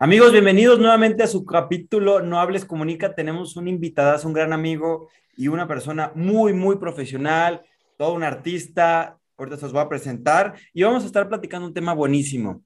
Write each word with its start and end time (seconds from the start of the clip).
Amigos, 0.00 0.30
bienvenidos 0.30 0.78
nuevamente 0.78 1.24
a 1.24 1.26
su 1.26 1.44
capítulo 1.44 2.20
No 2.20 2.38
Hables 2.38 2.64
Comunica. 2.64 3.16
Tenemos 3.16 3.56
un 3.56 3.66
invitado, 3.66 4.24
un 4.28 4.32
gran 4.32 4.52
amigo 4.52 5.08
y 5.36 5.48
una 5.48 5.66
persona 5.66 6.12
muy, 6.14 6.52
muy 6.52 6.76
profesional, 6.76 7.62
todo 7.96 8.14
un 8.14 8.22
artista. 8.22 9.18
Ahorita 9.36 9.56
se 9.56 9.62
los 9.62 9.72
voy 9.72 9.82
a 9.82 9.88
presentar 9.88 10.54
y 10.72 10.84
vamos 10.84 11.02
a 11.02 11.06
estar 11.06 11.28
platicando 11.28 11.66
un 11.66 11.74
tema 11.74 11.94
buenísimo. 11.94 12.62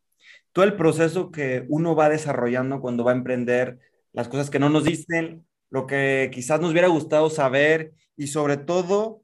Todo 0.53 0.67
el 0.67 0.77
proceso 0.77 1.31
que 1.31 1.65
uno 1.71 1.97
va 1.97 2.11
desarrollando 2.11 2.83
cuando 2.83 3.03
va 3.03 3.13
a 3.13 3.17
emprender, 3.17 3.79
las 4.13 4.29
cosas 4.29 4.51
que 4.51 4.59
no 4.59 4.69
nos 4.69 4.85
dicen, 4.85 5.47
lo 5.71 5.87
que 5.87 6.31
quizás 6.35 6.61
nos 6.61 6.73
hubiera 6.73 6.89
gustado 6.89 7.31
saber 7.31 7.95
y 8.15 8.27
sobre 8.27 8.59
todo, 8.59 9.22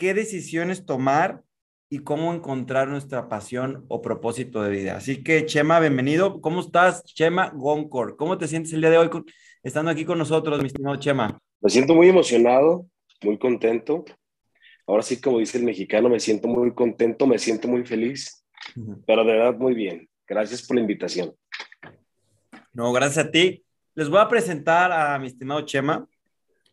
qué 0.00 0.14
decisiones 0.14 0.86
tomar 0.86 1.42
y 1.90 1.98
cómo 1.98 2.32
encontrar 2.32 2.88
nuestra 2.88 3.28
pasión 3.28 3.84
o 3.88 4.00
propósito 4.00 4.62
de 4.62 4.70
vida. 4.70 4.96
Así 4.96 5.22
que, 5.22 5.44
Chema, 5.44 5.78
bienvenido. 5.78 6.40
¿Cómo 6.40 6.60
estás, 6.60 7.04
Chema 7.04 7.50
Goncor? 7.50 8.16
¿Cómo 8.16 8.38
te 8.38 8.48
sientes 8.48 8.72
el 8.72 8.80
día 8.80 8.88
de 8.88 8.96
hoy 8.96 9.10
estando 9.62 9.90
aquí 9.90 10.06
con 10.06 10.16
nosotros, 10.16 10.58
mi 10.62 10.68
estimado 10.68 10.96
Chema? 10.96 11.38
Me 11.60 11.68
siento 11.68 11.94
muy 11.94 12.08
emocionado, 12.08 12.86
muy 13.20 13.38
contento. 13.38 14.06
Ahora 14.86 15.02
sí, 15.02 15.20
como 15.20 15.38
dice 15.38 15.58
el 15.58 15.64
mexicano, 15.64 16.08
me 16.08 16.18
siento 16.18 16.48
muy 16.48 16.72
contento, 16.72 17.26
me 17.26 17.38
siento 17.38 17.68
muy 17.68 17.84
feliz, 17.84 18.42
pero 19.06 19.22
de 19.22 19.32
verdad 19.32 19.58
muy 19.58 19.74
bien. 19.74 20.08
Gracias 20.26 20.66
por 20.66 20.76
la 20.76 20.80
invitación. 20.80 21.34
No, 22.72 22.90
gracias 22.94 23.26
a 23.26 23.30
ti. 23.30 23.66
Les 23.94 24.08
voy 24.08 24.20
a 24.20 24.28
presentar 24.28 24.92
a 24.92 25.18
mi 25.18 25.26
estimado 25.26 25.60
Chema 25.66 26.08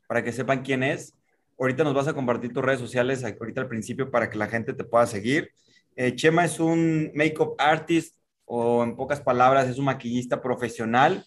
para 0.07 0.23
que 0.23 0.31
sepan 0.31 0.63
quién 0.63 0.81
es. 0.81 1.16
Ahorita 1.59 1.83
nos 1.83 1.93
vas 1.93 2.07
a 2.07 2.13
compartir 2.13 2.53
tus 2.53 2.63
redes 2.63 2.79
sociales, 2.79 3.23
ahorita 3.23 3.61
al 3.61 3.67
principio, 3.67 4.11
para 4.11 4.29
que 4.29 4.37
la 4.37 4.47
gente 4.47 4.73
te 4.73 4.83
pueda 4.83 5.07
seguir. 5.07 5.51
Eh, 5.95 6.13
Chema 6.15 6.45
es 6.45 6.59
un 6.59 7.11
make-up 7.15 7.55
artist, 7.57 8.15
o 8.45 8.83
en 8.83 8.95
pocas 8.95 9.21
palabras, 9.21 9.67
es 9.67 9.77
un 9.77 9.85
maquillista 9.85 10.41
profesional. 10.41 11.25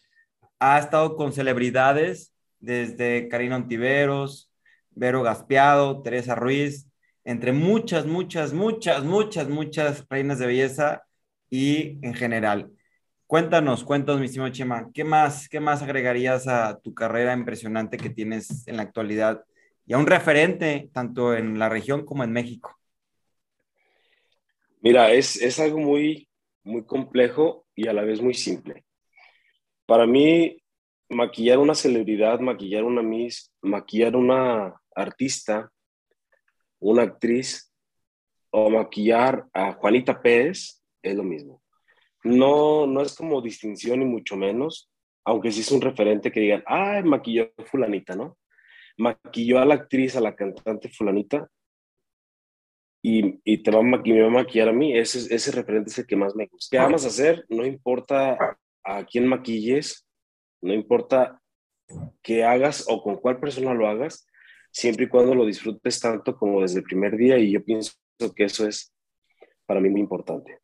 Ha 0.59 0.79
estado 0.79 1.17
con 1.17 1.33
celebridades 1.33 2.33
desde 2.61 3.29
Karina 3.29 3.57
Ontiveros, 3.57 4.51
Vero 4.91 5.23
Gaspiado, 5.23 6.03
Teresa 6.03 6.35
Ruiz, 6.35 6.87
entre 7.25 7.53
muchas, 7.53 8.07
muchas, 8.07 8.53
muchas, 8.53 9.03
muchas, 9.03 9.49
muchas 9.49 10.07
reinas 10.09 10.39
de 10.39 10.47
belleza 10.47 11.03
y 11.51 11.99
en 12.03 12.15
general. 12.15 12.71
Cuéntanos, 13.27 13.85
cuéntanos, 13.85 14.21
mi 14.21 14.27
estimado 14.27 14.53
Chema, 14.53 14.91
¿qué 14.93 15.05
más, 15.05 15.49
qué 15.49 15.61
más 15.61 15.83
agregarías 15.83 16.49
a 16.49 16.79
tu 16.81 16.95
carrera 16.95 17.33
impresionante 17.33 17.97
que 17.97 18.11
tienes 18.11 18.67
en 18.67 18.77
la 18.77 18.83
actualidad 18.83 19.45
y 19.91 19.93
a 19.93 19.99
un 19.99 20.07
referente 20.07 20.89
tanto 20.93 21.35
en 21.35 21.59
la 21.59 21.69
región 21.69 22.05
como 22.05 22.23
en 22.23 22.31
México? 22.31 22.79
Mira, 24.83 25.11
es, 25.11 25.35
es 25.43 25.59
algo 25.59 25.81
muy, 25.81 26.29
muy 26.63 26.85
complejo 26.85 27.67
y 27.75 27.89
a 27.89 27.93
la 27.93 28.03
vez 28.03 28.23
muy 28.23 28.35
simple. 28.35 28.85
Para 29.87 30.07
mí, 30.07 30.63
maquillar 31.09 31.59
una 31.59 31.75
celebridad, 31.75 32.39
maquillar 32.39 32.85
una 32.85 33.03
Miss, 33.03 33.53
maquillar 33.63 34.15
una 34.15 34.81
artista, 34.95 35.73
una 36.79 37.03
actriz 37.03 37.75
o 38.51 38.71
maquillar 38.71 39.49
a 39.53 39.73
Juanita 39.73 40.23
Pérez 40.23 40.85
es 41.03 41.17
lo 41.17 41.25
mismo. 41.25 41.65
No, 42.23 42.87
no 42.87 43.03
es 43.03 43.17
como 43.17 43.43
distinción 43.43 43.99
ni 43.99 44.05
mucho 44.05 44.37
menos, 44.37 44.89
aunque 45.25 45.51
sí 45.51 45.63
es 45.63 45.73
un 45.73 45.81
referente 45.81 46.31
que 46.31 46.39
digan, 46.39 46.63
ah, 46.69 47.03
maquilló 47.05 47.51
fulanita, 47.67 48.15
¿no? 48.15 48.39
Maquilló 49.01 49.59
a 49.59 49.65
la 49.65 49.75
actriz, 49.75 50.15
a 50.15 50.21
la 50.21 50.37
cantante 50.37 50.89
fulanita, 50.89 51.51
y, 53.03 53.41
y 53.45 53.63
te 53.63 53.71
va 53.71 53.81
a, 53.81 53.83
me 53.83 54.21
va 54.21 54.27
a 54.27 54.31
maquillar 54.31 54.69
a 54.69 54.73
mí. 54.73 54.97
Ese, 54.97 55.35
ese 55.35 55.51
referente 55.53 55.91
es 55.91 55.99
el 55.99 56.07
que 56.07 56.17
más 56.17 56.37
me 56.37 56.47
gusta. 56.47 56.77
¿Qué 56.77 56.83
vamos 56.83 57.05
a 57.05 57.09
hacer? 57.09 57.47
No 57.49 57.65
importa 57.65 58.59
a 58.85 59.05
quién 59.07 59.27
maquilles, 59.27 60.07
no 60.61 60.75
importa 60.75 61.41
qué 62.23 62.45
hagas 62.45 62.85
o 62.89 63.03
con 63.03 63.17
cuál 63.17 63.41
persona 63.41 63.75
lo 63.75 63.89
hagas, 63.89 64.27
siempre 64.71 65.07
y 65.07 65.09
cuando 65.09 65.35
lo 65.35 65.47
disfrutes 65.47 65.99
tanto 65.99 66.37
como 66.37 66.63
desde 66.63 66.79
el 66.79 66.85
primer 66.85 67.17
día, 67.17 67.39
y 67.39 67.53
yo 67.53 67.65
pienso 67.65 67.93
que 68.37 68.45
eso 68.45 68.69
es 68.69 68.93
para 69.67 69.81
mí 69.81 69.89
muy 69.89 70.01
importante. 70.01 70.59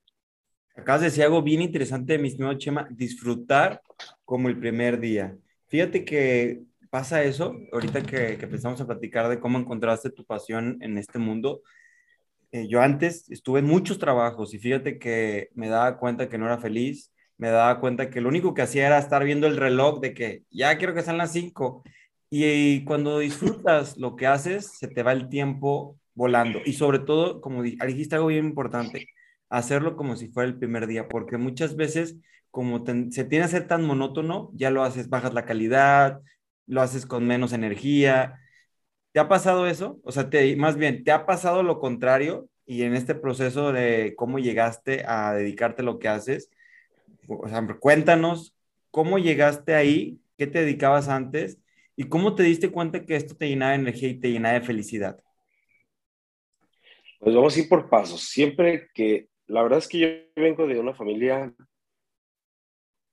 Acabas 0.76 1.00
de 1.00 1.06
decir 1.06 1.24
algo 1.24 1.42
bien 1.42 1.62
interesante, 1.62 2.18
mi 2.18 2.28
estimado 2.28 2.58
Chema, 2.58 2.86
disfrutar 2.90 3.80
como 4.24 4.48
el 4.48 4.58
primer 4.58 5.00
día. 5.00 5.36
Fíjate 5.68 6.04
que 6.04 6.62
pasa 6.90 7.22
eso, 7.22 7.54
ahorita 7.72 8.02
que, 8.02 8.36
que 8.38 8.44
empezamos 8.44 8.80
a 8.80 8.86
platicar 8.86 9.28
de 9.28 9.40
cómo 9.40 9.58
encontraste 9.58 10.10
tu 10.10 10.24
pasión 10.24 10.78
en 10.80 10.98
este 10.98 11.18
mundo, 11.18 11.62
eh, 12.52 12.68
yo 12.68 12.80
antes 12.80 13.28
estuve 13.30 13.60
en 13.60 13.66
muchos 13.66 13.98
trabajos 13.98 14.54
y 14.54 14.58
fíjate 14.58 14.98
que 14.98 15.50
me 15.54 15.68
daba 15.68 15.98
cuenta 15.98 16.28
que 16.28 16.38
no 16.38 16.46
era 16.46 16.58
feliz, 16.58 17.12
me 17.38 17.48
daba 17.48 17.80
cuenta 17.80 18.08
que 18.08 18.20
lo 18.20 18.28
único 18.28 18.54
que 18.54 18.62
hacía 18.62 18.86
era 18.86 18.98
estar 18.98 19.24
viendo 19.24 19.46
el 19.46 19.56
reloj 19.56 20.00
de 20.00 20.14
que 20.14 20.42
ya 20.50 20.78
quiero 20.78 20.94
que 20.94 21.02
sean 21.02 21.18
las 21.18 21.32
5 21.32 21.82
y, 22.30 22.84
cuando 22.84 23.18
disfrutas 23.18 23.96
lo 23.98 24.16
que 24.16 24.26
haces, 24.26 24.78
se 24.78 24.88
te 24.88 25.02
va 25.02 25.12
el 25.12 25.28
tiempo 25.28 25.98
volando. 26.14 26.60
Y 26.64 26.72
sobre 26.72 26.98
todo, 26.98 27.40
como 27.40 27.62
dijiste 27.62 28.16
algo 28.16 28.28
bien 28.28 28.46
importante, 28.46 29.06
hacerlo 29.48 29.96
como 29.96 30.16
si 30.16 30.28
fuera 30.28 30.48
el 30.48 30.58
primer 30.58 30.86
día, 30.86 31.08
porque 31.08 31.36
muchas 31.36 31.76
veces 31.76 32.16
como 32.50 32.84
se 33.10 33.24
tiene 33.24 33.44
a 33.44 33.48
ser 33.48 33.66
tan 33.66 33.84
monótono, 33.84 34.50
ya 34.54 34.70
lo 34.70 34.82
haces, 34.82 35.10
bajas 35.10 35.34
la 35.34 35.44
calidad, 35.44 36.22
lo 36.66 36.82
haces 36.82 37.06
con 37.06 37.26
menos 37.26 37.52
energía. 37.52 38.40
¿Te 39.12 39.20
ha 39.20 39.28
pasado 39.28 39.66
eso? 39.66 40.00
O 40.04 40.12
sea, 40.12 40.30
te, 40.30 40.56
más 40.56 40.76
bien, 40.76 41.04
¿te 41.04 41.12
ha 41.12 41.26
pasado 41.26 41.62
lo 41.62 41.78
contrario? 41.78 42.48
Y 42.66 42.82
en 42.82 42.94
este 42.94 43.14
proceso 43.14 43.72
de 43.72 44.14
cómo 44.16 44.38
llegaste 44.38 45.04
a 45.06 45.32
dedicarte 45.34 45.82
a 45.82 45.84
lo 45.84 45.98
que 45.98 46.08
haces, 46.08 46.50
o 47.28 47.48
sea, 47.48 47.66
cuéntanos 47.80 48.54
cómo 48.90 49.18
llegaste 49.18 49.74
ahí, 49.74 50.20
qué 50.36 50.46
te 50.46 50.60
dedicabas 50.60 51.08
antes 51.08 51.58
y 51.96 52.04
cómo 52.04 52.34
te 52.34 52.42
diste 52.42 52.70
cuenta 52.70 53.04
que 53.04 53.16
esto 53.16 53.36
te 53.36 53.48
llenaba 53.48 53.72
de 53.72 53.78
energía 53.78 54.08
y 54.08 54.20
te 54.20 54.30
llenaba 54.30 54.54
de 54.54 54.66
felicidad. 54.66 55.18
Pues 57.18 57.34
vamos 57.34 57.56
a 57.56 57.60
ir 57.60 57.68
por 57.68 57.88
pasos. 57.88 58.22
Siempre 58.22 58.88
que, 58.92 59.28
la 59.46 59.62
verdad 59.62 59.78
es 59.78 59.88
que 59.88 59.98
yo 59.98 60.42
vengo 60.42 60.66
de 60.66 60.78
una 60.78 60.94
familia 60.94 61.52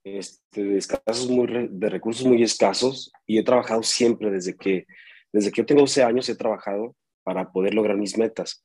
este, 0.04 0.62
de, 0.62 0.78
escasos 0.78 1.28
muy, 1.28 1.68
de 1.70 1.88
recursos 1.88 2.26
muy 2.26 2.42
escasos 2.42 3.10
y 3.26 3.38
he 3.38 3.42
trabajado 3.42 3.82
siempre 3.82 4.30
desde 4.30 4.54
que, 4.54 4.86
desde 5.32 5.50
que 5.50 5.62
yo 5.62 5.66
tengo 5.66 5.80
12 5.80 6.02
años 6.02 6.28
he 6.28 6.36
trabajado 6.36 6.94
para 7.22 7.50
poder 7.50 7.74
lograr 7.74 7.96
mis 7.96 8.16
metas. 8.18 8.64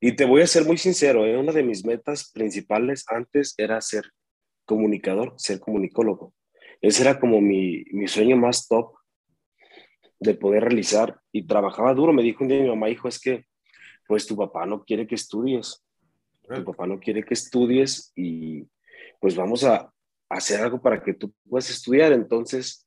Y 0.00 0.12
te 0.12 0.26
voy 0.26 0.42
a 0.42 0.46
ser 0.46 0.66
muy 0.66 0.76
sincero, 0.76 1.24
¿eh? 1.24 1.38
una 1.38 1.52
de 1.52 1.62
mis 1.62 1.84
metas 1.84 2.30
principales 2.30 3.06
antes 3.08 3.54
era 3.56 3.80
ser 3.80 4.04
comunicador, 4.66 5.32
ser 5.38 5.60
comunicólogo. 5.60 6.34
Ese 6.82 7.02
era 7.02 7.18
como 7.18 7.40
mi, 7.40 7.82
mi 7.92 8.06
sueño 8.06 8.36
más 8.36 8.68
top 8.68 8.92
de 10.20 10.34
poder 10.34 10.64
realizar 10.64 11.18
y 11.32 11.46
trabajaba 11.46 11.94
duro. 11.94 12.12
Me 12.12 12.22
dijo 12.22 12.44
un 12.44 12.48
día 12.48 12.60
mi 12.60 12.68
mamá, 12.68 12.90
hijo, 12.90 13.08
es 13.08 13.18
que 13.18 13.46
pues 14.06 14.26
tu 14.26 14.36
papá 14.36 14.66
no 14.66 14.84
quiere 14.84 15.06
que 15.06 15.14
estudies. 15.14 15.82
Tu 16.42 16.62
papá 16.62 16.86
no 16.86 17.00
quiere 17.00 17.22
que 17.22 17.32
estudies 17.32 18.12
y 18.14 18.66
pues 19.18 19.34
vamos 19.34 19.64
a, 19.64 19.93
hacer 20.28 20.60
algo 20.60 20.80
para 20.80 21.02
que 21.02 21.14
tú 21.14 21.32
puedas 21.48 21.70
estudiar. 21.70 22.12
Entonces, 22.12 22.86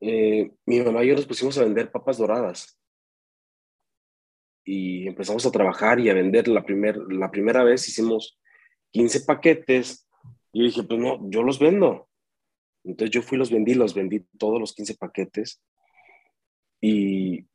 eh, 0.00 0.50
mi 0.66 0.80
mamá 0.80 1.04
y 1.04 1.08
yo 1.08 1.14
nos 1.14 1.26
pusimos 1.26 1.56
a 1.58 1.64
vender 1.64 1.90
papas 1.90 2.18
doradas. 2.18 2.78
Y 4.64 5.06
empezamos 5.06 5.44
a 5.46 5.50
trabajar 5.50 6.00
y 6.00 6.10
a 6.10 6.14
vender. 6.14 6.48
La, 6.48 6.64
primer, 6.64 6.96
la 7.12 7.30
primera 7.30 7.64
vez 7.64 7.88
hicimos 7.88 8.38
15 8.92 9.22
paquetes. 9.22 10.06
Y 10.52 10.64
dije, 10.64 10.82
pues 10.82 10.98
no, 10.98 11.18
yo 11.30 11.42
los 11.42 11.58
vendo. 11.58 12.08
Entonces 12.84 13.10
yo 13.14 13.22
fui, 13.22 13.38
los 13.38 13.50
vendí, 13.50 13.74
los 13.74 13.94
vendí 13.94 14.26
todos 14.38 14.60
los 14.60 14.74
15 14.74 14.96
paquetes. 14.96 15.62
Y, 16.80 17.46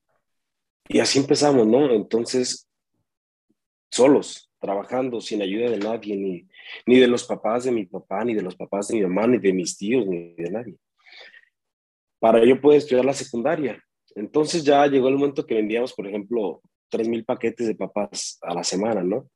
y 0.88 1.00
así 1.00 1.20
empezamos, 1.20 1.68
¿no? 1.68 1.92
Entonces, 1.92 2.70
solos, 3.92 4.52
trabajando 4.66 5.22
sin 5.22 5.44
ayuda 5.44 5.70
de 5.70 5.78
nadie, 5.78 6.18
ni, 6.18 6.48
ni 6.88 7.00
de 7.00 7.08
los 7.08 7.24
papás 7.24 7.66
de 7.66 7.72
mi 7.72 7.86
papá, 7.86 8.26
ni 8.26 8.34
de 8.34 8.42
los 8.42 8.56
papás 8.56 8.88
de 8.88 8.96
mi 8.96 9.04
mamá, 9.04 9.28
ni 9.28 9.38
de 9.38 9.54
mis 9.54 9.78
tíos, 9.78 10.08
ni 10.08 10.34
de 10.34 10.50
nadie. 10.50 10.76
Para 12.20 12.44
yo 12.44 12.60
poder 12.60 12.80
estudiar 12.80 13.06
la 13.06 13.14
secundaria. 13.14 13.80
Entonces 14.16 14.64
ya 14.64 14.88
llegó 14.88 15.08
el 15.08 15.18
momento 15.18 15.46
que 15.46 15.54
vendíamos, 15.54 15.94
por 15.94 16.08
ejemplo, 16.08 16.62
3.000 16.92 17.24
paquetes 17.26 17.68
de 17.68 17.76
papás 17.76 18.40
a 18.42 18.56
la 18.56 18.64
semana, 18.64 19.04
¿no? 19.04 19.30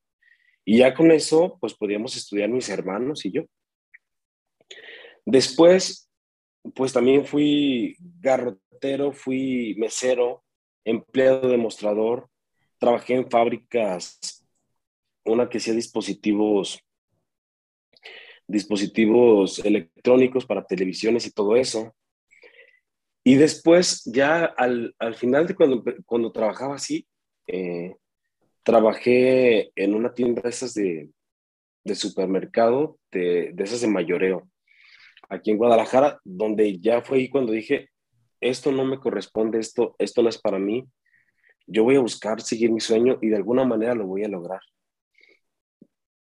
Y 0.65 0.79
ya 0.79 0.95
con 0.95 1.11
eso, 1.11 1.57
pues 1.61 1.75
podíamos 1.75 2.17
estudiar 2.17 2.49
mis 2.49 2.67
hermanos 2.69 3.23
y 3.23 3.31
yo. 3.31 3.43
Después, 5.25 6.09
pues 6.73 6.91
también 6.91 7.23
fui 7.23 7.95
garrotero, 8.19 9.11
fui 9.11 9.75
mesero, 9.77 10.43
empleado 10.83 11.49
demostrador, 11.49 12.29
trabajé 12.79 13.13
en 13.13 13.29
fábricas, 13.29 14.38
una 15.25 15.49
que 15.49 15.57
hacía 15.57 15.73
dispositivos 15.73 16.83
dispositivos 18.49 19.59
electrónicos 19.59 20.45
para 20.45 20.65
televisiones 20.65 21.27
y 21.27 21.31
todo 21.31 21.55
eso. 21.55 21.95
Y 23.23 23.35
después, 23.35 24.03
ya 24.05 24.43
al, 24.43 24.95
al 24.97 25.13
final 25.13 25.45
de 25.45 25.53
cuando, 25.53 25.83
cuando 26.05 26.31
trabajaba 26.31 26.75
así, 26.75 27.07
eh, 27.45 27.95
trabajé 28.63 29.71
en 29.75 29.93
una 29.93 30.15
tienda 30.15 30.41
de 30.41 30.49
esas 30.49 30.73
de, 30.73 31.09
de 31.83 31.95
supermercado, 31.95 32.97
de, 33.11 33.51
de, 33.53 33.63
esas 33.63 33.81
de 33.81 33.87
mayoreo, 33.87 34.49
aquí 35.29 35.51
en 35.51 35.57
Guadalajara, 35.57 36.19
donde 36.23 36.79
ya 36.79 37.03
fue 37.03 37.19
ahí 37.19 37.29
cuando 37.29 37.51
dije, 37.51 37.89
esto 38.41 38.71
no 38.71 38.83
me 38.83 38.99
corresponde, 38.99 39.59
esto, 39.59 39.95
esto 39.99 40.23
no 40.23 40.29
es 40.29 40.39
para 40.39 40.57
mí, 40.57 40.87
yo 41.67 41.83
voy 41.83 41.97
a 41.97 42.01
buscar 42.01 42.41
seguir 42.41 42.71
mi 42.71 42.79
sueño 42.79 43.19
y 43.21 43.29
de 43.29 43.35
alguna 43.35 43.63
manera 43.63 43.93
lo 43.93 44.07
voy 44.07 44.23
a 44.23 44.27
lograr. 44.27 44.61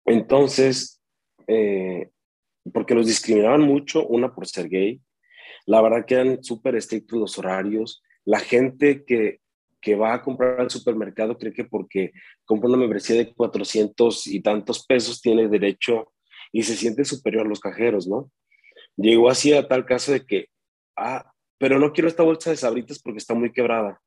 Entonces, 0.05 1.01
eh, 1.47 2.09
porque 2.73 2.95
los 2.95 3.07
discriminaban 3.07 3.61
mucho, 3.61 4.05
una 4.07 4.33
por 4.33 4.47
ser 4.47 4.69
gay, 4.69 5.01
la 5.65 5.81
verdad 5.81 6.05
que 6.05 6.15
eran 6.15 6.43
súper 6.43 6.75
estrictos 6.75 7.19
los 7.19 7.37
horarios, 7.37 8.03
la 8.25 8.39
gente 8.39 9.03
que, 9.05 9.39
que 9.79 9.95
va 9.95 10.13
a 10.13 10.21
comprar 10.21 10.59
al 10.59 10.69
supermercado 10.69 11.37
cree 11.37 11.53
que 11.53 11.65
porque 11.65 12.11
compra 12.45 12.69
una 12.69 12.77
membresía 12.77 13.15
de 13.15 13.33
400 13.33 14.27
y 14.27 14.41
tantos 14.41 14.85
pesos 14.85 15.21
tiene 15.21 15.47
derecho 15.47 16.11
y 16.51 16.63
se 16.63 16.75
siente 16.75 17.05
superior 17.05 17.45
a 17.45 17.49
los 17.49 17.59
cajeros, 17.59 18.07
¿no? 18.07 18.31
Llegó 18.97 19.29
así 19.29 19.53
a 19.53 19.67
tal 19.67 19.85
caso 19.85 20.11
de 20.11 20.25
que, 20.25 20.47
ah, 20.97 21.31
pero 21.57 21.79
no 21.79 21.93
quiero 21.93 22.07
esta 22.07 22.23
bolsa 22.23 22.49
de 22.49 22.57
sabritas 22.57 22.99
porque 23.01 23.19
está 23.19 23.33
muy 23.33 23.51
quebrada. 23.51 24.01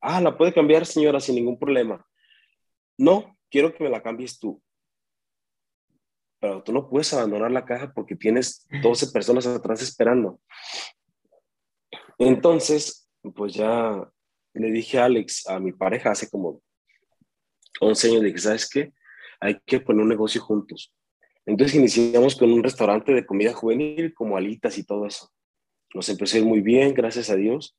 Ah, 0.00 0.20
la 0.20 0.36
puede 0.36 0.52
cambiar, 0.52 0.84
señora, 0.84 1.20
sin 1.20 1.36
ningún 1.36 1.58
problema. 1.58 2.04
No, 2.98 3.36
quiero 3.52 3.72
que 3.72 3.84
me 3.84 3.90
la 3.90 4.02
cambies 4.02 4.40
tú. 4.40 4.60
Pero 6.40 6.62
tú 6.64 6.72
no 6.72 6.88
puedes 6.88 7.12
abandonar 7.12 7.52
la 7.52 7.64
caja 7.64 7.92
porque 7.94 8.16
tienes 8.16 8.66
12 8.82 9.12
personas 9.12 9.46
atrás 9.46 9.80
esperando. 9.82 10.40
Entonces, 12.18 13.08
pues 13.36 13.54
ya 13.54 14.10
le 14.54 14.70
dije 14.72 14.98
a 14.98 15.04
Alex, 15.04 15.46
a 15.46 15.60
mi 15.60 15.72
pareja, 15.72 16.10
hace 16.10 16.28
como 16.28 16.60
11 17.80 18.08
años, 18.08 18.22
le 18.22 18.28
dije, 18.28 18.38
¿sabes 18.38 18.68
qué? 18.68 18.92
Hay 19.40 19.60
que 19.64 19.80
poner 19.80 20.02
un 20.02 20.08
negocio 20.08 20.40
juntos. 20.40 20.92
Entonces 21.46 21.76
iniciamos 21.76 22.36
con 22.36 22.52
un 22.52 22.62
restaurante 22.62 23.12
de 23.12 23.26
comida 23.26 23.52
juvenil, 23.52 24.14
como 24.14 24.36
alitas 24.36 24.78
y 24.78 24.84
todo 24.84 25.06
eso. 25.06 25.30
Nos 25.94 26.08
empezó 26.08 26.36
a 26.36 26.40
ir 26.40 26.46
muy 26.46 26.60
bien, 26.60 26.94
gracias 26.94 27.30
a 27.30 27.36
Dios. 27.36 27.76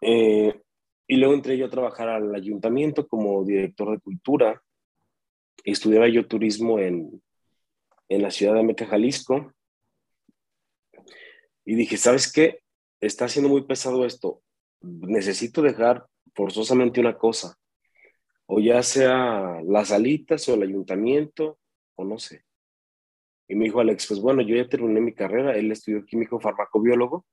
Eh, 0.00 0.60
y 1.10 1.16
luego 1.16 1.32
entré 1.32 1.56
yo 1.56 1.66
a 1.66 1.70
trabajar 1.70 2.10
al 2.10 2.34
ayuntamiento 2.34 3.08
como 3.08 3.42
director 3.42 3.90
de 3.90 3.98
cultura. 3.98 4.62
Estudiaba 5.64 6.06
yo 6.06 6.28
turismo 6.28 6.78
en, 6.78 7.22
en 8.10 8.22
la 8.22 8.30
ciudad 8.30 8.54
de 8.54 8.62
Meca, 8.62 8.86
Jalisco. 8.86 9.54
Y 11.64 11.74
dije, 11.76 11.96
¿sabes 11.96 12.30
qué? 12.30 12.60
Está 13.00 13.26
siendo 13.26 13.48
muy 13.48 13.62
pesado 13.64 14.04
esto. 14.04 14.42
Necesito 14.82 15.62
dejar 15.62 16.06
forzosamente 16.34 17.00
una 17.00 17.16
cosa. 17.16 17.58
O 18.44 18.60
ya 18.60 18.82
sea 18.82 19.62
las 19.66 19.92
alitas 19.92 20.46
o 20.50 20.54
el 20.54 20.62
ayuntamiento, 20.62 21.58
o 21.94 22.04
no 22.04 22.18
sé. 22.18 22.44
Y 23.48 23.54
me 23.54 23.64
dijo 23.64 23.80
Alex, 23.80 24.08
pues 24.08 24.20
bueno, 24.20 24.42
yo 24.42 24.56
ya 24.56 24.68
terminé 24.68 25.00
mi 25.00 25.14
carrera. 25.14 25.56
Él 25.56 25.72
estudió 25.72 26.04
químico 26.04 26.38
farmacobiólogo, 26.38 27.24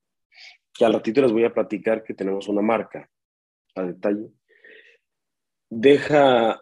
que 0.72 0.86
al 0.86 0.94
ratito 0.94 1.20
les 1.20 1.32
voy 1.32 1.44
a 1.44 1.52
platicar 1.52 2.02
que 2.02 2.14
tenemos 2.14 2.48
una 2.48 2.62
marca 2.62 3.10
a 3.76 3.82
detalle. 3.82 4.30
Deja, 5.70 6.60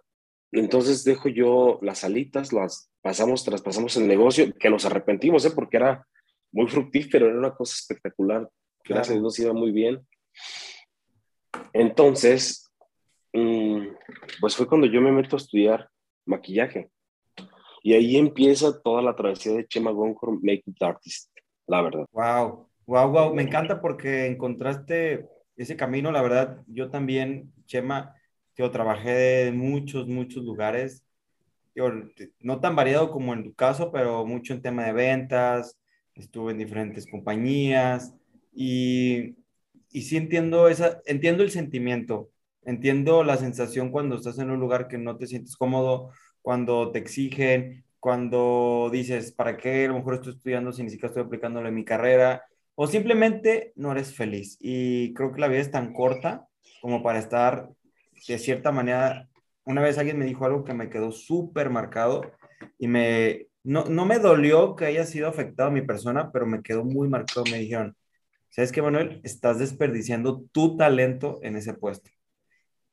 entonces 0.52 1.04
dejo 1.04 1.28
yo 1.28 1.78
las 1.82 2.04
alitas, 2.04 2.52
las 2.52 2.90
pasamos, 3.02 3.44
traspasamos 3.44 3.96
el 3.96 4.08
negocio, 4.08 4.52
que 4.58 4.70
nos 4.70 4.84
arrepentimos, 4.84 5.44
¿eh? 5.44 5.52
porque 5.54 5.76
era 5.76 6.06
muy 6.52 6.68
fructífero, 6.68 7.26
era 7.26 7.38
una 7.38 7.54
cosa 7.54 7.74
espectacular, 7.74 8.48
gracias 8.84 9.16
a 9.16 9.20
Dios 9.20 9.38
iba 9.38 9.52
muy 9.52 9.72
bien. 9.72 10.06
Entonces, 11.72 12.70
mm, 13.32 13.88
pues 14.40 14.56
fue 14.56 14.66
cuando 14.66 14.86
yo 14.86 15.00
me 15.00 15.12
meto 15.12 15.36
a 15.36 15.38
estudiar 15.38 15.88
maquillaje. 16.26 16.90
Y 17.82 17.92
ahí 17.92 18.16
empieza 18.16 18.80
toda 18.80 19.02
la 19.02 19.14
travesía 19.14 19.52
de 19.52 19.66
Chema 19.66 19.90
Goncor, 19.90 20.42
Makeup 20.42 20.76
Artist, 20.80 21.30
la 21.66 21.82
verdad. 21.82 22.06
Wow, 22.12 22.70
wow, 22.86 23.10
wow, 23.10 23.34
me 23.34 23.42
encanta 23.42 23.80
porque 23.80 24.26
encontraste 24.26 25.28
ese 25.56 25.76
camino, 25.76 26.10
la 26.12 26.22
verdad, 26.22 26.62
yo 26.66 26.90
también, 26.90 27.52
Chema, 27.66 28.14
yo 28.56 28.70
trabajé 28.70 29.48
en 29.48 29.58
muchos, 29.58 30.06
muchos 30.08 30.44
lugares, 30.44 31.04
yo, 31.74 31.90
no 32.40 32.60
tan 32.60 32.76
variado 32.76 33.10
como 33.10 33.34
en 33.34 33.44
tu 33.44 33.54
caso, 33.54 33.90
pero 33.92 34.24
mucho 34.26 34.54
en 34.54 34.62
tema 34.62 34.84
de 34.84 34.92
ventas, 34.92 35.78
estuve 36.14 36.52
en 36.52 36.58
diferentes 36.58 37.06
compañías 37.06 38.14
y, 38.52 39.36
y 39.90 40.02
sí 40.02 40.16
entiendo, 40.16 40.68
esa, 40.68 41.00
entiendo 41.06 41.42
el 41.42 41.50
sentimiento, 41.50 42.30
entiendo 42.62 43.24
la 43.24 43.36
sensación 43.36 43.90
cuando 43.90 44.16
estás 44.16 44.38
en 44.38 44.50
un 44.50 44.60
lugar 44.60 44.88
que 44.88 44.98
no 44.98 45.16
te 45.16 45.26
sientes 45.26 45.56
cómodo, 45.56 46.10
cuando 46.42 46.92
te 46.92 47.00
exigen, 47.00 47.84
cuando 47.98 48.90
dices, 48.92 49.32
¿para 49.32 49.56
qué? 49.56 49.86
A 49.86 49.88
lo 49.88 49.94
mejor 49.94 50.14
estoy 50.14 50.34
estudiando 50.34 50.72
si 50.72 50.82
ni 50.82 50.90
siquiera 50.90 51.08
estoy 51.08 51.24
aplicándolo 51.24 51.68
en 51.68 51.74
mi 51.74 51.84
carrera 51.84 52.44
o 52.74 52.86
simplemente 52.86 53.72
no 53.76 53.92
eres 53.92 54.14
feliz. 54.14 54.56
Y 54.60 55.14
creo 55.14 55.32
que 55.32 55.40
la 55.40 55.48
vida 55.48 55.60
es 55.60 55.70
tan 55.70 55.92
corta 55.92 56.46
como 56.80 57.02
para 57.02 57.18
estar 57.18 57.68
de 58.26 58.38
cierta 58.38 58.72
manera. 58.72 59.28
Una 59.64 59.82
vez 59.82 59.98
alguien 59.98 60.18
me 60.18 60.26
dijo 60.26 60.44
algo 60.44 60.64
que 60.64 60.74
me 60.74 60.90
quedó 60.90 61.12
súper 61.12 61.70
marcado 61.70 62.32
y 62.78 62.88
me, 62.88 63.48
no, 63.62 63.84
no 63.84 64.06
me 64.06 64.18
dolió 64.18 64.76
que 64.76 64.86
haya 64.86 65.04
sido 65.04 65.28
afectado 65.28 65.70
mi 65.70 65.82
persona, 65.82 66.30
pero 66.32 66.46
me 66.46 66.62
quedó 66.62 66.84
muy 66.84 67.08
marcado. 67.08 67.44
Me 67.50 67.58
dijeron, 67.58 67.96
¿sabes 68.50 68.72
qué, 68.72 68.82
Manuel? 68.82 69.20
Estás 69.24 69.58
desperdiciando 69.58 70.44
tu 70.52 70.76
talento 70.76 71.40
en 71.42 71.56
ese 71.56 71.74
puesto. 71.74 72.10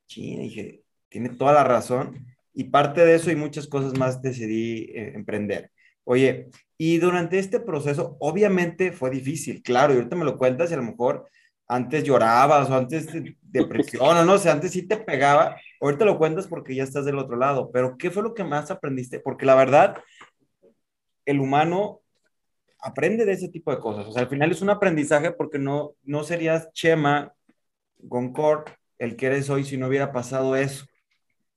Sí, 0.06 0.36
dije, 0.38 0.84
tiene 1.10 1.30
toda 1.30 1.54
la 1.54 1.64
razón. 1.64 2.26
Y 2.54 2.66
parte 2.66 3.06
de 3.06 3.16
eso 3.16 3.32
y 3.32 3.36
muchas 3.36 3.68
cosas 3.68 3.98
más 3.98 4.22
decidí 4.22 4.92
eh, 4.94 5.14
emprender. 5.16 5.72
Oye, 6.12 6.50
y 6.78 6.98
durante 6.98 7.40
este 7.40 7.62
proceso, 7.62 8.18
obviamente 8.20 8.92
fue 8.92 9.10
difícil, 9.10 9.64
claro, 9.64 9.94
y 9.94 9.96
ahorita 9.96 10.18
me 10.18 10.26
lo 10.26 10.38
cuentas 10.38 10.70
y 10.70 10.74
a 10.74 10.78
lo 10.78 10.84
mejor 10.84 11.26
antes 11.70 12.04
llorabas 12.04 12.70
o 12.70 12.76
antes 12.76 13.14
de 13.14 13.38
depresión 13.42 14.18
o 14.18 14.26
no 14.26 14.38
sé, 14.38 14.50
antes 14.50 14.72
sí 14.72 14.86
te 14.86 14.98
pegaba, 14.98 15.56
ahorita 15.80 16.04
lo 16.04 16.18
cuentas 16.18 16.48
porque 16.48 16.76
ya 16.76 16.84
estás 16.84 17.06
del 17.06 17.18
otro 17.18 17.38
lado, 17.38 17.72
pero 17.72 17.96
¿qué 17.98 18.12
fue 18.12 18.24
lo 18.24 18.34
que 18.34 18.44
más 18.44 18.72
aprendiste? 18.72 19.22
Porque 19.22 19.46
la 19.46 19.56
verdad, 19.56 20.04
el 21.26 21.40
humano 21.40 22.02
aprende 22.80 23.24
de 23.24 23.32
ese 23.32 23.48
tipo 23.48 23.72
de 23.72 23.80
cosas, 23.80 24.06
o 24.08 24.12
sea, 24.12 24.24
al 24.24 24.28
final 24.28 24.52
es 24.52 24.62
un 24.62 24.70
aprendizaje 24.70 25.32
porque 25.32 25.60
no, 25.60 25.94
no 26.04 26.26
serías 26.26 26.74
Chema 26.74 27.34
Goncourt 28.00 28.70
el 28.98 29.16
que 29.16 29.28
eres 29.28 29.50
hoy 29.50 29.64
si 29.64 29.78
no 29.78 29.88
hubiera 29.88 30.12
pasado 30.12 30.58
eso, 30.58 30.88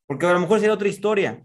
porque 0.06 0.26
a 0.26 0.32
lo 0.32 0.38
mejor 0.38 0.60
sería 0.60 0.74
otra 0.74 0.86
historia, 0.86 1.44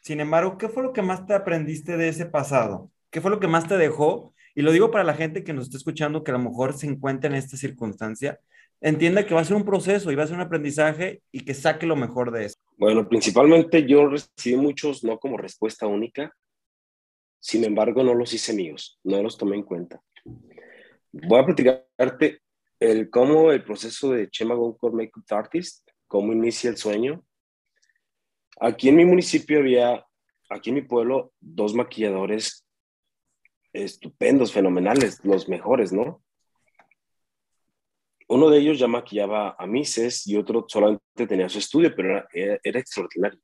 sin 0.00 0.20
embargo, 0.20 0.58
¿qué 0.58 0.68
fue 0.68 0.82
lo 0.82 0.92
que 0.92 1.02
más 1.02 1.26
te 1.26 1.34
aprendiste 1.34 1.96
de 1.96 2.08
ese 2.08 2.26
pasado? 2.26 2.90
¿Qué 3.10 3.20
fue 3.20 3.30
lo 3.30 3.40
que 3.40 3.48
más 3.48 3.68
te 3.68 3.76
dejó? 3.76 4.34
Y 4.54 4.62
lo 4.62 4.72
digo 4.72 4.90
para 4.90 5.04
la 5.04 5.14
gente 5.14 5.44
que 5.44 5.52
nos 5.52 5.66
está 5.66 5.76
escuchando, 5.76 6.24
que 6.24 6.30
a 6.30 6.34
lo 6.38 6.40
mejor 6.40 6.72
se 6.76 6.86
encuentra 6.86 7.30
en 7.30 7.36
esta 7.36 7.56
circunstancia, 7.56 8.40
entienda 8.80 9.26
que 9.26 9.34
va 9.34 9.40
a 9.40 9.44
ser 9.44 9.56
un 9.56 9.64
proceso 9.64 10.10
y 10.10 10.14
va 10.14 10.24
a 10.24 10.26
ser 10.26 10.36
un 10.36 10.42
aprendizaje 10.42 11.22
y 11.30 11.40
que 11.44 11.54
saque 11.54 11.86
lo 11.86 11.96
mejor 11.96 12.32
de 12.32 12.46
eso. 12.46 12.56
Bueno, 12.76 13.08
principalmente 13.08 13.86
yo 13.86 14.06
recibí 14.06 14.56
muchos 14.56 15.04
no 15.04 15.18
como 15.18 15.36
respuesta 15.36 15.86
única, 15.86 16.34
sin 17.38 17.64
embargo 17.64 18.02
no 18.02 18.14
los 18.14 18.32
hice 18.32 18.52
míos, 18.54 18.98
no 19.04 19.22
los 19.22 19.36
tomé 19.36 19.56
en 19.56 19.62
cuenta. 19.62 20.00
Voy 21.12 21.40
a 21.40 21.44
platicarte 21.44 22.40
el 22.78 23.10
cómo 23.10 23.52
el 23.52 23.64
proceso 23.64 24.12
de 24.12 24.30
Chema 24.30 24.54
Goncor 24.54 24.94
Makeup 24.94 25.24
Artist, 25.30 25.88
cómo 26.06 26.32
inicia 26.32 26.70
el 26.70 26.76
sueño, 26.76 27.24
Aquí 28.60 28.90
en 28.90 28.96
mi 28.96 29.06
municipio 29.06 29.58
había, 29.58 30.06
aquí 30.50 30.68
en 30.68 30.76
mi 30.76 30.82
pueblo, 30.82 31.32
dos 31.40 31.72
maquilladores 31.74 32.66
estupendos, 33.72 34.52
fenomenales, 34.52 35.24
los 35.24 35.48
mejores, 35.48 35.92
¿no? 35.92 36.22
Uno 38.28 38.50
de 38.50 38.58
ellos 38.58 38.78
ya 38.78 38.86
maquillaba 38.86 39.56
a 39.58 39.66
Mises 39.66 40.26
y 40.26 40.36
otro 40.36 40.66
solamente 40.68 41.26
tenía 41.26 41.48
su 41.48 41.58
estudio, 41.58 41.94
pero 41.96 42.26
era, 42.32 42.60
era, 42.62 42.78
extraordinario. 42.78 43.40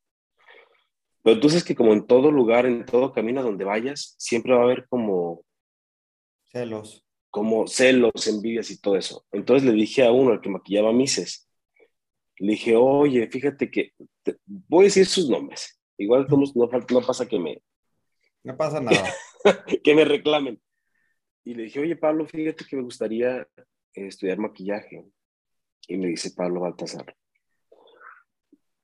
Pero 1.23 1.35
entonces 1.35 1.65
que 1.65 1.75
como 1.75 1.95
en 1.95 2.07
todo 2.07 2.31
lugar, 2.31 2.67
en 2.67 2.85
todo 2.85 3.13
camino 3.13 3.43
donde 3.43 3.65
vayas, 3.65 4.15
siempre 4.19 4.53
va 4.53 4.61
a 4.61 4.65
haber 4.65 4.87
como... 4.87 5.45
Celos. 6.53 7.03
Como 7.31 7.67
celos, 7.67 8.27
envidias 8.29 8.71
y 8.71 8.81
todo 8.81 8.97
eso. 8.97 9.25
Entonces 9.33 9.67
le 9.67 9.73
dije 9.73 10.05
a 10.05 10.13
uno, 10.13 10.35
el 10.35 10.41
que 10.41 10.51
maquillaba 10.51 10.91
a 10.91 10.93
Mises, 10.93 11.46
le 12.39 12.53
dije, 12.53 12.77
oye, 12.77 13.27
fíjate 13.29 13.71
que 13.71 13.93
voy 14.45 14.85
a 14.85 14.89
decir 14.89 15.07
sus 15.07 15.29
nombres. 15.29 15.81
Igual 15.99 16.27
no, 16.29 16.43
no 16.55 17.01
pasa 17.07 17.27
que 17.27 17.39
me... 17.39 17.63
No 18.45 18.57
pasa 18.57 18.81
nada. 18.81 19.13
que 19.85 19.95
me 19.95 20.05
reclamen. 20.05 20.61
Y 21.45 21.55
le 21.55 21.65
dije, 21.65 21.81
oye, 21.81 21.97
Pablo, 21.97 22.27
fíjate 22.27 22.65
que 22.65 22.77
me 22.77 22.83
gustaría 22.83 23.41
eh, 23.95 24.07
estudiar 24.07 24.39
maquillaje. 24.39 25.05
Y 25.89 25.97
me 25.97 26.09
dice 26.09 26.33
Pablo 26.33 26.61
Baltasar. 26.61 27.17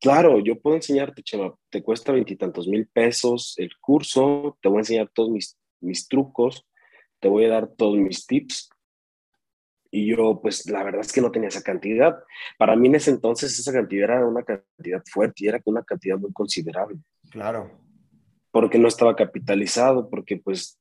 Claro, 0.01 0.41
yo 0.41 0.61
puedo 0.61 0.75
enseñarte, 0.75 1.23
Chema, 1.23 1.55
te 1.71 1.83
cuesta 1.83 2.11
veintitantos 2.11 2.67
mil 2.67 2.89
pesos 2.89 3.55
el 3.59 3.71
curso, 3.81 4.59
te 4.61 4.69
voy 4.69 4.79
a 4.79 4.81
enseñar 4.81 5.09
todos 5.15 5.31
mis, 5.31 5.57
mis 5.81 6.09
trucos, 6.09 6.67
te 7.21 7.29
voy 7.29 7.45
a 7.45 7.51
dar 7.51 7.69
todos 7.69 7.97
mis 7.99 8.27
tips. 8.27 8.69
Y 9.95 10.07
yo, 10.07 10.41
pues 10.41 10.65
la 10.71 10.83
verdad 10.83 11.03
es 11.03 11.13
que 11.13 11.21
no 11.21 11.31
tenía 11.31 11.51
esa 11.51 11.63
cantidad. 11.63 12.25
Para 12.57 12.75
mí 12.75 12.89
en 12.89 12.95
ese 12.95 13.11
entonces 13.11 13.59
esa 13.59 13.73
cantidad 13.75 14.05
era 14.05 14.27
una 14.27 14.43
cantidad 14.43 15.03
fuerte 15.05 15.45
y 15.45 15.49
era 15.49 15.61
una 15.67 15.83
cantidad 15.85 16.17
muy 16.17 16.33
considerable. 16.33 16.99
Claro. 17.31 17.71
Porque 18.51 18.79
no 18.79 18.89
estaba 18.89 19.15
capitalizado, 19.15 20.09
porque 20.09 20.39
pues 20.39 20.81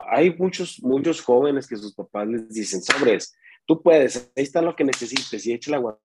hay 0.00 0.34
muchos, 0.36 0.82
muchos 0.82 1.20
jóvenes 1.20 1.68
que 1.68 1.76
sus 1.76 1.94
papás 1.94 2.26
les 2.26 2.48
dicen, 2.52 2.82
sobres, 2.82 3.38
tú 3.64 3.80
puedes, 3.80 4.32
ahí 4.36 4.42
está 4.42 4.60
lo 4.60 4.74
que 4.74 4.82
necesites 4.82 5.46
y 5.46 5.52
echa 5.52 5.70
el 5.70 5.98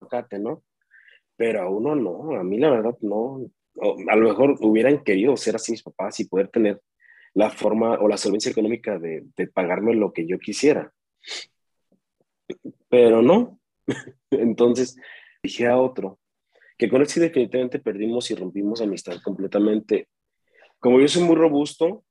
aguacate, 0.00 0.38
¿no? 0.38 0.62
Pero 1.36 1.62
a 1.62 1.68
uno 1.68 1.96
no, 1.96 2.36
a 2.38 2.44
mí 2.44 2.58
la 2.58 2.70
verdad 2.70 2.96
no. 3.00 3.50
A 4.08 4.16
lo 4.16 4.28
mejor 4.28 4.56
hubieran 4.60 5.02
querido 5.02 5.36
ser 5.36 5.56
así 5.56 5.72
mis 5.72 5.82
papás 5.82 6.20
y 6.20 6.28
poder 6.28 6.48
tener 6.48 6.80
la 7.36 7.50
forma 7.50 7.98
o 8.00 8.08
la 8.08 8.16
solvencia 8.16 8.50
económica 8.50 8.98
de, 8.98 9.26
de 9.36 9.46
pagarme 9.46 9.94
lo 9.94 10.10
que 10.10 10.26
yo 10.26 10.38
quisiera. 10.38 10.90
Pero 12.88 13.20
no. 13.20 13.60
Entonces 14.30 14.96
dije 15.42 15.66
a 15.66 15.76
otro, 15.76 16.18
que 16.78 16.88
con 16.88 17.02
él 17.02 17.06
definitivamente 17.06 17.78
perdimos 17.78 18.30
y 18.30 18.36
rompimos 18.36 18.80
amistad 18.80 19.18
completamente. 19.22 20.08
Como 20.78 20.98
yo 20.98 21.08
soy 21.08 21.24
muy 21.24 21.36
robusto, 21.36 22.06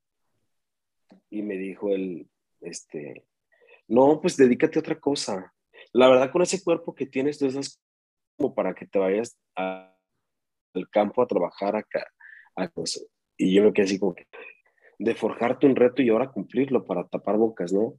y 1.31 1.41
me 1.41 1.57
dijo 1.57 1.89
él, 1.89 2.29
este, 2.61 3.25
no, 3.87 4.21
pues 4.21 4.37
dedícate 4.37 4.77
a 4.77 4.81
otra 4.81 4.99
cosa. 4.99 5.51
La 5.91 6.07
verdad, 6.07 6.31
con 6.31 6.43
ese 6.43 6.63
cuerpo 6.63 6.93
que 6.93 7.07
tienes, 7.07 7.39
tú 7.39 7.47
estás 7.47 7.81
como 8.37 8.53
para 8.53 8.75
que 8.75 8.85
te 8.85 8.99
vayas 8.99 9.39
al 9.55 9.89
campo 10.91 11.23
a 11.23 11.27
trabajar 11.27 11.75
acá. 11.75 12.05
A, 12.55 12.71
y 13.37 13.55
yo 13.55 13.63
me 13.63 13.73
quedé 13.73 13.85
así 13.85 13.99
como 13.99 14.13
que, 14.13 14.27
de 14.99 15.15
forjarte 15.15 15.65
un 15.65 15.75
reto 15.75 16.01
y 16.01 16.09
ahora 16.09 16.31
cumplirlo 16.31 16.85
para 16.85 17.07
tapar 17.07 17.37
bocas, 17.37 17.73
¿no? 17.73 17.95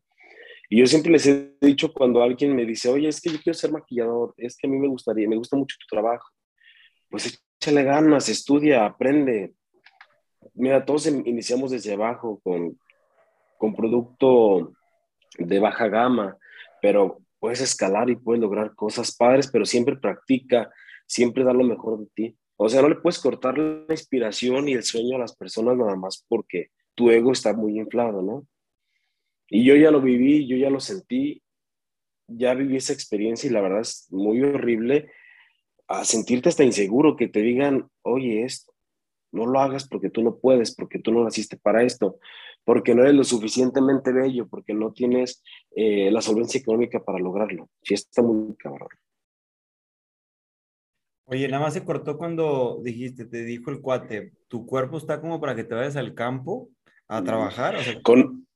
Y 0.68 0.80
yo 0.80 0.86
siempre 0.86 1.12
les 1.12 1.26
he 1.26 1.54
dicho 1.60 1.92
cuando 1.92 2.22
alguien 2.22 2.54
me 2.54 2.64
dice, 2.64 2.88
oye, 2.88 3.08
es 3.08 3.20
que 3.20 3.30
yo 3.30 3.38
quiero 3.40 3.56
ser 3.56 3.70
maquillador, 3.70 4.34
es 4.36 4.56
que 4.56 4.66
a 4.66 4.70
mí 4.70 4.78
me 4.78 4.88
gustaría, 4.88 5.28
me 5.28 5.36
gusta 5.36 5.56
mucho 5.56 5.76
tu 5.78 5.86
trabajo, 5.86 6.28
pues 7.08 7.40
échale 7.60 7.84
ganas, 7.84 8.28
estudia, 8.28 8.84
aprende. 8.84 9.54
Mira, 10.54 10.84
todos 10.84 11.06
iniciamos 11.06 11.70
desde 11.70 11.92
abajo 11.92 12.40
con, 12.42 12.78
con 13.58 13.74
producto 13.74 14.72
de 15.38 15.58
baja 15.60 15.88
gama, 15.88 16.36
pero 16.82 17.20
puedes 17.38 17.60
escalar 17.60 18.10
y 18.10 18.16
puedes 18.16 18.40
lograr 18.40 18.74
cosas 18.74 19.14
padres, 19.14 19.48
pero 19.50 19.64
siempre 19.64 19.96
practica, 19.96 20.70
siempre 21.06 21.44
da 21.44 21.52
lo 21.52 21.64
mejor 21.64 22.00
de 22.00 22.06
ti. 22.14 22.36
O 22.56 22.68
sea, 22.68 22.82
no 22.82 22.88
le 22.88 22.96
puedes 22.96 23.18
cortar 23.18 23.58
la 23.58 23.86
inspiración 23.90 24.68
y 24.68 24.72
el 24.72 24.82
sueño 24.82 25.16
a 25.16 25.20
las 25.20 25.36
personas 25.36 25.76
nada 25.76 25.94
más 25.94 26.24
porque 26.26 26.70
tu 26.96 27.10
ego 27.10 27.30
está 27.30 27.52
muy 27.52 27.78
inflado, 27.78 28.22
¿no? 28.22 28.46
Y 29.48 29.64
yo 29.64 29.76
ya 29.76 29.92
lo 29.92 30.00
viví, 30.00 30.48
yo 30.48 30.56
ya 30.56 30.70
lo 30.70 30.80
sentí, 30.80 31.42
ya 32.26 32.54
viví 32.54 32.76
esa 32.76 32.92
experiencia 32.92 33.48
y 33.48 33.52
la 33.52 33.60
verdad 33.60 33.82
es 33.82 34.08
muy 34.10 34.42
horrible 34.42 35.12
a 35.86 36.04
sentirte 36.04 36.48
hasta 36.48 36.64
inseguro, 36.64 37.14
que 37.14 37.28
te 37.28 37.40
digan, 37.40 37.88
oye, 38.02 38.42
esto, 38.42 38.72
no 39.30 39.46
lo 39.46 39.60
hagas 39.60 39.86
porque 39.86 40.10
tú 40.10 40.22
no 40.22 40.38
puedes, 40.38 40.74
porque 40.74 40.98
tú 40.98 41.12
no 41.12 41.22
naciste 41.22 41.56
para 41.56 41.84
esto, 41.84 42.18
porque 42.64 42.94
no 42.94 43.02
eres 43.02 43.14
lo 43.14 43.22
suficientemente 43.22 44.12
bello, 44.12 44.48
porque 44.48 44.74
no 44.74 44.92
tienes 44.92 45.44
eh, 45.76 46.10
la 46.10 46.20
solvencia 46.20 46.60
económica 46.60 47.04
para 47.04 47.20
lograrlo. 47.20 47.68
Sí, 47.82 47.94
está 47.94 48.22
muy 48.22 48.56
cabrón. 48.56 48.88
Oye, 51.28 51.48
nada 51.48 51.64
más 51.64 51.74
se 51.74 51.84
cortó 51.84 52.18
cuando 52.18 52.80
dijiste, 52.82 53.24
te 53.26 53.44
dijo 53.44 53.70
el 53.70 53.80
cuate, 53.80 54.32
tu 54.48 54.64
cuerpo 54.64 54.96
está 54.96 55.20
como 55.20 55.40
para 55.40 55.54
que 55.54 55.64
te 55.64 55.74
vayas 55.74 55.96
al 55.96 56.14
campo 56.14 56.70
a 57.08 57.22
trabajar. 57.22 57.76
Con, 58.02 58.46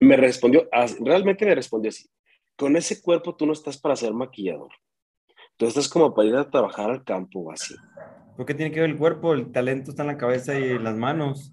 me 0.00 0.16
respondió, 0.16 0.68
realmente 1.00 1.44
me 1.44 1.54
respondió 1.54 1.90
así, 1.90 2.08
con 2.56 2.76
ese 2.76 3.00
cuerpo 3.00 3.36
tú 3.36 3.46
no 3.46 3.52
estás 3.52 3.78
para 3.78 3.96
ser 3.96 4.12
maquillador, 4.12 4.70
tú 5.56 5.66
estás 5.66 5.88
como 5.88 6.14
para 6.14 6.28
ir 6.28 6.36
a 6.36 6.50
trabajar 6.50 6.90
al 6.90 7.04
campo 7.04 7.50
así. 7.52 7.74
¿Por 8.36 8.46
qué 8.46 8.54
tiene 8.54 8.72
que 8.72 8.80
ver 8.80 8.90
el 8.90 8.98
cuerpo? 8.98 9.34
El 9.34 9.52
talento 9.52 9.90
está 9.90 10.02
en 10.02 10.08
la 10.08 10.18
cabeza 10.18 10.58
y 10.58 10.70
en 10.70 10.84
las 10.84 10.96
manos. 10.96 11.52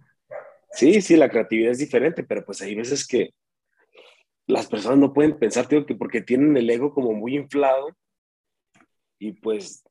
Sí, 0.72 1.02
sí, 1.02 1.16
la 1.16 1.30
creatividad 1.30 1.72
es 1.72 1.80
diferente, 1.80 2.24
pero 2.24 2.46
pues 2.46 2.62
hay 2.62 2.76
veces 2.76 3.06
que 3.06 3.34
las 4.48 4.68
personas 4.68 4.98
no 4.98 5.14
pueden 5.14 5.38
pensar, 5.38 5.68
digo, 5.68 5.86
que 5.86 5.96
porque 5.96 6.22
tienen 6.22 6.56
el 6.58 6.70
ego 6.70 6.94
como 6.94 7.14
muy 7.14 7.36
inflado 7.36 7.96
y 9.20 9.34
pues, 9.34 9.84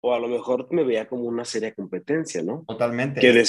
o 0.00 0.14
a 0.14 0.20
lo 0.20 0.28
mejor 0.28 0.68
me 0.72 0.84
veía 0.84 1.08
como 1.08 1.24
una 1.24 1.44
seria 1.44 1.74
competencia, 1.74 2.42
¿no? 2.42 2.64
Totalmente. 2.66 3.20
Que, 3.20 3.44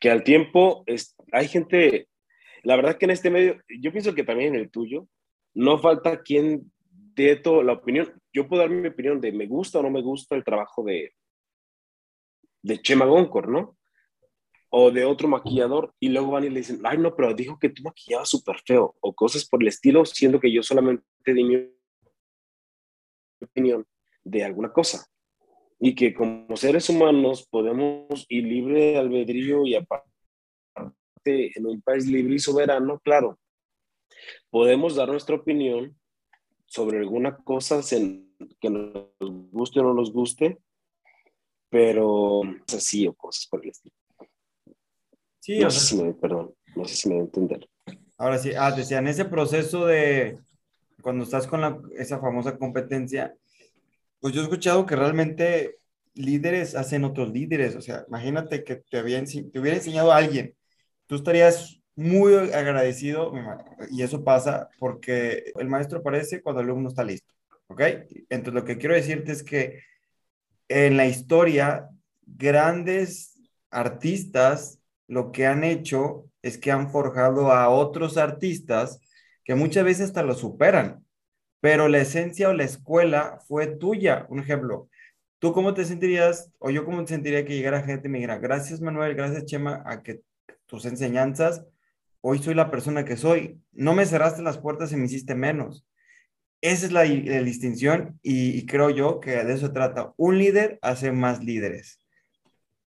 que 0.00 0.10
al 0.10 0.24
tiempo 0.24 0.82
es, 0.86 1.14
hay 1.32 1.48
gente, 1.48 2.08
la 2.62 2.76
verdad 2.76 2.98
que 2.98 3.06
en 3.06 3.10
este 3.10 3.30
medio, 3.30 3.60
yo 3.80 3.90
pienso 3.90 4.14
que 4.14 4.22
también 4.22 4.54
en 4.54 4.60
el 4.60 4.70
tuyo, 4.70 5.08
no 5.54 5.78
falta 5.78 6.22
quien 6.22 6.70
dé 7.14 7.36
toda 7.36 7.64
la 7.64 7.72
opinión. 7.72 8.12
Yo 8.32 8.48
puedo 8.48 8.62
dar 8.62 8.70
mi 8.70 8.86
opinión 8.86 9.20
de 9.20 9.32
me 9.32 9.46
gusta 9.46 9.80
o 9.80 9.82
no 9.82 9.90
me 9.90 10.02
gusta 10.02 10.36
el 10.36 10.44
trabajo 10.44 10.84
de, 10.84 11.14
de 12.62 12.80
Chema 12.80 13.06
Goncor, 13.06 13.48
¿no? 13.48 13.76
O 14.70 14.90
de 14.90 15.04
otro 15.04 15.28
maquillador, 15.28 15.94
y 16.00 16.08
luego 16.08 16.30
van 16.30 16.44
y 16.44 16.50
le 16.50 16.60
dicen, 16.60 16.80
ay, 16.84 16.96
no, 16.96 17.14
pero 17.14 17.34
dijo 17.34 17.58
que 17.58 17.68
tú 17.68 17.82
maquillabas 17.82 18.30
súper 18.30 18.56
feo, 18.64 18.96
o 19.00 19.14
cosas 19.14 19.46
por 19.46 19.62
el 19.62 19.68
estilo, 19.68 20.04
siendo 20.06 20.40
que 20.40 20.50
yo 20.50 20.62
solamente 20.62 21.04
di 21.26 21.44
mi 21.44 21.68
opinión 23.40 23.86
de 24.24 24.44
alguna 24.44 24.72
cosa. 24.72 25.06
Y 25.78 25.94
que 25.94 26.14
como 26.14 26.56
seres 26.56 26.88
humanos 26.88 27.46
podemos 27.50 28.24
ir 28.28 28.44
libre 28.44 28.92
de 28.92 28.98
albedrío 28.98 29.66
y 29.66 29.74
aparte 29.74 30.11
en 31.24 31.66
un 31.66 31.80
país 31.82 32.06
libre 32.06 32.34
y 32.34 32.38
soberano, 32.38 33.00
claro, 33.00 33.38
podemos 34.50 34.96
dar 34.96 35.08
nuestra 35.08 35.36
opinión 35.36 35.96
sobre 36.66 36.98
alguna 36.98 37.36
cosa 37.36 37.80
que 38.60 38.70
nos 38.70 39.50
guste 39.50 39.80
o 39.80 39.84
no 39.84 39.94
nos 39.94 40.12
guste, 40.12 40.58
pero 41.68 42.42
es 42.66 42.74
así 42.74 43.06
o 43.06 43.14
cosas 43.14 43.46
por 43.46 43.62
el 43.62 43.70
estilo. 43.70 43.94
Sí, 45.40 45.58
no 45.58 45.70
sé 45.70 45.80
si 45.80 45.96
me, 45.96 46.14
perdón, 46.14 46.54
no 46.76 46.84
sé 46.84 46.94
si 46.94 47.08
me 47.08 47.16
voy 47.16 47.22
a 47.22 47.24
entender. 47.24 47.68
Ahora 48.16 48.38
sí, 48.38 48.52
ah, 48.56 48.70
decía, 48.70 48.98
en 48.98 49.08
ese 49.08 49.24
proceso 49.24 49.86
de 49.86 50.38
cuando 51.02 51.24
estás 51.24 51.46
con 51.46 51.60
la, 51.60 51.80
esa 51.96 52.20
famosa 52.20 52.56
competencia, 52.56 53.34
pues 54.20 54.32
yo 54.34 54.40
he 54.40 54.44
escuchado 54.44 54.86
que 54.86 54.94
realmente 54.94 55.78
líderes 56.14 56.74
hacen 56.76 57.04
otros 57.04 57.32
líderes. 57.32 57.74
O 57.74 57.80
sea, 57.80 58.04
imagínate 58.08 58.64
que 58.64 58.76
te, 58.76 58.98
había, 58.98 59.22
te 59.24 59.58
hubiera 59.58 59.76
enseñado 59.76 60.12
a 60.12 60.16
alguien, 60.16 60.54
tú 61.12 61.16
estarías 61.16 61.78
muy 61.94 62.32
agradecido, 62.34 63.34
y 63.90 64.02
eso 64.02 64.24
pasa 64.24 64.70
porque 64.78 65.52
el 65.58 65.68
maestro 65.68 65.98
aparece 65.98 66.40
cuando 66.40 66.62
el 66.62 66.68
alumno 66.68 66.88
está 66.88 67.04
listo. 67.04 67.34
¿Ok? 67.66 67.82
Entonces, 68.30 68.54
lo 68.54 68.64
que 68.64 68.78
quiero 68.78 68.94
decirte 68.94 69.32
es 69.32 69.42
que 69.42 69.82
en 70.68 70.96
la 70.96 71.04
historia, 71.04 71.90
grandes 72.22 73.38
artistas 73.70 74.80
lo 75.06 75.32
que 75.32 75.44
han 75.44 75.64
hecho 75.64 76.30
es 76.40 76.56
que 76.56 76.72
han 76.72 76.90
forjado 76.90 77.52
a 77.52 77.68
otros 77.68 78.16
artistas 78.16 78.98
que 79.44 79.54
muchas 79.54 79.84
veces 79.84 80.06
hasta 80.06 80.22
lo 80.22 80.32
superan, 80.32 81.04
pero 81.60 81.88
la 81.88 81.98
esencia 81.98 82.48
o 82.48 82.54
la 82.54 82.64
escuela 82.64 83.38
fue 83.46 83.66
tuya. 83.66 84.24
Un 84.30 84.38
ejemplo, 84.38 84.88
¿tú 85.40 85.52
cómo 85.52 85.74
te 85.74 85.84
sentirías 85.84 86.50
o 86.58 86.70
yo 86.70 86.86
cómo 86.86 87.02
me 87.02 87.06
sentiría 87.06 87.44
que 87.44 87.54
llegara 87.54 87.82
gente 87.82 88.08
y 88.08 88.10
me 88.10 88.16
dijera, 88.16 88.38
gracias 88.38 88.80
Manuel, 88.80 89.14
gracias 89.14 89.44
Chema, 89.44 89.82
a 89.84 90.02
que 90.02 90.22
tus 90.72 90.86
enseñanzas, 90.86 91.66
hoy 92.22 92.38
soy 92.38 92.54
la 92.54 92.70
persona 92.70 93.04
que 93.04 93.18
soy. 93.18 93.60
No 93.72 93.94
me 93.94 94.06
cerraste 94.06 94.40
las 94.40 94.56
puertas 94.56 94.90
y 94.90 94.96
me 94.96 95.04
hiciste 95.04 95.34
menos. 95.34 95.86
Esa 96.62 96.86
es 96.86 96.92
la, 96.92 97.02
distinción 97.02 98.18
y, 98.22 98.64
creo 98.64 98.88
yo 98.88 99.20
que 99.20 99.32
de 99.44 99.52
eso 99.52 99.66
se 99.66 99.72
trata. 99.74 100.14
Un 100.16 100.38
líder 100.38 100.78
hace 100.80 101.12
más 101.12 101.44
líderes. 101.44 102.00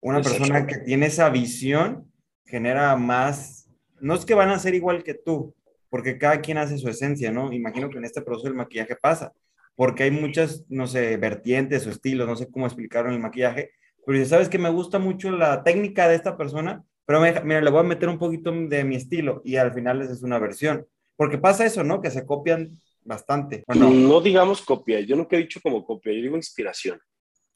Una 0.01 0.21
persona 0.21 0.65
que 0.65 0.79
tiene 0.79 1.05
esa 1.05 1.29
visión 1.29 2.11
genera 2.45 2.95
más, 2.95 3.69
no 3.99 4.15
es 4.15 4.25
que 4.25 4.33
van 4.33 4.49
a 4.49 4.57
ser 4.57 4.73
igual 4.73 5.03
que 5.03 5.13
tú, 5.13 5.53
porque 5.91 6.17
cada 6.17 6.41
quien 6.41 6.57
hace 6.57 6.79
su 6.79 6.89
esencia, 6.89 7.31
¿no? 7.31 7.53
Imagino 7.53 7.91
que 7.91 7.99
en 7.99 8.05
este 8.05 8.23
proceso 8.23 8.47
del 8.47 8.55
maquillaje 8.55 8.95
pasa, 8.95 9.31
porque 9.75 10.03
hay 10.03 10.11
muchas, 10.11 10.65
no 10.69 10.87
sé, 10.87 11.17
vertientes 11.17 11.85
o 11.85 11.91
estilos, 11.91 12.27
no 12.27 12.35
sé 12.35 12.49
cómo 12.49 12.65
explicaron 12.65 13.13
el 13.13 13.19
maquillaje, 13.19 13.73
pero 14.07 14.17
si 14.17 14.25
sabes 14.25 14.49
que 14.49 14.57
me 14.57 14.69
gusta 14.69 14.97
mucho 14.97 15.29
la 15.29 15.63
técnica 15.63 16.07
de 16.07 16.15
esta 16.15 16.35
persona, 16.35 16.83
pero 17.05 17.21
mira, 17.21 17.61
le 17.61 17.69
voy 17.69 17.81
a 17.81 17.83
meter 17.83 18.09
un 18.09 18.17
poquito 18.17 18.51
de 18.51 18.83
mi 18.83 18.95
estilo 18.95 19.41
y 19.43 19.57
al 19.57 19.73
final 19.73 20.01
es 20.01 20.23
una 20.23 20.39
versión. 20.39 20.85
Porque 21.15 21.37
pasa 21.37 21.65
eso, 21.65 21.83
¿no? 21.83 22.01
Que 22.01 22.11
se 22.11 22.25
copian 22.25 22.71
bastante. 23.03 23.63
no? 23.67 24.19
digamos 24.21 24.61
copia, 24.61 24.99
yo 25.01 25.15
nunca 25.15 25.35
he 25.35 25.39
dicho 25.39 25.61
como 25.61 25.85
copia, 25.85 26.11
yo 26.13 26.21
digo 26.21 26.35
inspiración. 26.35 26.99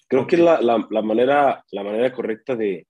Creo 0.08 0.25
que 0.25 0.38
la, 0.38 0.62
la, 0.62 0.88
la, 0.89 1.01
manera, 1.01 1.63
la 1.72 1.84
manera 1.84 2.12
correcta 2.12 2.56
de, 2.56 2.88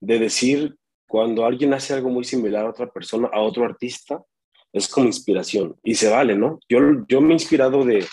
de 0.00 0.18
decir 0.18 0.76
cuando 1.06 1.44
alguien 1.44 1.72
hace 1.74 1.94
algo 1.94 2.10
muy 2.10 2.24
similar 2.24 2.66
a 2.66 2.70
otra 2.70 2.90
persona, 2.90 3.28
a 3.32 3.40
otro 3.40 3.64
artista, 3.64 4.22
es 4.72 4.88
como 4.88 5.06
inspiración 5.06 5.76
y 5.82 5.94
se 5.94 6.10
vale, 6.10 6.34
¿no? 6.34 6.58
Yo, 6.68 6.78
yo 7.08 7.20
me 7.20 7.30
he 7.30 7.32
inspirado 7.34 7.84
de, 7.84 8.04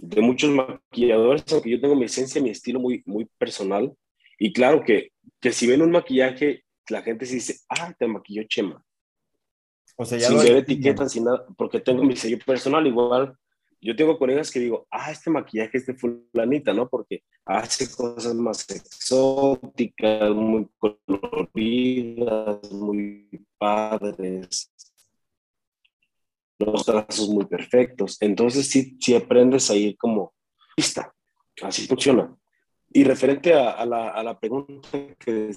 de 0.00 0.20
muchos 0.20 0.50
maquilladores, 0.50 1.44
aunque 1.52 1.70
yo 1.70 1.80
tengo 1.80 1.96
mi 1.96 2.04
esencia, 2.04 2.42
mi 2.42 2.50
estilo 2.50 2.78
muy, 2.80 3.02
muy 3.06 3.26
personal. 3.38 3.92
Y 4.38 4.52
claro 4.52 4.82
que, 4.84 5.12
que 5.40 5.52
si 5.52 5.66
ven 5.66 5.82
un 5.82 5.90
maquillaje, 5.90 6.64
la 6.88 7.02
gente 7.02 7.26
se 7.26 7.34
dice, 7.34 7.60
ah, 7.68 7.94
te 7.98 8.06
maquilló 8.06 8.42
Chema. 8.44 8.84
O 9.96 10.04
sea, 10.04 10.18
ya 10.18 10.28
sin 10.28 10.38
ver 10.38 10.56
etiquetas, 10.56 11.12
sin 11.12 11.24
nada, 11.24 11.46
porque 11.56 11.80
tengo 11.80 12.02
mi 12.02 12.16
sello 12.16 12.38
personal 12.44 12.86
igual. 12.86 13.36
Yo 13.80 13.96
tengo 13.96 14.16
colegas 14.16 14.50
que 14.50 14.60
digo, 14.60 14.86
ah, 14.90 15.10
este 15.10 15.28
maquillaje 15.28 15.76
es 15.76 15.86
de 15.86 15.94
fulanita, 15.94 16.72
¿no? 16.72 16.88
Porque 16.88 17.24
hace 17.44 17.90
cosas 17.90 18.34
más 18.34 18.68
exóticas, 18.70 20.30
muy 20.30 20.68
coloridas, 20.78 22.72
muy 22.72 23.28
padres, 23.58 24.72
los 26.58 26.84
trazos 26.84 27.28
muy 27.28 27.44
perfectos. 27.46 28.16
Entonces, 28.20 28.68
sí, 28.68 28.96
sí 29.00 29.14
aprendes 29.14 29.68
a 29.70 29.74
ir 29.74 29.96
como, 29.96 30.32
lista, 30.76 31.12
así 31.62 31.86
funciona. 31.86 32.34
Y 32.92 33.04
referente 33.04 33.54
a, 33.54 33.84
la, 33.84 34.10
a 34.10 34.22
la 34.22 34.38
pregunta 34.38 34.88
que 35.18 35.50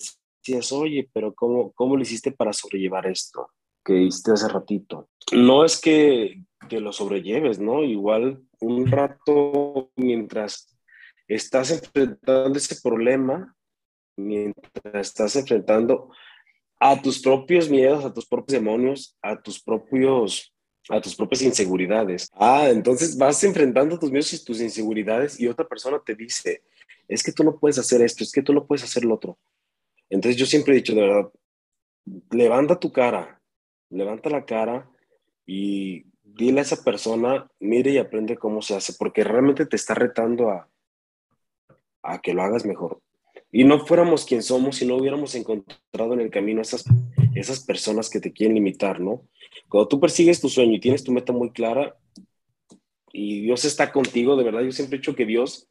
decías, 0.53 0.71
oye, 0.71 1.09
pero 1.13 1.33
¿cómo, 1.33 1.71
¿cómo 1.73 1.95
lo 1.95 2.01
hiciste 2.01 2.31
para 2.31 2.53
sobrellevar 2.53 3.07
esto? 3.07 3.49
que 3.85 4.01
hiciste 4.01 4.31
hace 4.31 4.49
ratito. 4.49 5.07
No 5.31 5.63
es 5.63 5.79
que, 5.79 6.41
que 6.67 6.79
lo 6.79 6.91
sobrelleves, 6.91 7.59
¿no? 7.59 7.83
Igual 7.83 8.41
un 8.59 8.87
rato 8.87 9.91
mientras 9.95 10.75
estás 11.27 11.71
enfrentando 11.71 12.57
ese 12.57 12.75
problema, 12.81 13.55
mientras 14.17 15.07
estás 15.07 15.35
enfrentando 15.35 16.09
a 16.79 16.99
tus 17.01 17.21
propios 17.21 17.69
miedos, 17.69 18.03
a 18.03 18.13
tus 18.13 18.25
propios 18.25 18.59
demonios, 18.59 19.15
a 19.21 19.39
tus 19.41 19.61
propios 19.61 20.51
a 20.87 21.01
tus 21.01 21.15
propias 21.15 21.41
inseguridades. 21.41 22.29
Ah, 22.33 22.69
entonces 22.69 23.17
vas 23.17 23.43
enfrentando 23.43 23.97
tus 23.97 24.11
miedos 24.11 24.31
y 24.33 24.45
tus 24.45 24.61
inseguridades 24.61 25.39
y 25.39 25.47
otra 25.47 25.67
persona 25.67 25.99
te 26.05 26.13
dice, 26.13 26.61
es 27.07 27.23
que 27.23 27.31
tú 27.31 27.43
no 27.43 27.57
puedes 27.57 27.79
hacer 27.79 28.03
esto, 28.03 28.23
es 28.23 28.31
que 28.31 28.43
tú 28.43 28.53
no 28.53 28.67
puedes 28.67 28.83
hacer 28.83 29.03
lo 29.03 29.15
otro. 29.15 29.35
Entonces 30.09 30.39
yo 30.39 30.45
siempre 30.45 30.73
he 30.73 30.77
dicho, 30.77 30.93
de 30.93 31.01
verdad, 31.01 31.31
levanta 32.31 32.79
tu 32.79 32.91
cara, 32.91 33.41
levanta 33.89 34.29
la 34.29 34.45
cara 34.45 34.89
y 35.45 36.05
dile 36.23 36.59
a 36.59 36.63
esa 36.63 36.83
persona, 36.83 37.49
mire 37.59 37.91
y 37.91 37.97
aprende 37.97 38.37
cómo 38.37 38.61
se 38.61 38.75
hace, 38.75 38.93
porque 38.97 39.23
realmente 39.23 39.65
te 39.65 39.75
está 39.75 39.93
retando 39.93 40.49
a, 40.49 40.69
a 42.03 42.19
que 42.21 42.33
lo 42.33 42.43
hagas 42.43 42.65
mejor. 42.65 43.01
Y 43.51 43.63
no 43.63 43.85
fuéramos 43.85 44.25
quien 44.25 44.43
somos 44.43 44.77
si 44.77 44.85
no 44.85 44.97
hubiéramos 44.97 45.33
encontrado 45.35 46.13
en 46.13 46.21
el 46.21 46.29
camino 46.29 46.61
esas, 46.61 46.83
esas 47.35 47.63
personas 47.63 48.09
que 48.09 48.19
te 48.19 48.33
quieren 48.33 48.55
limitar, 48.55 48.99
¿no? 48.99 49.27
Cuando 49.69 49.87
tú 49.87 49.99
persigues 49.99 50.41
tu 50.41 50.49
sueño 50.49 50.73
y 50.73 50.79
tienes 50.79 51.03
tu 51.03 51.11
meta 51.11 51.31
muy 51.31 51.51
clara 51.51 51.95
y 53.13 53.41
Dios 53.41 53.63
está 53.63 53.91
contigo, 53.91 54.35
de 54.35 54.43
verdad, 54.43 54.61
yo 54.61 54.71
siempre 54.71 54.97
he 54.97 54.99
dicho 54.99 55.15
que 55.15 55.25
Dios, 55.25 55.69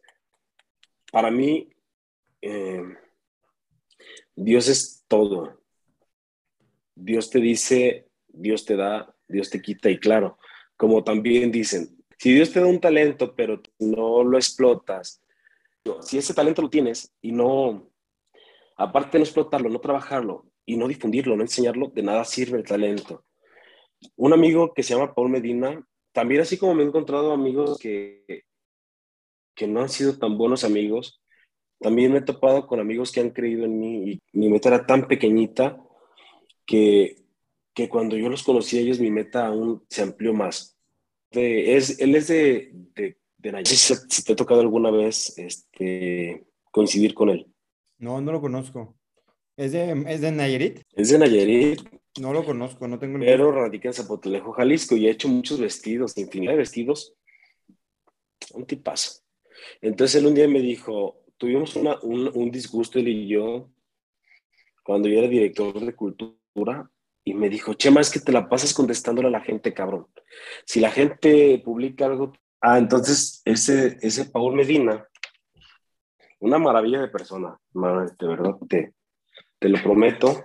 para 1.13 1.31
mí, 1.31 1.69
eh, 2.41 2.83
Dios 4.37 4.69
es 4.69 5.05
todo. 5.09 5.61
Dios 6.95 7.31
te 7.31 7.41
dice, 7.41 8.09
Dios 8.29 8.65
te 8.65 8.77
da, 8.77 9.15
Dios 9.29 9.51
te 9.51 9.61
quita 9.61 9.91
y 9.91 9.99
claro, 9.99 10.39
como 10.77 11.03
también 11.03 11.51
dicen, 11.51 11.97
si 12.19 12.33
Dios 12.33 12.53
te 12.53 12.61
da 12.61 12.67
un 12.67 12.81
talento 12.81 13.35
pero 13.35 13.61
no 13.79 14.23
lo 14.23 14.37
explotas, 14.37 15.23
si 16.01 16.19
ese 16.19 16.35
talento 16.35 16.63
lo 16.63 16.71
tienes 16.71 17.13
y 17.21 17.33
no, 17.33 17.91
aparte 18.77 19.13
de 19.13 19.19
no 19.21 19.25
explotarlo, 19.25 19.69
no 19.69 19.81
trabajarlo 19.81 20.47
y 20.65 20.77
no 20.77 20.89
difundirlo, 20.89 21.37
no 21.37 21.43
enseñarlo, 21.43 21.89
de 21.89 22.03
nada 22.03 22.25
sirve 22.25 22.59
el 22.59 22.65
talento. 22.65 23.25
Un 24.17 24.33
amigo 24.33 24.73
que 24.73 24.83
se 24.83 24.95
llama 24.95 25.15
Paul 25.15 25.31
Medina, 25.31 25.87
también 26.13 26.41
así 26.41 26.57
como 26.57 26.75
me 26.75 26.83
he 26.83 26.87
encontrado 26.87 27.33
amigos 27.33 27.79
que, 27.79 28.45
que 29.55 29.67
no 29.67 29.81
han 29.81 29.89
sido 29.89 30.19
tan 30.19 30.39
buenos 30.39 30.65
amigos, 30.65 31.21
también 31.81 32.13
me 32.13 32.19
he 32.19 32.23
topado 32.23 32.67
con 32.67 32.81
amigos 32.81 33.13
que 33.13 33.21
han 33.21 33.31
creído 33.31 33.65
en 33.65 33.79
mí 33.79 34.11
y 34.11 34.23
mi 34.33 34.49
meta 34.49 34.69
era 34.69 34.87
tan 34.87 35.07
pequeñita 35.07 35.79
que, 36.65 37.17
que 37.75 37.89
cuando 37.89 38.17
yo 38.17 38.29
los 38.29 38.43
conocí 38.43 38.79
a 38.79 38.81
ellos, 38.81 39.01
mi 39.01 39.11
meta 39.11 39.47
aún 39.47 39.85
se 39.89 40.03
amplió 40.03 40.33
más. 40.33 40.77
es, 41.31 41.99
él 42.01 42.15
es 42.15 42.29
de, 42.29 42.71
de, 42.95 43.19
de 43.39 43.53
Nayarit, 43.53 43.79
si 44.09 44.25
te 44.25 44.33
ha 44.33 44.37
tocado 44.37 44.61
alguna 44.61 44.91
vez 44.91 45.37
este, 45.39 46.45
coincidir 46.71 47.15
con 47.15 47.31
él. 47.31 47.47
No, 47.99 48.21
no 48.21 48.33
lo 48.33 48.41
conozco. 48.41 48.97
¿Es 49.57 49.73
de, 49.73 50.05
¿Es 50.09 50.21
de 50.21 50.33
Nayarit? 50.33 50.81
Es 50.95 51.11
de 51.11 51.19
Nayarit. 51.19 51.81
No 52.21 52.33
lo 52.33 52.45
conozco, 52.45 52.87
no 52.87 52.99
tengo 52.99 53.19
ni 53.19 53.27
Pero 53.27 53.51
radica 53.51 53.89
en 53.89 53.95
Zapotelejo, 53.95 54.53
Jalisco, 54.53 54.95
y 54.95 55.09
ha 55.09 55.11
hecho 55.11 55.29
muchos 55.29 55.59
vestidos, 55.59 56.17
infinidad 56.17 56.53
de 56.53 56.59
vestidos. 56.59 57.15
Un 58.53 58.67
tipazo. 58.67 59.23
Entonces 59.81 60.21
él 60.21 60.27
un 60.27 60.35
día 60.35 60.47
me 60.47 60.61
dijo, 60.61 61.24
tuvimos 61.37 61.77
una, 61.77 61.99
un, 62.03 62.31
un 62.35 62.51
disgusto 62.51 62.99
él 62.99 63.09
y 63.09 63.29
yo, 63.29 63.71
cuando 64.83 65.09
yo 65.09 65.19
era 65.19 65.29
director 65.29 65.79
de 65.81 65.95
cultura 65.95 66.91
y 67.25 67.35
me 67.35 67.49
dijo, 67.49 67.75
Chema, 67.75 68.01
es 68.01 68.11
que 68.11 68.21
te 68.21 68.33
la 68.33 68.49
pasas 68.49 68.75
contestándole 68.75 69.29
a 69.29 69.33
la 69.33 69.41
gente, 69.41 69.73
cabrón. 69.73 70.07
Si 70.67 70.79
la 70.79 70.91
gente 70.91 71.61
publica 71.65 72.05
algo, 72.05 72.33
ah, 72.61 72.79
entonces 72.79 73.41
ese, 73.45 73.97
ese 74.03 74.27
Paul 74.27 74.55
Medina, 74.55 75.09
una 76.41 76.59
maravilla 76.59 77.01
de 77.01 77.09
persona, 77.09 77.59
de 77.73 78.27
verdad, 78.27 78.57
te, 78.69 78.93
te 79.59 79.69
lo 79.71 79.83
prometo, 79.83 80.45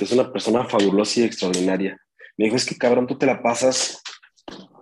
es 0.00 0.12
una 0.12 0.32
persona 0.32 0.64
fabulosa 0.64 1.20
y 1.20 1.24
extraordinaria. 1.24 2.00
Me 2.38 2.46
dijo, 2.46 2.56
es 2.56 2.64
que 2.64 2.78
cabrón, 2.78 3.06
tú 3.06 3.18
te 3.18 3.26
la 3.26 3.42
pasas, 3.42 4.02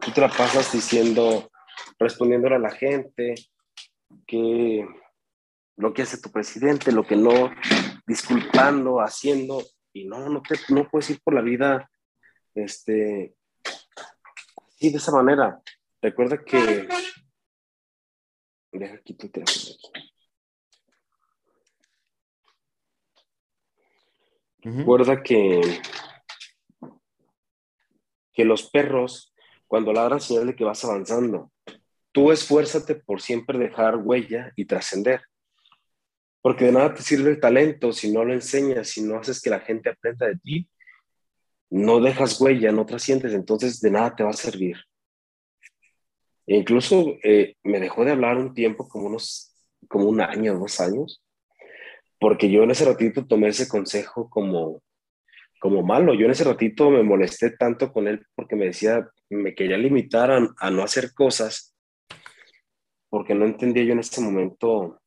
tú 0.00 0.12
te 0.12 0.20
la 0.20 0.28
pasas 0.28 0.72
diciendo, 0.72 1.50
respondiéndole 1.98 2.54
a 2.54 2.60
la 2.60 2.70
gente, 2.70 3.34
que 4.26 4.86
lo 5.76 5.92
que 5.92 6.02
hace 6.02 6.20
tu 6.20 6.30
presidente, 6.30 6.92
lo 6.92 7.06
que 7.06 7.16
no, 7.16 7.50
disculpando, 8.06 9.00
haciendo, 9.00 9.62
y 9.92 10.04
no, 10.04 10.28
no, 10.28 10.42
te, 10.42 10.56
no 10.72 10.88
puedes 10.88 11.10
ir 11.10 11.20
por 11.22 11.34
la 11.34 11.42
vida 11.42 11.90
este, 12.54 13.34
así 13.64 14.90
de 14.90 14.96
esa 14.96 15.12
manera. 15.12 15.60
Recuerda 16.00 16.42
que... 16.44 16.88
Deja 18.72 18.94
aquí 18.94 19.14
tu 19.14 19.30
teléfono. 19.30 19.74
Recuerda 24.60 25.22
que, 25.22 25.60
que 28.32 28.44
los 28.44 28.68
perros, 28.68 29.32
cuando 29.66 29.92
ladran, 29.92 30.20
señal 30.20 30.48
de 30.48 30.56
que 30.56 30.64
vas 30.64 30.84
avanzando. 30.84 31.52
Tú 32.16 32.32
esfuérzate 32.32 32.94
por 32.94 33.20
siempre 33.20 33.58
dejar 33.58 33.96
huella 33.96 34.50
y 34.56 34.64
trascender. 34.64 35.20
Porque 36.40 36.64
de 36.64 36.72
nada 36.72 36.94
te 36.94 37.02
sirve 37.02 37.28
el 37.28 37.40
talento 37.40 37.92
si 37.92 38.10
no 38.10 38.24
lo 38.24 38.32
enseñas, 38.32 38.88
si 38.88 39.02
no 39.02 39.18
haces 39.18 39.42
que 39.42 39.50
la 39.50 39.60
gente 39.60 39.90
aprenda 39.90 40.26
de 40.26 40.38
ti, 40.38 40.66
no 41.68 42.00
dejas 42.00 42.40
huella, 42.40 42.72
no 42.72 42.86
trasciendes, 42.86 43.34
entonces 43.34 43.82
de 43.82 43.90
nada 43.90 44.16
te 44.16 44.24
va 44.24 44.30
a 44.30 44.32
servir. 44.32 44.78
E 46.46 46.56
incluso 46.56 47.18
eh, 47.22 47.56
me 47.64 47.80
dejó 47.80 48.02
de 48.02 48.12
hablar 48.12 48.38
un 48.38 48.54
tiempo, 48.54 48.88
como 48.88 49.08
unos, 49.08 49.54
como 49.86 50.08
un 50.08 50.22
año, 50.22 50.58
dos 50.58 50.80
años, 50.80 51.22
porque 52.18 52.50
yo 52.50 52.62
en 52.62 52.70
ese 52.70 52.86
ratito 52.86 53.26
tomé 53.26 53.48
ese 53.48 53.68
consejo 53.68 54.30
como, 54.30 54.82
como 55.60 55.82
malo. 55.82 56.14
Yo 56.14 56.24
en 56.24 56.30
ese 56.30 56.44
ratito 56.44 56.88
me 56.88 57.02
molesté 57.02 57.50
tanto 57.50 57.92
con 57.92 58.08
él 58.08 58.24
porque 58.34 58.56
me 58.56 58.64
decía, 58.64 59.06
me 59.28 59.54
quería 59.54 59.76
limitar 59.76 60.30
a, 60.30 60.48
a 60.56 60.70
no 60.70 60.82
hacer 60.82 61.12
cosas, 61.12 61.75
porque 63.08 63.34
no 63.34 63.44
entendía 63.44 63.84
yo 63.84 63.92
en 63.92 64.00
ese 64.00 64.20
momento 64.20 65.00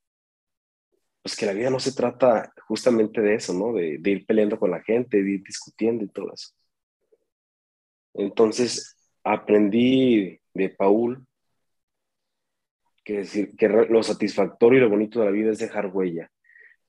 pues 1.22 1.36
que 1.36 1.46
la 1.46 1.54
vida 1.54 1.70
no 1.70 1.80
se 1.80 1.92
trata 1.92 2.54
justamente 2.68 3.22
de 3.22 3.36
eso, 3.36 3.54
¿no? 3.54 3.74
De, 3.74 4.00
ir 4.04 4.26
peleando 4.26 4.58
con 4.58 4.72
la 4.72 4.82
gente, 4.82 5.22
de 5.22 5.32
ir 5.32 5.44
discutiendo 5.44 6.04
y 6.04 6.08
todo 6.08 6.34
eso. 6.34 6.54
Entonces, 8.14 8.98
aprendí 9.24 10.40
de 10.54 10.70
Paul 10.70 11.26
que, 13.04 13.18
decir, 13.20 13.56
que 13.58 13.68
lo 13.68 14.02
satisfactorio 14.02 14.80
y 14.80 14.82
lo 14.82 14.90
bonito 14.90 15.20
de 15.20 15.26
la 15.26 15.32
vida 15.32 15.52
es 15.52 15.60
dejar 15.60 15.88
huella, 15.88 16.32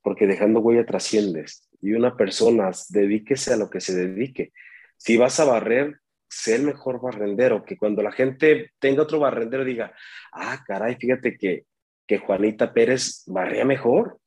porque 0.01 0.27
dejando 0.27 0.61
huella 0.61 0.85
trasciendes. 0.85 1.67
Y 1.81 1.93
una 1.93 2.15
persona, 2.15 2.71
dedíquese 2.89 3.53
a 3.53 3.57
lo 3.57 3.69
que 3.69 3.81
se 3.81 3.95
dedique. 3.95 4.53
Si 4.97 5.17
vas 5.17 5.39
a 5.39 5.45
barrer, 5.45 5.99
sé 6.31 6.55
el 6.55 6.63
mejor 6.63 7.01
barrendero, 7.01 7.65
que 7.65 7.77
cuando 7.77 8.01
la 8.01 8.11
gente 8.11 8.71
tenga 8.79 9.03
otro 9.03 9.19
barrendero 9.19 9.65
diga, 9.65 9.93
ah, 10.31 10.63
caray, 10.65 10.95
fíjate 10.95 11.37
que, 11.37 11.65
que 12.07 12.19
Juanita 12.19 12.73
Pérez 12.73 13.23
barría 13.27 13.65
mejor 13.65 14.17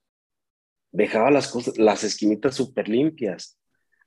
dejaba 0.93 1.31
las 1.31 1.49
cosas, 1.49 1.79
las 1.79 2.05
esquinitas 2.05 2.55
súper 2.55 2.89
limpias, 2.89 3.59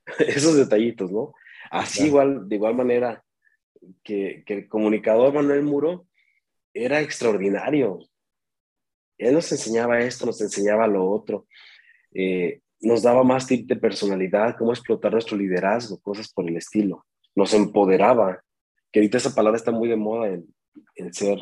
esos 0.20 0.56
detallitos, 0.56 1.10
¿no? 1.10 1.34
Así 1.70 2.06
igual, 2.06 2.48
de 2.48 2.54
igual 2.54 2.76
manera 2.76 3.22
que, 4.04 4.44
que, 4.46 4.54
el 4.54 4.68
comunicador 4.68 5.34
Manuel 5.34 5.64
Muro 5.64 6.06
era 6.72 7.00
extraordinario. 7.00 7.98
Él 9.18 9.34
nos 9.34 9.50
enseñaba 9.50 9.98
esto, 9.98 10.24
nos 10.24 10.40
enseñaba 10.40 10.86
lo 10.86 11.10
otro, 11.10 11.48
eh, 12.14 12.60
nos 12.80 13.02
daba 13.02 13.24
más 13.24 13.46
tip 13.48 13.68
de 13.68 13.76
personalidad, 13.76 14.56
cómo 14.56 14.72
explotar 14.72 15.12
nuestro 15.12 15.36
liderazgo, 15.36 16.00
cosas 16.00 16.32
por 16.32 16.48
el 16.48 16.56
estilo. 16.56 17.04
Nos 17.38 17.54
empoderaba, 17.54 18.42
que 18.90 18.98
ahorita 18.98 19.18
esa 19.18 19.32
palabra 19.32 19.56
está 19.56 19.70
muy 19.70 19.88
de 19.88 19.94
moda, 19.94 20.26
el 20.96 21.14
ser 21.14 21.38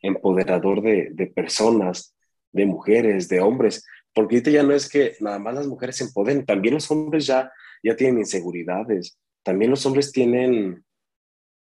empoderador 0.00 0.80
de, 0.80 1.32
personas, 1.34 2.16
de 2.50 2.64
mujeres, 2.64 3.28
de 3.28 3.40
hombres, 3.40 3.86
porque 4.14 4.36
ahorita 4.36 4.50
ya 4.50 4.62
no 4.62 4.72
es 4.72 4.88
que 4.88 5.16
nada 5.20 5.38
más 5.38 5.54
las 5.54 5.66
mujeres 5.66 5.96
se 5.96 6.04
empoderen, 6.04 6.46
también 6.46 6.72
los 6.72 6.90
hombres 6.90 7.26
ya, 7.26 7.52
ya 7.82 7.94
tienen 7.94 8.20
inseguridades, 8.20 9.18
también 9.42 9.70
los 9.70 9.84
hombres 9.84 10.12
tienen 10.12 10.82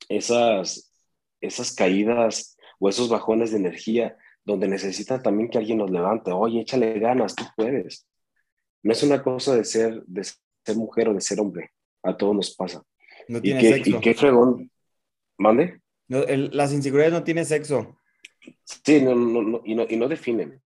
esas, 0.09 0.91
esas 1.43 1.75
caídas 1.75 2.57
o 2.79 2.89
esos 2.89 3.11
bajones 3.11 3.51
de 3.51 3.59
energía 3.59 4.17
donde 4.43 4.69
necesitan 4.69 5.23
también 5.23 5.51
que 5.51 5.59
alguien 5.59 5.77
nos 5.77 5.91
levante. 5.91 6.31
Oye, 6.33 6.63
échale 6.63 6.99
ganas, 6.99 7.35
tú 7.35 7.45
puedes. 7.55 8.09
No 8.83 8.93
es 8.93 9.03
una 9.03 9.23
cosa 9.23 9.55
de 9.55 9.65
ser, 9.65 10.03
de 10.07 10.25
ser 10.25 10.77
mujer 10.77 11.11
o 11.11 11.15
de 11.15 11.21
ser 11.21 11.41
hombre. 11.41 11.73
A 12.03 12.17
todos 12.17 12.35
nos 12.35 12.55
pasa. 12.55 12.83
No 13.29 13.41
tiene 13.41 13.61
qué, 13.61 13.73
sexo. 13.75 13.91
y 13.97 14.01
qué 14.01 14.15
fregón. 14.15 14.71
¿Mande? 15.39 15.81
No, 16.09 16.23
el- 16.23 16.51
las 16.57 16.73
inseguridades 16.73 17.13
no 17.13 17.25
tienen 17.25 17.45
sexo. 17.47 17.99
Sí, 18.65 19.01
no, 19.03 19.15
no, 19.15 19.43
no, 19.43 19.63
y, 19.65 19.75
no, 19.75 19.87
y 19.89 19.97
no 19.97 20.09
definen. 20.09 20.63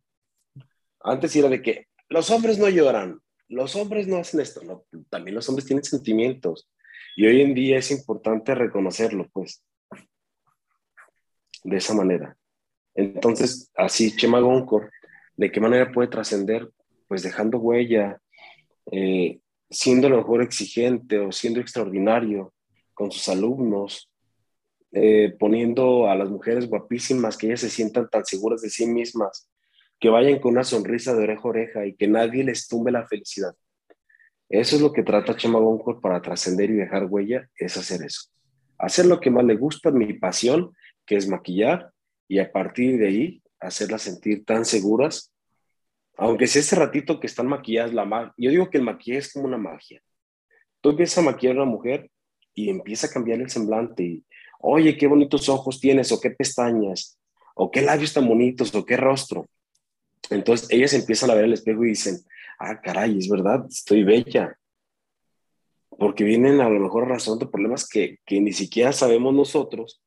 Antes 1.01 1.35
era 1.35 1.47
de 1.49 1.61
que 1.61 1.87
los 2.09 2.29
hombres 2.29 2.59
no 2.59 2.67
lloran, 2.69 3.21
los 3.47 3.75
hombres 3.75 4.07
no 4.07 4.17
hacen 4.17 4.41
esto. 4.41 4.61
No, 4.63 4.83
también 5.09 5.35
los 5.35 5.47
hombres 5.47 5.65
tienen 5.65 5.83
sentimientos. 5.83 6.69
Y 7.15 7.25
hoy 7.25 7.41
en 7.41 7.53
día 7.53 7.77
es 7.77 7.91
importante 7.91 8.53
reconocerlo, 8.53 9.27
pues, 9.33 9.63
de 11.63 11.77
esa 11.77 11.93
manera. 11.93 12.37
Entonces, 12.95 13.71
así 13.75 14.15
Chema 14.15 14.39
Goncor, 14.39 14.91
¿de 15.35 15.51
qué 15.51 15.59
manera 15.59 15.91
puede 15.91 16.09
trascender? 16.09 16.69
Pues 17.07 17.23
dejando 17.23 17.59
huella, 17.59 18.19
eh, 18.91 19.39
siendo 19.69 20.07
a 20.07 20.09
lo 20.09 20.17
mejor 20.17 20.41
exigente 20.41 21.19
o 21.19 21.31
siendo 21.31 21.59
extraordinario 21.59 22.53
con 22.93 23.11
sus 23.11 23.29
alumnos, 23.29 24.09
eh, 24.91 25.35
poniendo 25.39 26.09
a 26.09 26.15
las 26.15 26.29
mujeres 26.29 26.67
guapísimas 26.67 27.37
que 27.37 27.47
ellas 27.47 27.61
se 27.61 27.69
sientan 27.69 28.09
tan 28.09 28.25
seguras 28.25 28.61
de 28.61 28.69
sí 28.69 28.87
mismas, 28.87 29.49
que 29.99 30.09
vayan 30.09 30.39
con 30.39 30.53
una 30.53 30.63
sonrisa 30.63 31.13
de 31.13 31.23
oreja 31.23 31.41
a 31.43 31.49
oreja 31.49 31.85
y 31.85 31.95
que 31.95 32.07
nadie 32.07 32.43
les 32.43 32.67
tumbe 32.67 32.91
la 32.91 33.07
felicidad. 33.07 33.53
Eso 34.49 34.77
es 34.77 34.81
lo 34.81 34.91
que 34.91 35.03
trata 35.03 35.35
Chema 35.35 35.59
Goncor 35.59 36.01
para 36.01 36.21
trascender 36.21 36.71
y 36.71 36.73
dejar 36.73 37.05
huella, 37.05 37.47
es 37.55 37.77
hacer 37.77 38.01
eso. 38.03 38.31
Hacer 38.79 39.05
lo 39.05 39.19
que 39.19 39.29
más 39.29 39.45
le 39.45 39.55
gusta, 39.55 39.91
mi 39.91 40.13
pasión, 40.13 40.73
que 41.05 41.17
es 41.17 41.27
maquillar, 41.27 41.91
y 42.27 42.39
a 42.39 42.51
partir 42.51 42.97
de 42.97 43.07
ahí 43.07 43.43
hacerlas 43.59 44.03
sentir 44.03 44.45
tan 44.45 44.65
seguras, 44.65 45.31
aunque 46.19 46.47
sea 46.47 46.61
ese 46.61 46.75
ratito 46.75 47.19
que 47.19 47.27
están 47.27 47.47
maquilladas, 47.47 47.93
la 47.93 48.33
yo 48.37 48.51
digo 48.51 48.69
que 48.69 48.77
el 48.77 48.83
maquillaje 48.83 49.19
es 49.19 49.33
como 49.33 49.45
una 49.45 49.57
magia. 49.57 50.01
Tú 50.81 50.89
empiezas 50.89 51.19
a 51.19 51.21
maquillar 51.21 51.55
a 51.57 51.63
una 51.63 51.71
mujer 51.71 52.11
y 52.53 52.69
empieza 52.69 53.07
a 53.07 53.09
cambiar 53.09 53.39
el 53.39 53.49
semblante 53.49 54.03
y, 54.03 54.25
oye, 54.59 54.97
qué 54.97 55.07
bonitos 55.07 55.47
ojos 55.47 55.79
tienes, 55.79 56.11
o 56.11 56.19
qué 56.19 56.31
pestañas, 56.31 57.17
o 57.55 57.71
qué 57.71 57.81
labios 57.81 58.13
tan 58.13 58.27
bonitos, 58.27 58.75
o 58.75 58.85
qué 58.85 58.97
rostro. 58.97 59.47
Entonces 60.29 60.67
ellas 60.71 60.93
empiezan 60.93 61.31
a 61.31 61.35
ver 61.35 61.45
el 61.45 61.53
espejo 61.53 61.85
y 61.85 61.89
dicen, 61.89 62.17
ah, 62.59 62.81
caray, 62.81 63.17
es 63.17 63.29
verdad, 63.29 63.65
estoy 63.69 64.03
bella. 64.03 64.57
Porque 65.97 66.25
vienen 66.25 66.59
a 66.59 66.69
lo 66.69 66.81
mejor 66.81 67.03
arrastrando 67.03 67.49
problemas 67.49 67.87
que, 67.87 68.17
que 68.25 68.41
ni 68.41 68.51
siquiera 68.51 68.91
sabemos 68.91 69.33
nosotros 69.33 70.03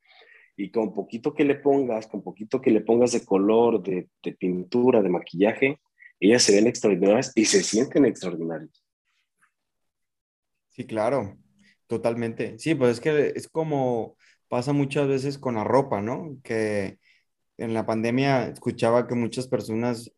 y 0.59 0.70
con 0.70 0.92
poquito 0.92 1.33
que 1.33 1.44
le 1.44 1.55
pongas, 1.55 2.07
con 2.07 2.22
poquito 2.22 2.61
que 2.61 2.70
le 2.70 2.83
pongas 2.83 3.12
de 3.12 3.25
color, 3.25 3.83
de 3.83 4.09
pintura, 4.38 5.01
de 5.01 5.09
maquillaje, 5.09 5.81
ellas 6.28 6.42
se 6.42 6.54
ven 6.54 6.66
extraordinarias 6.66 7.32
y 7.35 7.44
se 7.44 7.62
sienten 7.62 8.04
extraordinarias. 8.06 8.82
Sí, 10.70 10.87
claro, 10.87 11.38
totalmente. 11.87 12.58
Sí, 12.58 12.74
pues 12.74 12.92
es 12.92 13.00
que 13.00 13.32
es 13.35 13.48
como 13.48 14.16
pasa 14.48 14.72
muchas 14.72 15.08
veces 15.08 15.38
con 15.38 15.54
la 15.56 15.64
ropa, 15.64 16.00
¿no? 16.00 16.38
Que 16.42 16.98
en 17.58 17.74
la 17.74 17.87
pandemia 17.87 18.48
escuchaba 18.48 19.06
que 19.06 19.14
muchas 19.14 19.48
personas 19.48 20.12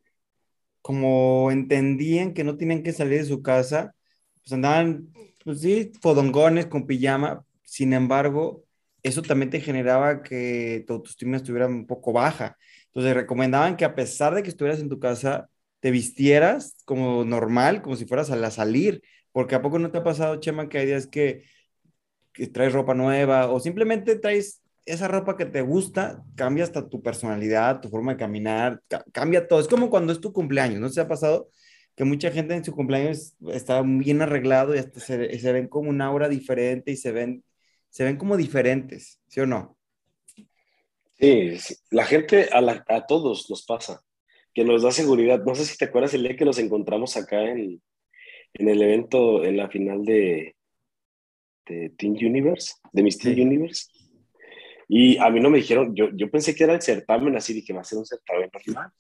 como 0.83 1.51
entendían 1.51 2.35
que 2.35 2.45
no 2.45 2.57
tenían 2.57 2.83
que 2.83 2.93
salir 2.93 3.21
de 3.21 3.27
su 3.27 3.43
casa, 3.43 3.95
pues 4.43 4.53
andaban, 4.53 5.09
pues 5.45 5.63
sí, 5.63 5.93
fodongones 6.03 6.67
con 6.67 6.87
pijama. 6.87 7.45
Sin 7.65 7.95
embargo, 7.95 8.65
eso 9.03 9.23
también 9.23 9.51
te 9.51 9.61
generaba 9.61 10.23
que 10.23 10.85
tu 10.87 10.95
autoestima 10.95 11.39
estuviera 11.39 11.67
un 11.67 11.87
poco 11.87 12.13
baja. 12.13 12.59
Entonces 12.87 13.15
recomendaban 13.15 13.77
que 13.77 13.85
a 13.85 13.95
pesar 13.95 14.35
de 14.35 14.43
que 14.43 14.51
estuvieras 14.51 14.81
en 14.81 14.89
tu 14.91 14.99
casa, 15.01 15.49
te 15.85 15.91
vistieras 15.91 16.79
como 16.87 17.27
normal, 17.27 17.83
como 17.83 17.95
si 17.97 18.07
fueras 18.07 18.31
a 18.31 18.37
la 18.37 18.51
salir, 18.51 19.03
porque 19.33 19.55
a 19.55 19.61
poco 19.61 19.79
no 19.79 19.91
te 19.91 19.99
ha 19.99 20.03
pasado, 20.03 20.41
Chema, 20.41 20.71
que 20.71 20.79
hay 20.79 20.87
días 20.87 21.07
que, 21.07 21.45
traes 22.55 22.73
ropa 22.73 22.95
nueva 22.95 23.51
o 23.51 23.61
simplemente 23.61 24.17
traes 24.17 24.63
esa 24.87 25.09
ropa 25.09 25.37
que 25.37 25.45
te 25.45 25.61
gusta, 25.61 26.25
cambia 26.37 26.65
hasta 26.65 26.89
tu 26.89 27.03
personalidad, 27.03 27.83
tu 27.83 27.91
forma 27.91 28.13
de 28.13 28.19
caminar, 28.19 28.81
ca- 28.89 29.05
cambia 29.13 29.47
todo. 29.47 29.61
Es 29.61 29.69
como 29.69 29.91
cuando 29.91 30.15
es 30.15 30.23
tu 30.23 30.33
cumpleaños, 30.33 30.81
¿no 30.81 30.89
se 30.89 31.03
ha 31.03 31.07
pasado? 31.07 31.51
Que 31.95 32.05
mucha 32.05 32.31
gente 32.31 32.55
en 32.55 32.65
su 32.65 32.73
cumpleaños 32.73 33.35
está 33.53 33.83
bien 33.83 34.23
arreglado 34.23 34.75
y 34.75 34.79
hasta 34.79 35.01
se, 35.01 35.53
ven 35.53 35.69
como 35.69 35.91
un 35.91 36.01
aura 36.01 36.31
diferente 36.31 36.93
y 36.93 36.97
se 36.97 37.13
ven, 37.13 37.45
se 37.91 38.05
ven 38.05 38.17
como 38.17 38.39
diferentes, 38.39 39.21
¿sí 39.29 39.41
o 39.41 39.47
no? 39.47 39.77
Sí, 41.19 41.59
la 41.91 42.07
gente, 42.07 42.49
a, 42.55 42.85
a 42.89 43.07
todos 43.07 43.51
nos 43.51 43.67
pasa, 43.67 44.03
que 44.55 44.65
nos 44.65 44.83
da 44.83 44.93
seguridad. 44.93 45.43
No 45.45 45.55
sé 45.55 45.65
si 45.65 45.77
te 45.77 45.87
acuerdas 45.87 46.15
el 46.15 46.23
día 46.23 46.37
que 46.37 46.45
nos 46.45 46.59
encontramos 46.59 47.17
acá 47.17 47.43
en, 47.43 47.83
en 48.55 48.69
el 48.69 48.81
evento, 48.81 49.45
en 49.45 49.57
la 49.57 49.69
final 49.69 50.05
de, 50.05 50.57
de 51.67 51.91
Teen 51.91 52.13
Universe, 52.13 52.75
de 52.93 53.03
Miss 53.03 53.19
Teen 53.19 53.35
Sí. 53.35 53.43
Universe. 53.43 53.91
Y 54.89 55.17
a 55.19 55.31
mí 55.31 55.41
no 55.41 55.51
me 55.51 55.59
dijeron, 55.59 55.95
yo, 55.95 56.11
yo 56.15 56.31
pensé 56.31 56.55
que 56.55 56.65
era 56.65 56.75
el 56.75 56.83
certamen, 56.83 57.37
así 57.37 57.53
dije, 57.53 57.73
va 57.73 57.81
a 57.81 57.85
ser 57.85 57.99
un 57.99 58.07
certamen 58.07 58.51
normal. 58.67 58.91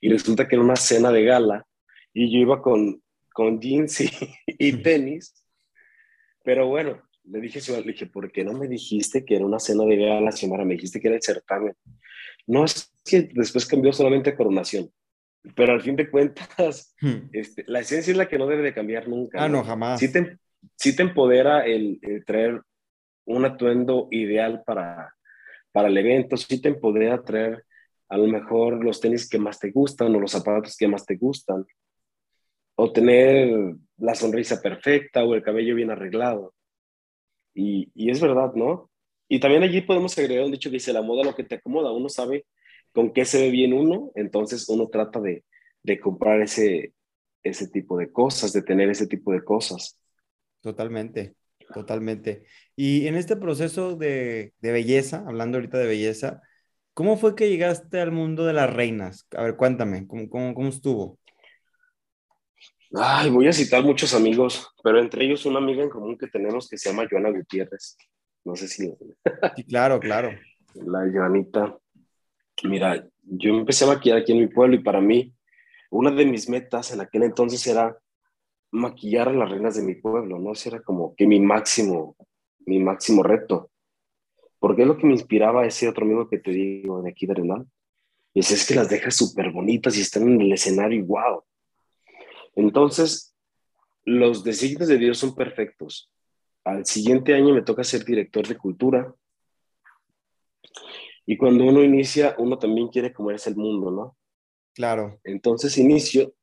Y 0.00 0.08
resulta 0.08 0.48
que 0.48 0.54
era 0.54 0.64
una 0.64 0.76
cena 0.76 1.10
de 1.10 1.24
gala 1.24 1.66
y 2.12 2.32
yo 2.32 2.38
iba 2.38 2.62
con, 2.62 3.02
con 3.32 3.60
jeans 3.60 4.00
y, 4.00 4.10
y 4.46 4.72
tenis. 4.82 5.34
Pero 6.44 6.68
bueno, 6.68 7.02
le 7.24 7.40
dije, 7.40 7.60
le 7.72 7.92
dije, 7.92 8.06
¿por 8.06 8.30
qué 8.30 8.44
no 8.44 8.52
me 8.52 8.68
dijiste 8.68 9.24
que 9.24 9.36
era 9.36 9.44
una 9.44 9.58
cena 9.58 9.84
de 9.84 9.96
gala, 9.96 10.30
Xiomara? 10.30 10.64
Me 10.64 10.74
dijiste 10.74 11.00
que 11.00 11.08
era 11.08 11.16
el 11.16 11.22
certamen. 11.22 11.74
No, 12.46 12.64
es 12.64 12.93
que 13.04 13.28
después 13.32 13.66
cambió 13.66 13.92
solamente 13.92 14.30
a 14.30 14.36
coronación. 14.36 14.90
Pero 15.54 15.72
al 15.74 15.82
fin 15.82 15.94
de 15.96 16.10
cuentas, 16.10 16.94
este, 17.32 17.64
la 17.66 17.80
esencia 17.80 18.10
es 18.10 18.16
la 18.16 18.28
que 18.28 18.38
no 18.38 18.46
debe 18.46 18.62
de 18.62 18.74
cambiar 18.74 19.08
nunca. 19.08 19.44
Ah, 19.44 19.48
no, 19.48 19.62
jamás. 19.62 20.00
Sí 20.00 20.10
te, 20.10 20.38
sí 20.76 20.96
te 20.96 21.02
empodera 21.02 21.64
el, 21.66 21.98
el 22.02 22.24
traer 22.24 22.62
un 23.26 23.44
atuendo 23.44 24.08
ideal 24.10 24.62
para, 24.64 25.14
para 25.72 25.88
el 25.88 25.96
evento, 25.96 26.36
sí 26.36 26.60
te 26.60 26.68
empodera 26.68 27.22
traer 27.22 27.64
a 28.08 28.16
lo 28.18 28.26
mejor 28.26 28.84
los 28.84 29.00
tenis 29.00 29.28
que 29.28 29.38
más 29.38 29.58
te 29.58 29.70
gustan 29.70 30.14
o 30.14 30.20
los 30.20 30.30
zapatos 30.30 30.76
que 30.76 30.86
más 30.86 31.04
te 31.04 31.16
gustan, 31.16 31.66
o 32.76 32.92
tener 32.92 33.74
la 33.96 34.14
sonrisa 34.14 34.60
perfecta 34.60 35.24
o 35.24 35.34
el 35.34 35.42
cabello 35.42 35.74
bien 35.74 35.90
arreglado. 35.90 36.54
Y, 37.54 37.90
y 37.94 38.10
es 38.10 38.20
verdad, 38.20 38.52
¿no? 38.54 38.90
Y 39.28 39.40
también 39.40 39.62
allí 39.62 39.80
podemos 39.80 40.16
agregar 40.18 40.44
un 40.44 40.52
dicho 40.52 40.70
que 40.70 40.74
dice, 40.74 40.92
la 40.92 41.02
moda 41.02 41.24
lo 41.24 41.34
que 41.34 41.44
te 41.44 41.56
acomoda, 41.56 41.92
uno 41.92 42.08
sabe 42.08 42.44
con 42.94 43.12
qué 43.12 43.26
se 43.26 43.42
ve 43.42 43.50
bien 43.50 43.74
uno, 43.74 44.12
entonces 44.16 44.68
uno 44.70 44.88
trata 44.88 45.20
de, 45.20 45.44
de 45.84 46.00
comprar 46.00 46.42
ese, 46.42 46.94
ese 47.44 47.68
tipo 47.68 47.98
de 47.98 48.12
cosas, 48.12 48.52
de 48.54 48.62
tener 48.62 48.90
ese 48.90 49.08
tipo 49.08 49.32
de 49.32 49.44
cosas. 49.44 50.00
Totalmente, 50.60 51.36
totalmente. 51.72 52.44
Y 52.76 53.06
en 53.06 53.16
este 53.16 53.36
proceso 53.36 53.96
de, 53.96 54.54
de 54.60 54.72
belleza, 54.72 55.24
hablando 55.26 55.58
ahorita 55.58 55.78
de 55.78 55.86
belleza, 55.86 56.40
¿cómo 56.94 57.16
fue 57.18 57.34
que 57.36 57.50
llegaste 57.50 58.00
al 58.00 58.12
mundo 58.12 58.46
de 58.46 58.54
las 58.54 58.72
reinas? 58.72 59.26
A 59.36 59.42
ver, 59.44 59.56
cuéntame, 59.56 60.06
¿cómo, 60.06 60.28
cómo, 60.30 60.54
cómo 60.54 60.68
estuvo? 60.70 61.18
Ay, 62.96 63.30
voy 63.30 63.48
a 63.48 63.52
citar 63.52 63.82
muchos 63.82 64.14
amigos, 64.14 64.68
pero 64.82 65.00
entre 65.00 65.24
ellos 65.24 65.46
una 65.46 65.58
amiga 65.58 65.82
en 65.82 65.90
común 65.90 66.16
que 66.16 66.28
tenemos 66.28 66.68
que 66.68 66.78
se 66.78 66.90
llama 66.90 67.06
Joana 67.10 67.30
Gutiérrez. 67.30 67.96
No 68.44 68.54
sé 68.56 68.68
si 68.68 68.88
Sí, 69.56 69.64
claro, 69.64 70.02
claro. 70.02 70.44
la 70.74 71.00
Joanita. 71.12 71.78
Mira, 72.62 73.06
yo 73.22 73.54
empecé 73.54 73.84
a 73.84 73.88
maquillar 73.88 74.18
aquí 74.18 74.32
en 74.32 74.38
mi 74.38 74.46
pueblo 74.46 74.76
y 74.76 74.82
para 74.82 75.00
mí, 75.00 75.34
una 75.90 76.10
de 76.10 76.24
mis 76.24 76.48
metas 76.48 76.92
en 76.92 77.00
aquel 77.00 77.24
entonces 77.24 77.66
era 77.66 77.98
maquillar 78.70 79.28
a 79.28 79.32
las 79.32 79.50
reinas 79.50 79.76
de 79.76 79.82
mi 79.82 79.94
pueblo, 79.94 80.38
¿no? 80.38 80.52
Ese 80.52 80.68
era 80.70 80.82
como 80.82 81.14
que 81.14 81.26
mi 81.26 81.40
máximo, 81.40 82.16
mi 82.66 82.78
máximo 82.78 83.22
reto. 83.22 83.70
Porque 84.58 84.82
es 84.82 84.88
lo 84.88 84.96
que 84.96 85.06
me 85.06 85.12
inspiraba 85.12 85.66
ese 85.66 85.88
otro 85.88 86.04
amigo 86.04 86.28
que 86.28 86.38
te 86.38 86.50
digo 86.50 87.02
de 87.02 87.10
aquí 87.10 87.26
de 87.26 87.34
es, 88.34 88.50
es 88.50 88.66
que 88.66 88.74
las 88.74 88.88
dejas 88.88 89.14
súper 89.14 89.50
bonitas 89.52 89.96
y 89.96 90.00
están 90.00 90.24
en 90.24 90.40
el 90.40 90.52
escenario 90.52 90.98
y 90.98 91.02
wow. 91.02 91.44
Entonces, 92.56 93.34
los 94.04 94.42
designios 94.42 94.88
de 94.88 94.98
Dios 94.98 95.18
son 95.18 95.34
perfectos. 95.34 96.10
Al 96.64 96.84
siguiente 96.84 97.34
año 97.34 97.54
me 97.54 97.62
toca 97.62 97.84
ser 97.84 98.04
director 98.04 98.46
de 98.46 98.56
cultura. 98.56 99.14
Y 101.26 101.36
cuando 101.36 101.64
uno 101.64 101.82
inicia, 101.82 102.34
uno 102.38 102.58
también 102.58 102.88
quiere 102.88 103.12
comerse 103.12 103.50
el 103.50 103.56
mundo, 103.56 103.90
¿no? 103.90 104.16
Claro. 104.74 105.20
Entonces 105.24 105.78
inicio 105.78 106.34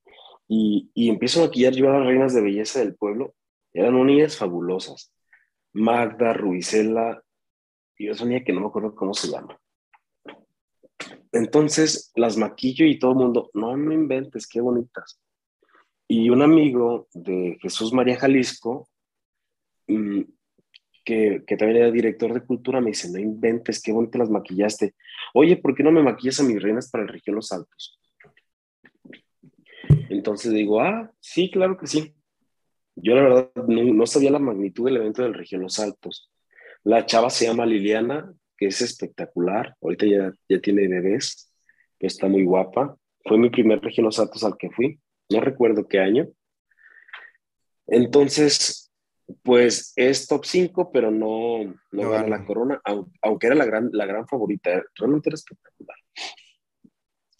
y, 0.47 0.89
y 0.93 1.09
empiezo 1.09 1.41
a 1.41 1.45
maquillar 1.45 1.73
yo 1.73 1.89
a 1.89 1.99
las 1.99 2.07
reinas 2.07 2.33
de 2.33 2.41
belleza 2.41 2.79
del 2.79 2.95
pueblo. 2.95 3.35
Eran 3.73 4.05
niñas 4.05 4.37
fabulosas. 4.37 5.13
Magda, 5.73 6.33
Ruizela, 6.33 7.23
y 7.97 8.09
otra 8.09 8.25
niña 8.25 8.43
que 8.43 8.51
no 8.51 8.61
me 8.61 8.67
acuerdo 8.67 8.95
cómo 8.95 9.13
se 9.13 9.29
llama. 9.29 9.59
Entonces 11.31 12.11
las 12.15 12.35
maquillo 12.37 12.85
y 12.85 12.99
todo 12.99 13.11
el 13.11 13.17
mundo, 13.17 13.51
no, 13.53 13.77
no 13.77 13.93
inventes, 13.93 14.47
qué 14.47 14.59
bonitas. 14.59 15.21
Y 16.07 16.29
un 16.29 16.41
amigo 16.41 17.07
de 17.13 17.57
Jesús 17.61 17.93
María 17.93 18.17
Jalisco, 18.17 18.89
mm, 19.87 20.21
que, 21.03 21.43
también 21.57 21.77
era 21.77 21.91
director 21.91 22.33
de 22.33 22.41
cultura, 22.45 22.81
me 22.81 22.91
dice, 22.91 23.09
no 23.11 23.19
inventes, 23.19 23.81
qué 23.81 23.91
bonito 23.91 24.17
las 24.17 24.29
maquillaste. 24.29 24.95
Oye, 25.33 25.57
¿por 25.57 25.75
qué 25.75 25.83
no 25.83 25.91
me 25.91 26.03
maquillas 26.03 26.39
a 26.39 26.43
mis 26.43 26.61
reinas 26.61 26.89
para 26.89 27.03
el 27.03 27.09
región 27.09 27.35
Los 27.35 27.51
Altos? 27.51 27.99
Entonces 30.09 30.51
digo, 30.53 30.81
ah, 30.81 31.11
sí, 31.19 31.49
claro 31.49 31.77
que 31.77 31.87
sí. 31.87 32.13
Yo 32.95 33.15
la 33.15 33.21
verdad 33.23 33.51
no, 33.67 34.05
sabía 34.05 34.31
la 34.31 34.39
magnitud 34.39 34.85
del 34.85 34.97
evento 34.97 35.23
del 35.23 35.33
región 35.33 35.61
Los 35.61 35.79
Altos. 35.79 36.29
La 36.83 37.05
chava 37.05 37.29
se 37.29 37.45
llama 37.45 37.65
Liliana, 37.65 38.33
que 38.57 38.67
es 38.67 38.81
espectacular. 38.81 39.75
Ahorita 39.81 40.05
ya, 40.05 40.33
ya 40.49 40.59
tiene 40.59 40.87
bebés, 40.87 41.51
que 41.99 42.07
está 42.07 42.27
muy 42.27 42.43
guapa. 42.43 42.97
Fue 43.23 43.37
mi 43.37 43.49
primer 43.49 43.79
región 43.81 44.05
Los 44.05 44.19
Altos 44.19 44.43
al 44.43 44.57
que 44.57 44.69
fui. 44.69 44.99
No 45.29 45.39
recuerdo 45.39 45.87
qué 45.87 45.99
año. 45.99 46.27
Entonces, 47.87 48.80
pues 49.43 49.93
es 49.95 50.27
top 50.27 50.45
5, 50.45 50.91
pero 50.91 51.11
no, 51.11 51.73
no, 51.91 52.09
gana 52.09 52.27
la 52.27 52.45
corona, 52.45 52.81
aunque 53.21 53.47
era 53.47 53.55
la 53.55 53.65
gran, 53.65 53.89
la 53.91 54.05
gran 54.05 54.27
favorita. 54.27 54.83
Realmente 54.95 55.29
era 55.29 55.35
espectacular. 55.35 55.97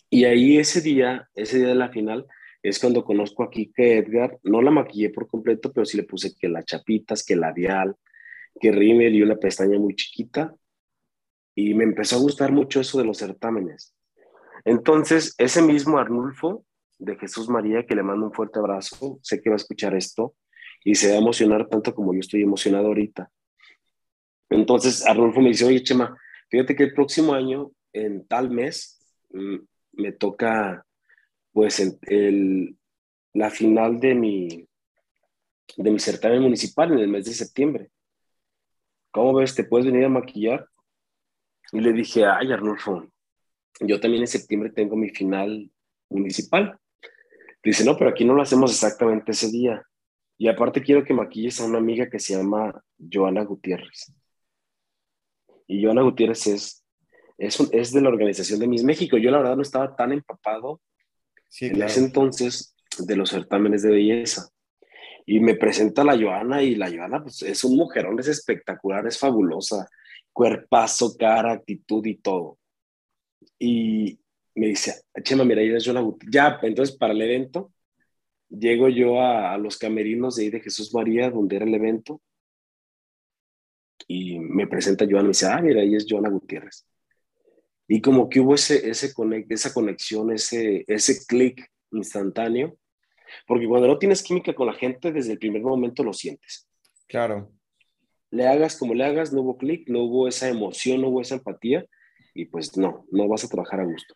Y 0.09 0.25
ahí 0.25 0.57
ese 0.57 0.81
día, 0.81 1.29
ese 1.35 1.59
día 1.59 1.67
de 1.67 1.75
la 1.75 1.89
final, 1.89 2.27
es 2.61 2.79
cuando 2.79 3.03
conozco 3.03 3.43
aquí 3.43 3.71
que 3.73 3.97
Edgar, 3.97 4.37
no 4.43 4.61
la 4.61 4.71
maquillé 4.71 5.09
por 5.09 5.27
completo, 5.27 5.71
pero 5.73 5.85
sí 5.85 5.97
le 5.97 6.03
puse 6.03 6.35
que 6.35 6.49
las 6.49 6.65
chapitas, 6.65 7.23
que 7.23 7.35
labial, 7.35 7.95
que 8.59 8.71
rímel 8.71 9.15
y 9.15 9.21
una 9.21 9.37
pestaña 9.37 9.79
muy 9.79 9.95
chiquita. 9.95 10.53
Y 11.55 11.73
me 11.73 11.83
empezó 11.83 12.17
a 12.17 12.19
gustar 12.19 12.51
mucho 12.51 12.81
eso 12.81 12.97
de 12.97 13.05
los 13.05 13.17
certámenes. 13.17 13.95
Entonces, 14.63 15.33
ese 15.37 15.61
mismo 15.61 15.97
Arnulfo 15.97 16.65
de 16.99 17.15
Jesús 17.17 17.49
María, 17.49 17.85
que 17.85 17.95
le 17.95 18.03
mando 18.03 18.27
un 18.27 18.33
fuerte 18.33 18.59
abrazo, 18.59 19.19
sé 19.23 19.41
que 19.41 19.49
va 19.49 19.55
a 19.55 19.57
escuchar 19.57 19.95
esto 19.95 20.35
y 20.83 20.95
se 20.95 21.09
va 21.09 21.15
a 21.15 21.19
emocionar 21.19 21.67
tanto 21.67 21.93
como 21.93 22.13
yo 22.13 22.19
estoy 22.19 22.41
emocionado 22.41 22.87
ahorita. 22.87 23.31
Entonces, 24.49 25.05
Arnulfo 25.05 25.41
me 25.41 25.49
dice, 25.49 25.65
oye, 25.65 25.83
Chema, 25.83 26.17
fíjate 26.49 26.75
que 26.75 26.83
el 26.83 26.93
próximo 26.93 27.33
año, 27.33 27.71
en 27.93 28.27
tal 28.27 28.49
mes, 28.49 28.99
mm, 29.31 29.57
me 29.93 30.11
toca 30.11 30.85
pues 31.53 31.79
el, 31.79 32.77
la 33.33 33.49
final 33.49 33.99
de 33.99 34.15
mi, 34.15 34.67
de 35.77 35.91
mi 35.91 35.99
certamen 35.99 36.41
municipal 36.41 36.91
en 36.91 36.99
el 36.99 37.07
mes 37.07 37.25
de 37.25 37.33
septiembre. 37.33 37.89
¿Cómo 39.11 39.33
ves? 39.33 39.55
¿Te 39.55 39.65
puedes 39.65 39.85
venir 39.85 40.05
a 40.05 40.09
maquillar? 40.09 40.67
Y 41.73 41.79
le 41.79 41.93
dije, 41.93 42.25
ay, 42.25 42.51
Arnulfo, 42.51 43.07
yo 43.79 43.99
también 43.99 44.23
en 44.23 44.27
septiembre 44.27 44.71
tengo 44.71 44.95
mi 44.95 45.09
final 45.09 45.69
municipal. 46.09 46.77
Dice, 47.63 47.85
no, 47.85 47.97
pero 47.97 48.09
aquí 48.09 48.25
no 48.25 48.33
lo 48.33 48.41
hacemos 48.41 48.71
exactamente 48.71 49.31
ese 49.31 49.49
día. 49.49 49.85
Y 50.41 50.47
aparte 50.47 50.81
quiero 50.81 51.03
que 51.03 51.13
maquilles 51.13 51.61
a 51.61 51.65
una 51.65 51.77
amiga 51.77 52.09
que 52.09 52.17
se 52.17 52.35
llama 52.35 52.83
Joana 52.97 53.43
Gutiérrez. 53.43 54.11
Y 55.67 55.83
Joana 55.83 56.01
Gutiérrez 56.01 56.47
es, 56.47 56.83
es, 57.37 57.59
es 57.71 57.93
de 57.93 58.01
la 58.01 58.09
organización 58.09 58.59
de 58.59 58.67
Miss 58.67 58.83
México. 58.83 59.19
Yo 59.19 59.29
la 59.29 59.37
verdad 59.37 59.55
no 59.55 59.61
estaba 59.61 59.95
tan 59.95 60.11
empapado 60.11 60.81
en 61.59 61.83
ese 61.83 61.99
entonces 61.99 62.75
de 62.97 63.15
los 63.17 63.29
certámenes 63.29 63.83
de 63.83 63.91
belleza. 63.91 64.49
Y 65.27 65.41
me 65.41 65.53
presenta 65.53 66.03
la 66.03 66.17
Joana 66.19 66.63
y 66.63 66.73
la 66.73 66.89
Joana 66.89 67.21
pues, 67.21 67.43
es 67.43 67.63
un 67.63 67.77
mujerón, 67.77 68.19
es 68.19 68.27
espectacular, 68.27 69.05
es 69.05 69.19
fabulosa, 69.19 69.87
cuerpazo, 70.33 71.15
cara, 71.19 71.51
actitud 71.51 72.03
y 72.03 72.15
todo. 72.15 72.57
Y 73.59 74.19
me 74.55 74.69
dice, 74.69 75.03
Chema, 75.21 75.43
mira, 75.43 75.63
ya 75.63 75.77
es 75.77 75.85
Joana 75.85 76.03
Ya, 76.31 76.57
entonces 76.63 76.97
para 76.97 77.13
el 77.13 77.21
evento, 77.21 77.71
llego 78.51 78.89
yo 78.89 79.21
a, 79.21 79.57
los 79.57 79.77
camerinos 79.77 80.35
de 80.35 80.43
ahí 80.43 80.49
de 80.49 80.59
Jesús 80.59 80.93
María, 80.93 81.29
donde 81.29 81.55
era 81.55 81.65
el 81.65 81.73
evento, 81.73 82.21
y 84.07 84.39
me 84.39 84.67
presenta 84.67 85.05
Joana, 85.05 85.23
me 85.23 85.27
dice, 85.29 85.47
ah, 85.47 85.61
mira, 85.61 85.81
ahí 85.81 85.95
es 85.95 86.05
Joana 86.09 86.29
Gutiérrez. 86.29 86.85
Y 87.87 88.01
como 88.01 88.29
que 88.29 88.39
hubo 88.39 88.55
ese, 88.55 88.89
ese 88.89 89.13
esa 89.49 89.73
conexión, 89.73 90.31
ese, 90.31 90.83
ese 90.87 91.25
clic 91.25 91.65
instantáneo, 91.91 92.77
porque 93.47 93.67
cuando 93.67 93.87
no 93.87 93.97
tienes 93.97 94.23
química 94.23 94.53
con 94.53 94.67
la 94.67 94.73
gente, 94.73 95.11
desde 95.11 95.33
el 95.33 95.39
primer 95.39 95.61
momento 95.61 96.03
lo 96.03 96.13
sientes. 96.13 96.67
Claro. 97.07 97.51
Le 98.29 98.47
hagas 98.47 98.77
como 98.77 98.93
le 98.93 99.05
hagas, 99.05 99.33
no 99.33 99.41
hubo 99.41 99.57
clic, 99.57 99.89
no 99.89 100.03
hubo 100.03 100.27
esa 100.27 100.49
emoción, 100.49 101.01
no 101.01 101.09
hubo 101.09 101.21
esa 101.21 101.35
empatía, 101.35 101.85
y 102.33 102.45
pues 102.45 102.77
no, 102.77 103.05
no 103.11 103.27
vas 103.27 103.43
a 103.43 103.49
trabajar 103.49 103.81
a 103.81 103.85
gusto. 103.85 104.13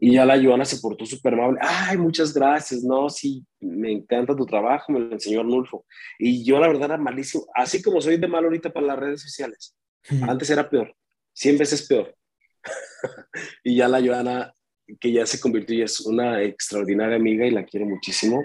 Y 0.00 0.12
ya 0.12 0.24
la 0.24 0.40
Joana 0.40 0.64
se 0.64 0.78
portó 0.78 1.04
súper 1.04 1.34
amable. 1.34 1.58
Ay, 1.60 1.98
muchas 1.98 2.32
gracias. 2.32 2.84
No, 2.84 3.10
sí, 3.10 3.44
me 3.58 3.90
encanta 3.90 4.36
tu 4.36 4.46
trabajo, 4.46 4.92
me 4.92 5.00
lo 5.00 5.12
enseñó 5.12 5.40
Arnulfo. 5.40 5.84
Y 6.20 6.44
yo 6.44 6.60
la 6.60 6.68
verdad 6.68 6.90
era 6.90 6.98
malísimo. 6.98 7.46
Así 7.52 7.82
como 7.82 8.00
soy 8.00 8.16
de 8.16 8.28
mal 8.28 8.44
ahorita 8.44 8.72
para 8.72 8.86
las 8.86 8.98
redes 8.98 9.22
sociales. 9.22 9.76
Antes 10.22 10.48
era 10.50 10.70
peor. 10.70 10.94
100 11.32 11.58
veces 11.58 11.88
peor. 11.88 12.14
y 13.64 13.76
ya 13.76 13.88
la 13.88 14.00
Joana, 14.00 14.52
que 15.00 15.10
ya 15.10 15.26
se 15.26 15.40
convirtió 15.40 15.74
y 15.76 15.82
es 15.82 16.00
una 16.00 16.42
extraordinaria 16.42 17.16
amiga 17.16 17.44
y 17.44 17.50
la 17.50 17.64
quiero 17.64 17.86
muchísimo, 17.86 18.42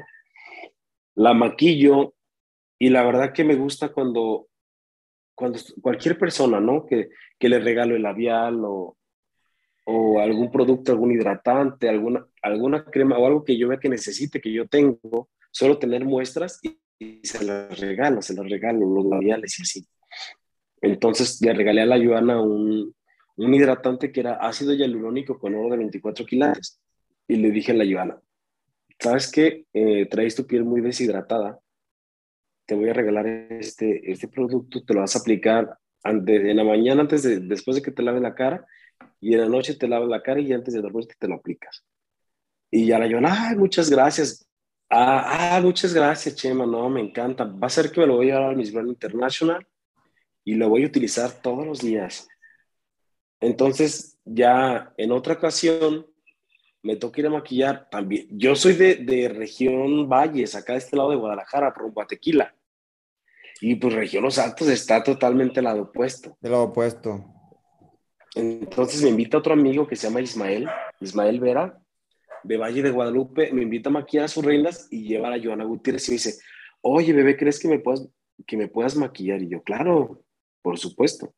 la 1.15 1.33
maquillo 1.33 2.15
y 2.79 2.89
la 2.89 3.03
verdad 3.03 3.31
que 3.31 3.43
me 3.43 3.55
gusta 3.55 3.89
cuando, 3.89 4.47
cuando 5.35 5.59
cualquier 5.81 6.17
persona, 6.17 6.59
¿no? 6.59 6.85
Que, 6.85 7.09
que 7.39 7.49
le 7.49 7.59
regalo 7.59 7.95
el 7.95 8.01
labial 8.01 8.61
o, 8.65 8.97
o 9.85 10.19
algún 10.19 10.51
producto, 10.51 10.91
algún 10.91 11.11
hidratante, 11.11 11.89
alguna, 11.89 12.25
alguna 12.41 12.85
crema 12.85 13.17
o 13.17 13.27
algo 13.27 13.43
que 13.43 13.57
yo 13.57 13.67
vea 13.67 13.79
que 13.79 13.89
necesite, 13.89 14.39
que 14.39 14.51
yo 14.51 14.67
tengo, 14.67 15.29
solo 15.51 15.77
tener 15.77 16.05
muestras 16.05 16.59
y, 16.63 16.79
se 17.23 17.43
las 17.43 17.77
regalo, 17.79 18.21
se 18.21 18.33
las 18.33 18.49
regalo, 18.49 18.87
los 18.87 19.05
labiales 19.05 19.59
y 19.59 19.61
así. 19.63 19.87
Entonces 20.81 21.41
le 21.41 21.53
regalé 21.53 21.81
a 21.81 21.85
la 21.85 22.01
Joana 22.01 22.41
un, 22.41 22.95
un 23.35 23.53
hidratante 23.53 24.11
que 24.11 24.21
era 24.21 24.35
ácido 24.35 24.73
hialurónico 24.73 25.37
con 25.37 25.55
oro 25.55 25.71
de 25.71 25.77
24 25.77 26.25
quilates. 26.25 26.79
Y 27.27 27.37
le 27.37 27.51
dije 27.51 27.71
a 27.71 27.75
la 27.75 27.85
Joana, 27.89 28.21
¿sabes 28.99 29.31
qué? 29.31 29.65
Eh, 29.73 30.05
traes 30.09 30.35
tu 30.35 30.45
piel 30.45 30.63
muy 30.63 30.81
deshidratada. 30.81 31.59
Te 32.65 32.75
voy 32.75 32.89
a 32.89 32.93
regalar 32.93 33.27
este, 33.27 34.09
este 34.11 34.27
producto, 34.27 34.83
te 34.83 34.93
lo 34.93 35.01
vas 35.01 35.15
a 35.15 35.19
aplicar 35.19 35.77
en 36.05 36.57
la 36.57 36.63
mañana, 36.63 37.01
antes 37.01 37.23
de, 37.23 37.39
después 37.39 37.75
de 37.75 37.81
que 37.81 37.91
te 37.91 38.03
lave 38.03 38.19
la 38.19 38.35
cara, 38.35 38.65
y 39.19 39.33
en 39.33 39.41
la 39.41 39.49
noche 39.49 39.75
te 39.75 39.87
lavas 39.87 40.09
la 40.09 40.21
cara 40.21 40.39
y 40.39 40.51
antes 40.51 40.73
de 40.73 40.81
dormirte 40.81 41.15
te 41.17 41.27
lo 41.27 41.35
aplicas. 41.35 41.83
Y 42.69 42.87
ya 42.87 42.99
la 42.99 43.09
Joana, 43.09 43.49
ay, 43.49 43.55
muchas 43.55 43.89
gracias. 43.89 44.47
Ah, 44.89 45.55
ah, 45.55 45.61
muchas 45.61 45.93
gracias, 45.93 46.35
Chema, 46.35 46.65
no, 46.65 46.89
me 46.89 47.01
encanta. 47.01 47.45
Va 47.45 47.67
a 47.67 47.69
ser 47.69 47.91
que 47.91 48.01
me 48.01 48.07
lo 48.07 48.15
voy 48.15 48.29
a 48.29 48.33
llevar 48.33 48.49
al 48.49 48.55
Miss 48.55 48.71
Grand 48.71 48.89
International 48.89 49.65
y 50.43 50.55
lo 50.55 50.69
voy 50.69 50.83
a 50.83 50.87
utilizar 50.87 51.31
todos 51.41 51.65
los 51.65 51.79
días. 51.79 52.27
Entonces, 53.39 54.17
ya 54.25 54.93
en 54.97 55.11
otra 55.11 55.33
ocasión, 55.33 56.07
me 56.81 56.97
toca 56.97 57.21
ir 57.21 57.27
a 57.27 57.31
maquillar 57.31 57.87
también. 57.89 58.27
Yo 58.31 58.55
soy 58.55 58.73
de, 58.73 58.95
de 58.95 59.29
región 59.29 60.09
Valles, 60.09 60.53
acá 60.53 60.73
de 60.73 60.79
este 60.79 60.97
lado 60.97 61.11
de 61.11 61.15
Guadalajara, 61.15 61.71
rumbo 61.71 62.01
a 62.01 62.07
Tequila. 62.07 62.53
Y 63.61 63.75
pues 63.75 63.93
región 63.93 64.23
Los 64.23 64.37
Altos 64.37 64.67
está 64.67 65.01
totalmente 65.01 65.59
al 65.59 65.65
lado 65.65 65.83
opuesto. 65.83 66.37
Del 66.41 66.51
lado 66.51 66.65
opuesto. 66.65 67.23
Entonces 68.35 69.01
me 69.03 69.09
invita 69.09 69.37
otro 69.37 69.53
amigo 69.53 69.87
que 69.87 69.95
se 69.95 70.07
llama 70.07 70.21
Ismael, 70.21 70.67
Ismael 70.99 71.39
Vera, 71.39 71.79
de 72.43 72.57
Valle 72.57 72.81
de 72.81 72.91
Guadalupe, 72.91 73.51
me 73.53 73.63
invita 73.63 73.89
a 73.89 73.93
maquillar 73.93 74.25
a 74.25 74.29
sus 74.29 74.43
reinas 74.43 74.87
y 74.91 75.03
lleva 75.03 75.33
a 75.33 75.41
Joana 75.41 75.63
Gutiérrez 75.63 76.07
y 76.07 76.11
me 76.11 76.15
dice, 76.15 76.37
oye, 76.81 77.13
bebé, 77.13 77.37
¿crees 77.37 77.59
que 77.59 77.67
me 77.67 77.79
puedas, 77.79 78.07
que 78.45 78.57
me 78.57 78.67
puedas 78.67 78.95
maquillar? 78.95 79.41
Y 79.41 79.49
yo, 79.49 79.63
claro, 79.63 80.23
por 80.61 80.77
supuesto. 80.77 81.33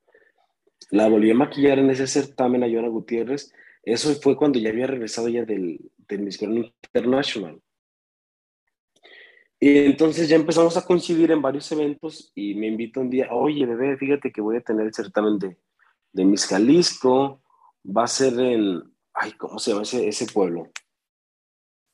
La 0.89 1.07
volví 1.07 1.31
a 1.31 1.35
maquillar 1.35 1.79
en 1.79 1.89
ese 1.89 2.07
certamen 2.07 2.63
a 2.63 2.69
Joana 2.69 2.87
Gutiérrez. 2.87 3.53
Eso 3.83 4.13
fue 4.15 4.35
cuando 4.35 4.57
ya 4.57 4.69
había 4.69 4.87
regresado 4.87 5.27
ya 5.29 5.45
del, 5.45 5.79
del 6.07 6.21
Miss 6.21 6.39
Grand 6.39 6.71
International. 6.93 7.61
Y 9.59 9.77
entonces 9.79 10.27
ya 10.27 10.35
empezamos 10.35 10.75
a 10.75 10.85
coincidir 10.85 11.31
en 11.31 11.41
varios 11.41 11.71
eventos 11.71 12.31
y 12.35 12.55
me 12.55 12.67
invita 12.67 12.99
un 12.99 13.09
día, 13.09 13.29
oye, 13.31 13.65
bebé, 13.65 13.97
fíjate 13.97 14.31
que 14.31 14.41
voy 14.41 14.57
a 14.57 14.61
tener 14.61 14.85
el 14.85 14.93
certamen 14.93 15.39
de, 15.39 15.57
de 16.15 16.25
Miss 16.25 16.47
Jalisco. 16.47 17.43
Va 17.85 18.05
a 18.05 18.07
ser 18.07 18.39
en, 18.39 18.81
ay, 19.13 19.33
¿cómo 19.33 19.59
se 19.59 19.71
llama 19.71 19.83
ese, 19.83 20.07
ese 20.07 20.25
pueblo? 20.25 20.71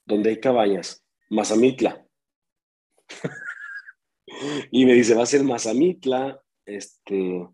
Donde 0.05 0.29
hay 0.29 0.39
cabañas. 0.39 1.03
Mazamitla. 1.29 2.05
y 4.71 4.85
me 4.85 4.93
dice, 4.93 5.15
va 5.15 5.23
a 5.23 5.25
ser 5.25 5.43
Mazamitla 5.43 6.41
este, 6.65 7.47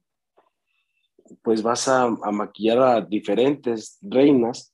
pues 1.42 1.62
vas 1.62 1.88
a, 1.88 2.10
maquillar 2.10 2.80
a 2.80 3.02
diferentes 3.02 3.98
reinas, 4.02 4.74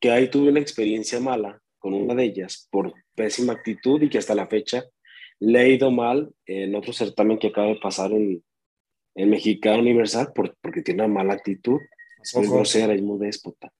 que 0.00 0.10
ahí 0.10 0.30
tuve 0.30 0.50
una 0.50 0.60
experiencia 0.60 1.20
mala 1.20 1.60
con 1.78 1.94
una 1.94 2.14
de 2.14 2.24
ellas 2.24 2.68
por 2.70 2.92
pésima 3.14 3.54
actitud 3.54 4.00
y 4.02 4.08
que 4.08 4.18
hasta 4.18 4.34
la 4.34 4.46
fecha 4.46 4.84
le 5.40 5.62
he 5.62 5.74
ido 5.74 5.90
mal 5.90 6.32
en 6.46 6.74
otro 6.74 6.92
certamen 6.92 7.38
que 7.38 7.48
acaba 7.48 7.68
de 7.68 7.80
pasar 7.80 8.12
en, 8.12 8.42
en 9.14 9.30
Mexicano 9.30 9.80
Universal 9.80 10.32
por, 10.34 10.56
porque 10.60 10.82
tiene 10.82 11.04
una 11.04 11.14
mala 11.14 11.34
actitud, 11.34 11.78
es 12.22 12.36
muy 12.36 12.48
grosera 12.48 12.94
y 12.94 13.02
muy 13.02 13.18
déspota. 13.18 13.72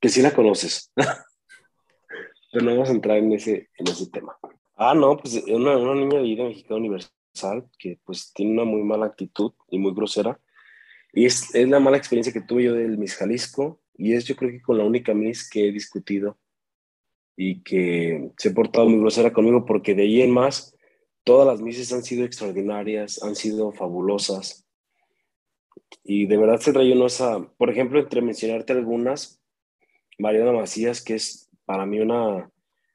Que 0.00 0.08
sí 0.08 0.22
la 0.22 0.34
conoces, 0.34 0.92
pero 2.52 2.64
no 2.64 2.72
vamos 2.72 2.88
a 2.88 2.92
entrar 2.92 3.18
en 3.18 3.32
ese, 3.32 3.70
en 3.76 3.88
ese 3.88 4.10
tema. 4.10 4.36
Ah, 4.76 4.94
no, 4.94 5.16
pues 5.16 5.42
una, 5.46 5.76
una 5.76 5.94
niña 5.94 6.18
de 6.18 6.24
vida 6.24 6.44
mexicana 6.44 6.76
universal 6.76 7.68
que 7.78 7.98
pues 8.04 8.32
tiene 8.32 8.52
una 8.52 8.64
muy 8.64 8.82
mala 8.82 9.06
actitud 9.06 9.52
y 9.70 9.78
muy 9.78 9.94
grosera. 9.94 10.38
Y 11.12 11.26
es, 11.26 11.54
es 11.54 11.68
la 11.68 11.80
mala 11.80 11.96
experiencia 11.96 12.32
que 12.32 12.40
tuve 12.40 12.64
yo 12.64 12.74
del 12.74 12.98
Miss 12.98 13.14
Jalisco 13.16 13.80
y 13.96 14.14
es 14.14 14.24
yo 14.24 14.34
creo 14.36 14.50
que 14.50 14.62
con 14.62 14.78
la 14.78 14.84
única 14.84 15.14
Miss 15.14 15.48
que 15.48 15.68
he 15.68 15.72
discutido 15.72 16.38
y 17.36 17.62
que 17.62 18.30
se 18.36 18.48
ha 18.48 18.54
portado 18.54 18.88
muy 18.88 18.98
grosera 18.98 19.32
conmigo 19.32 19.64
porque 19.64 19.94
de 19.94 20.02
ahí 20.02 20.22
en 20.22 20.30
más 20.30 20.73
todas 21.24 21.46
las 21.46 21.60
Misses 21.60 21.92
han 21.92 22.04
sido 22.04 22.24
extraordinarias, 22.24 23.22
han 23.22 23.34
sido 23.34 23.72
fabulosas. 23.72 24.66
Y 26.02 26.26
de 26.26 26.36
verdad 26.36 26.60
se 26.60 26.72
trae 26.72 26.92
esa, 27.04 27.48
por 27.56 27.70
ejemplo, 27.70 27.98
entre 27.98 28.20
mencionarte 28.20 28.72
algunas, 28.72 29.40
Mariana 30.18 30.52
Macías, 30.52 31.02
que 31.02 31.14
es 31.14 31.50
para 31.64 31.86
mí 31.86 31.98
una 31.98 32.50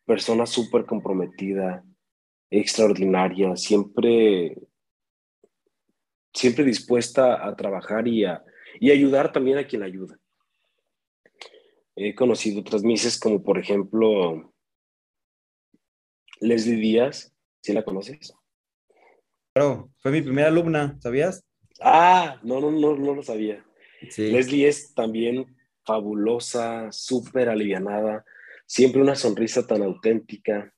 persona 0.06 0.46
súper 0.46 0.86
comprometida, 0.86 1.84
extraordinaria, 2.50 3.56
siempre, 3.56 4.58
siempre 6.34 6.64
dispuesta 6.64 7.46
a 7.48 7.56
trabajar 7.56 8.08
y, 8.08 8.26
a, 8.26 8.44
y 8.80 8.92
ayudar 8.92 9.32
también 9.32 9.58
a 9.58 9.68
quien 9.68 9.84
ayuda. 9.84 10.20
He 11.96 12.16
conocido 12.16 12.62
otras 12.62 12.84
mises 12.84 13.20
como 13.20 13.44
por 13.44 13.60
ejemplo 13.60 14.54
Leslie 16.40 16.78
Díaz, 16.78 17.34
¿sí 17.62 17.74
la 17.74 17.84
conoces? 17.84 18.34
Claro, 19.54 19.90
fue 19.98 20.12
mi 20.12 20.22
primera 20.22 20.48
alumna, 20.48 20.98
¿sabías? 21.02 21.44
Ah, 21.82 22.40
no, 22.44 22.60
no, 22.60 22.72
no, 22.72 22.96
no 22.96 23.16
lo 23.16 23.24
sabía. 23.24 23.66
Leslie 24.18 24.68
es 24.68 24.94
también 24.94 25.46
fabulosa, 25.84 26.92
súper 26.92 27.50
alivianada, 27.50 28.24
siempre 28.66 29.02
una 29.02 29.16
sonrisa 29.16 29.66
tan 29.66 29.82
auténtica. 29.82 30.74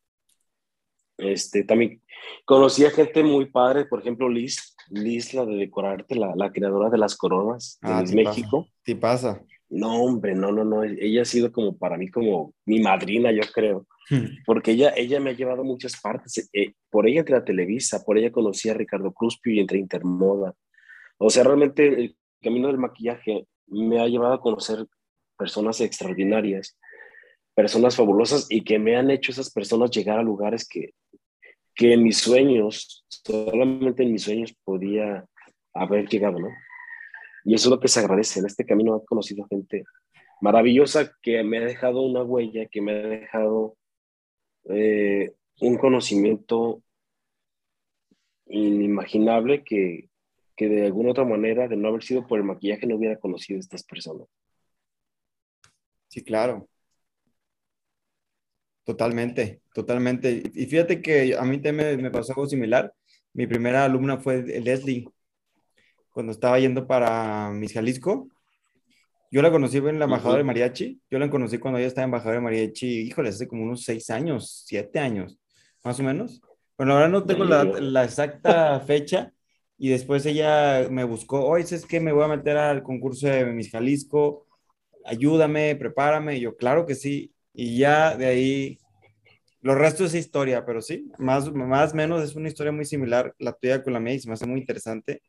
Este, 1.17 1.63
también 1.63 2.01
conocí 2.45 2.85
a 2.85 2.91
gente 2.91 3.23
muy 3.23 3.45
padre, 3.45 3.85
por 3.85 3.99
ejemplo, 3.99 4.29
Liz, 4.29 4.75
Liz, 4.89 5.33
la 5.33 5.45
de 5.45 5.55
decorarte, 5.55 6.15
la, 6.15 6.33
la 6.35 6.51
creadora 6.51 6.89
de 6.89 6.97
las 6.97 7.15
coronas 7.15 7.77
de 7.81 7.91
ah, 7.91 8.03
México. 8.13 8.67
¿Qué 8.83 8.95
pasa? 8.95 9.43
No, 9.71 10.03
hombre, 10.03 10.35
no, 10.35 10.51
no, 10.51 10.65
no. 10.65 10.83
Ella 10.83 11.21
ha 11.21 11.25
sido 11.25 11.51
como 11.51 11.77
para 11.77 11.97
mí 11.97 12.09
como 12.09 12.53
mi 12.65 12.81
madrina, 12.81 13.31
yo 13.31 13.41
creo. 13.53 13.87
Hmm. 14.09 14.25
Porque 14.45 14.71
ella, 14.71 14.93
ella 14.97 15.21
me 15.21 15.29
ha 15.29 15.33
llevado 15.33 15.61
a 15.61 15.65
muchas 15.65 15.99
partes. 15.99 16.49
Eh, 16.51 16.73
por 16.89 17.07
ella 17.07 17.21
entré 17.21 17.37
a 17.37 17.45
Televisa, 17.45 18.03
por 18.03 18.17
ella 18.17 18.33
conocí 18.33 18.67
a 18.67 18.73
Ricardo 18.73 19.13
Cruzpio 19.13 19.53
y 19.53 19.59
entré 19.59 19.77
a 19.77 19.81
Intermoda. 19.81 20.53
O 21.17 21.29
sea, 21.29 21.45
realmente 21.45 21.87
el 21.87 22.17
camino 22.41 22.67
del 22.67 22.79
maquillaje 22.79 23.47
me 23.67 24.01
ha 24.01 24.07
llevado 24.07 24.33
a 24.33 24.41
conocer 24.41 24.85
personas 25.37 25.79
extraordinarias, 25.79 26.77
personas 27.55 27.95
fabulosas 27.95 28.47
y 28.49 28.65
que 28.65 28.77
me 28.77 28.97
han 28.97 29.09
hecho 29.09 29.31
esas 29.31 29.53
personas 29.53 29.89
llegar 29.91 30.19
a 30.19 30.23
lugares 30.23 30.67
que, 30.67 30.93
que 31.73 31.93
en 31.93 32.03
mis 32.03 32.17
sueños, 32.17 33.05
solamente 33.07 34.03
en 34.03 34.11
mis 34.11 34.23
sueños 34.23 34.53
podía 34.65 35.25
haber 35.73 36.09
llegado, 36.09 36.39
¿no? 36.39 36.49
Y 37.43 37.55
eso 37.55 37.69
es 37.69 37.71
lo 37.71 37.79
que 37.79 37.87
se 37.87 37.99
agradece. 37.99 38.39
En 38.39 38.45
este 38.45 38.65
camino 38.65 38.97
he 38.97 39.05
conocido 39.05 39.45
gente 39.49 39.83
maravillosa 40.41 41.11
que 41.21 41.43
me 41.43 41.59
ha 41.59 41.61
dejado 41.61 42.01
una 42.01 42.23
huella, 42.23 42.67
que 42.67 42.81
me 42.81 42.91
ha 42.91 43.07
dejado 43.07 43.77
eh, 44.69 45.33
un 45.61 45.77
conocimiento 45.77 46.83
inimaginable 48.47 49.63
que, 49.63 50.09
que 50.55 50.67
de 50.67 50.85
alguna 50.85 51.11
otra 51.11 51.25
manera, 51.25 51.67
de 51.67 51.77
no 51.77 51.87
haber 51.89 52.03
sido 52.03 52.27
por 52.27 52.39
el 52.39 52.45
maquillaje, 52.45 52.85
no 52.87 52.95
hubiera 52.95 53.17
conocido 53.17 53.57
a 53.57 53.61
estas 53.61 53.83
personas. 53.83 54.27
Sí, 56.07 56.23
claro. 56.23 56.67
Totalmente, 58.83 59.61
totalmente. 59.73 60.43
Y 60.53 60.65
fíjate 60.65 61.01
que 61.01 61.35
a 61.35 61.43
mí 61.43 61.61
también 61.61 62.01
me 62.01 62.11
pasó 62.11 62.33
algo 62.33 62.47
similar. 62.47 62.93
Mi 63.33 63.47
primera 63.47 63.85
alumna 63.85 64.17
fue 64.17 64.41
Leslie, 64.43 65.07
cuando 66.11 66.31
estaba 66.31 66.59
yendo 66.59 66.87
para 66.87 67.49
Mis 67.51 67.73
Jalisco. 67.73 68.27
Yo 69.31 69.41
la 69.41 69.49
conocí 69.49 69.77
en 69.77 69.97
la 69.97 70.05
embajada 70.05 70.37
de 70.37 70.43
mariachi. 70.43 71.01
Yo 71.09 71.19
la 71.19 71.29
conocí 71.29 71.57
cuando 71.57 71.79
ella 71.79 71.87
estaba 71.87 72.05
embajadora 72.05 72.35
de 72.35 72.43
mariachi, 72.43 73.01
híjole, 73.01 73.29
hace 73.29 73.47
como 73.47 73.63
unos 73.63 73.83
seis 73.83 74.09
años, 74.09 74.63
siete 74.65 74.99
años, 74.99 75.37
más 75.83 75.99
o 75.99 76.03
menos. 76.03 76.41
Bueno, 76.77 76.93
ahora 76.93 77.07
no 77.07 77.23
tengo 77.23 77.45
la, 77.45 77.63
la 77.63 78.03
exacta 78.03 78.79
fecha. 78.87 79.31
Y 79.77 79.89
después 79.89 80.25
ella 80.25 80.87
me 80.91 81.03
buscó, 81.03 81.43
oye, 81.45 81.63
es 81.63 81.85
que 81.85 81.99
me 81.99 82.11
voy 82.11 82.23
a 82.23 82.27
meter 82.27 82.57
al 82.57 82.83
concurso 82.83 83.27
de 83.27 83.45
Mis 83.45 83.71
Jalisco 83.71 84.45
ayúdame, 85.05 85.75
prepárame. 85.75 86.37
Y 86.37 86.41
yo, 86.41 86.55
claro 86.55 86.85
que 86.85 86.95
sí. 86.95 87.33
Y 87.53 87.77
ya 87.77 88.15
de 88.15 88.27
ahí, 88.27 88.79
los 89.61 89.77
restos 89.77 90.13
es 90.13 90.25
historia, 90.25 90.65
pero 90.65 90.81
sí, 90.81 91.11
más 91.19 91.51
más 91.51 91.93
menos 91.93 92.23
es 92.23 92.35
una 92.35 92.47
historia 92.47 92.71
muy 92.71 92.85
similar 92.85 93.35
la 93.39 93.53
tuya 93.53 93.83
con 93.83 93.93
la 93.93 93.99
mía 93.99 94.13
y 94.15 94.19
se 94.19 94.27
me 94.27 94.33
hace 94.33 94.47
muy 94.47 94.59
interesante. 94.59 95.21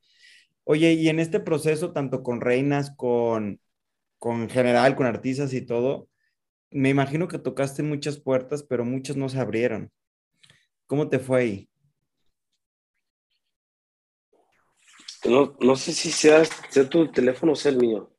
Oye, 0.65 0.93
y 0.93 1.09
en 1.09 1.19
este 1.19 1.41
proceso, 1.41 1.93
tanto 1.93 2.23
con 2.23 2.41
reinas, 2.41 2.95
con, 2.97 3.61
con 4.19 4.49
general, 4.49 4.95
con 4.95 5.07
artistas 5.07 5.53
y 5.53 5.63
todo, 5.63 6.09
me 6.71 6.89
imagino 6.89 7.29
que 7.29 7.39
tocaste 7.39 7.83
muchas 7.83 8.19
puertas, 8.19 8.63
pero 8.63 8.85
muchas 8.85 9.17
no 9.17 9.29
se 9.29 9.39
abrieron. 9.39 9.91
¿Cómo 10.87 11.09
te 11.09 11.19
fue 11.19 11.41
ahí? 11.41 11.69
No, 15.25 15.57
no 15.61 15.77
sé 15.77 15.93
si 15.93 16.11
sea, 16.11 16.45
sea 16.45 16.89
tu 16.89 17.11
teléfono 17.11 17.53
o 17.53 17.57
sea 17.57 17.71
el 17.71 17.79
mío. 17.79 18.11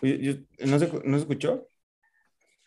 ¿no, 0.00 0.78
se, 0.78 0.90
¿No 1.04 1.16
escuchó? 1.16 1.68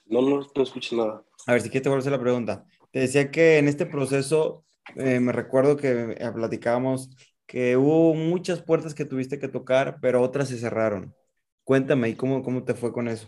No, 0.06 0.22
no, 0.22 0.48
no 0.54 0.64
escuché 0.64 0.96
nada. 0.96 1.24
A 1.48 1.54
ver, 1.54 1.62
si 1.62 1.70
quieres 1.70 1.84
te 1.84 1.90
voy 1.90 1.98
a 1.98 2.00
hacer 2.00 2.12
la 2.12 2.22
pregunta. 2.22 2.66
Te 2.92 3.00
decía 3.00 3.32
que 3.32 3.58
en 3.58 3.68
este 3.68 3.86
proceso, 3.86 4.66
eh, 4.96 5.20
me 5.20 5.32
recuerdo 5.32 5.78
que 5.78 6.16
eh, 6.18 6.32
platicábamos 6.34 7.10
que 7.52 7.76
hubo 7.76 8.14
muchas 8.14 8.62
puertas 8.62 8.96
que 8.96 9.04
tuviste 9.04 9.38
que 9.38 9.50
tocar, 9.50 9.98
pero 10.02 10.22
otras 10.22 10.48
se 10.48 10.58
cerraron. 10.58 11.14
Cuéntame, 11.66 12.08
¿y 12.08 12.16
cómo, 12.16 12.42
cómo 12.44 12.64
te 12.64 12.74
fue 12.76 12.94
con 12.94 13.10
eso? 13.10 13.28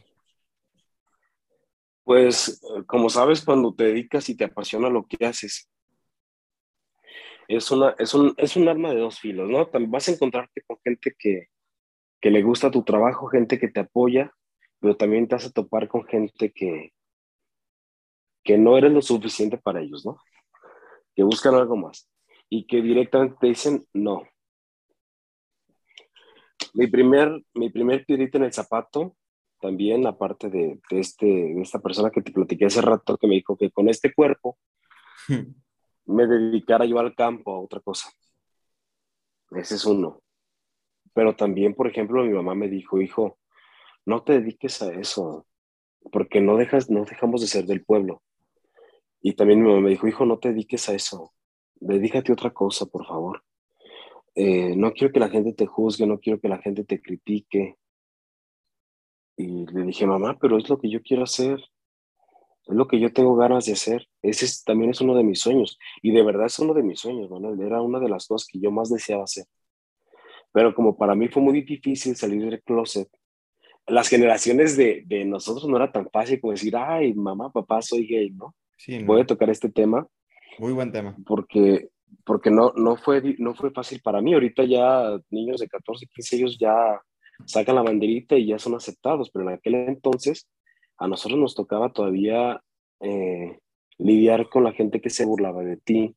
Pues, 2.05 2.61
como 2.87 3.09
sabes, 3.09 3.43
cuando 3.43 3.75
te 3.75 3.83
dedicas 3.83 4.29
y 4.29 4.37
te 4.37 4.45
apasiona 4.45 4.89
lo 4.89 5.05
que 5.05 5.25
haces, 5.25 5.69
es, 7.49 7.69
una, 7.69 7.95
es, 7.99 8.13
un, 8.13 8.33
es 8.37 8.55
un 8.55 8.69
arma 8.69 8.93
de 8.93 9.01
dos 9.01 9.19
filos, 9.19 9.49
¿no? 9.49 9.69
Vas 9.89 10.07
a 10.07 10.13
encontrarte 10.13 10.61
con 10.65 10.77
gente 10.81 11.13
que, 11.19 11.47
que 12.21 12.31
le 12.31 12.43
gusta 12.43 12.71
tu 12.71 12.81
trabajo, 12.85 13.27
gente 13.27 13.59
que 13.59 13.67
te 13.67 13.81
apoya, 13.81 14.31
pero 14.79 14.95
también 14.95 15.27
te 15.27 15.35
vas 15.35 15.47
a 15.47 15.51
topar 15.51 15.89
con 15.89 16.05
gente 16.05 16.53
que, 16.53 16.93
que 18.41 18.57
no 18.57 18.77
eres 18.77 18.93
lo 18.93 19.01
suficiente 19.01 19.57
para 19.57 19.81
ellos, 19.81 20.05
¿no? 20.05 20.15
Que 21.13 21.23
buscan 21.23 21.55
algo 21.55 21.75
más 21.75 22.09
y 22.49 22.65
que 22.65 22.81
directamente 22.81 23.37
te 23.39 23.47
dicen 23.47 23.87
no. 23.93 24.23
Mi 26.73 26.87
primer, 26.87 27.43
mi 27.53 27.69
primer 27.69 28.05
piedrita 28.05 28.37
en 28.37 28.45
el 28.45 28.53
zapato, 28.53 29.15
también 29.59 30.05
aparte 30.07 30.49
de, 30.49 30.79
de, 30.89 30.99
este, 30.99 31.25
de 31.25 31.61
esta 31.61 31.79
persona 31.79 32.09
que 32.09 32.21
te 32.21 32.31
platiqué 32.31 32.65
hace 32.65 32.81
rato, 32.81 33.17
que 33.17 33.27
me 33.27 33.35
dijo 33.35 33.57
que 33.57 33.71
con 33.71 33.89
este 33.89 34.13
cuerpo 34.13 34.57
me 36.05 36.27
dedicara 36.27 36.85
yo 36.85 36.99
al 36.99 37.15
campo, 37.15 37.53
a 37.53 37.59
otra 37.59 37.79
cosa. 37.79 38.09
Ese 39.51 39.75
es 39.75 39.85
uno. 39.85 40.21
Pero 41.13 41.35
también, 41.35 41.75
por 41.75 41.87
ejemplo, 41.87 42.23
mi 42.23 42.33
mamá 42.33 42.55
me 42.55 42.67
dijo, 42.67 42.99
hijo, 42.99 43.37
no 44.05 44.23
te 44.23 44.33
dediques 44.33 44.81
a 44.81 44.91
eso, 44.93 45.45
porque 46.11 46.41
no, 46.41 46.57
dejas, 46.57 46.89
no 46.89 47.05
dejamos 47.05 47.41
de 47.41 47.47
ser 47.47 47.65
del 47.65 47.85
pueblo. 47.85 48.21
Y 49.21 49.33
también 49.33 49.61
mi 49.61 49.69
mamá 49.69 49.81
me 49.81 49.91
dijo, 49.91 50.07
hijo, 50.07 50.25
no 50.25 50.39
te 50.39 50.49
dediques 50.49 50.89
a 50.89 50.93
eso, 50.93 51.33
dedícate 51.83 52.31
a 52.31 52.33
otra 52.33 52.51
cosa, 52.51 52.85
por 52.85 53.05
favor. 53.05 53.43
Eh, 54.35 54.75
no 54.75 54.91
quiero 54.93 55.13
que 55.13 55.19
la 55.19 55.29
gente 55.29 55.53
te 55.53 55.65
juzgue, 55.65 56.07
no 56.07 56.19
quiero 56.19 56.39
que 56.39 56.49
la 56.49 56.57
gente 56.59 56.83
te 56.83 57.01
critique. 57.01 57.77
Y 59.37 59.65
le 59.67 59.83
dije, 59.83 60.05
mamá, 60.05 60.37
pero 60.39 60.57
es 60.57 60.69
lo 60.69 60.79
que 60.79 60.89
yo 60.89 61.01
quiero 61.01 61.23
hacer, 61.23 61.59
es 62.65 62.75
lo 62.75 62.87
que 62.87 62.99
yo 62.99 63.11
tengo 63.11 63.35
ganas 63.35 63.65
de 63.65 63.73
hacer. 63.73 64.07
Ese 64.21 64.47
también 64.65 64.91
es 64.91 65.01
uno 65.01 65.15
de 65.15 65.23
mis 65.23 65.39
sueños. 65.39 65.77
Y 66.01 66.11
de 66.11 66.23
verdad 66.23 66.45
es 66.45 66.57
uno 66.59 66.73
de 66.73 66.83
mis 66.83 66.99
sueños, 66.99 67.29
Manuel. 67.29 67.59
Era 67.61 67.81
una 67.81 67.99
de 67.99 68.09
las 68.09 68.27
cosas 68.27 68.47
que 68.47 68.59
yo 68.59 68.71
más 68.71 68.89
deseaba 68.89 69.23
hacer. 69.23 69.45
Pero 70.51 70.73
como 70.73 70.95
para 70.95 71.15
mí 71.15 71.27
fue 71.27 71.41
muy 71.41 71.61
difícil 71.61 72.15
salir 72.15 72.45
del 72.45 72.61
closet, 72.61 73.09
las 73.87 74.07
generaciones 74.07 74.77
de, 74.77 75.03
de 75.05 75.25
nosotros 75.25 75.67
no 75.67 75.75
era 75.75 75.91
tan 75.91 76.09
fácil 76.09 76.39
como 76.39 76.51
decir, 76.51 76.75
ay, 76.77 77.13
mamá, 77.13 77.51
papá, 77.51 77.81
soy 77.81 78.07
gay, 78.07 78.29
¿no? 78.29 78.55
Sí, 78.77 79.03
Voy 79.03 79.21
a 79.21 79.25
tocar 79.25 79.49
este 79.49 79.69
tema. 79.69 80.07
Muy 80.59 80.73
buen 80.73 80.91
tema. 80.91 81.15
Porque, 81.25 81.89
porque 82.25 82.51
no, 82.51 82.73
no, 82.75 82.95
fue, 82.95 83.35
no 83.39 83.53
fue 83.55 83.71
fácil 83.71 84.01
para 84.01 84.21
mí. 84.21 84.33
Ahorita 84.33 84.63
ya 84.63 85.19
niños 85.29 85.59
de 85.59 85.67
14, 85.67 86.07
15 86.07 86.35
años 86.37 86.57
ya 86.59 87.01
sacan 87.45 87.75
la 87.75 87.81
banderita 87.81 88.37
y 88.37 88.47
ya 88.47 88.59
son 88.59 88.75
aceptados, 88.75 89.29
pero 89.31 89.47
en 89.47 89.55
aquel 89.55 89.75
entonces 89.75 90.47
a 90.97 91.07
nosotros 91.07 91.39
nos 91.39 91.55
tocaba 91.55 91.91
todavía 91.91 92.61
eh, 92.99 93.59
lidiar 93.97 94.49
con 94.49 94.63
la 94.63 94.73
gente 94.73 95.01
que 95.01 95.09
se 95.09 95.25
burlaba 95.25 95.63
de 95.63 95.77
ti, 95.77 96.15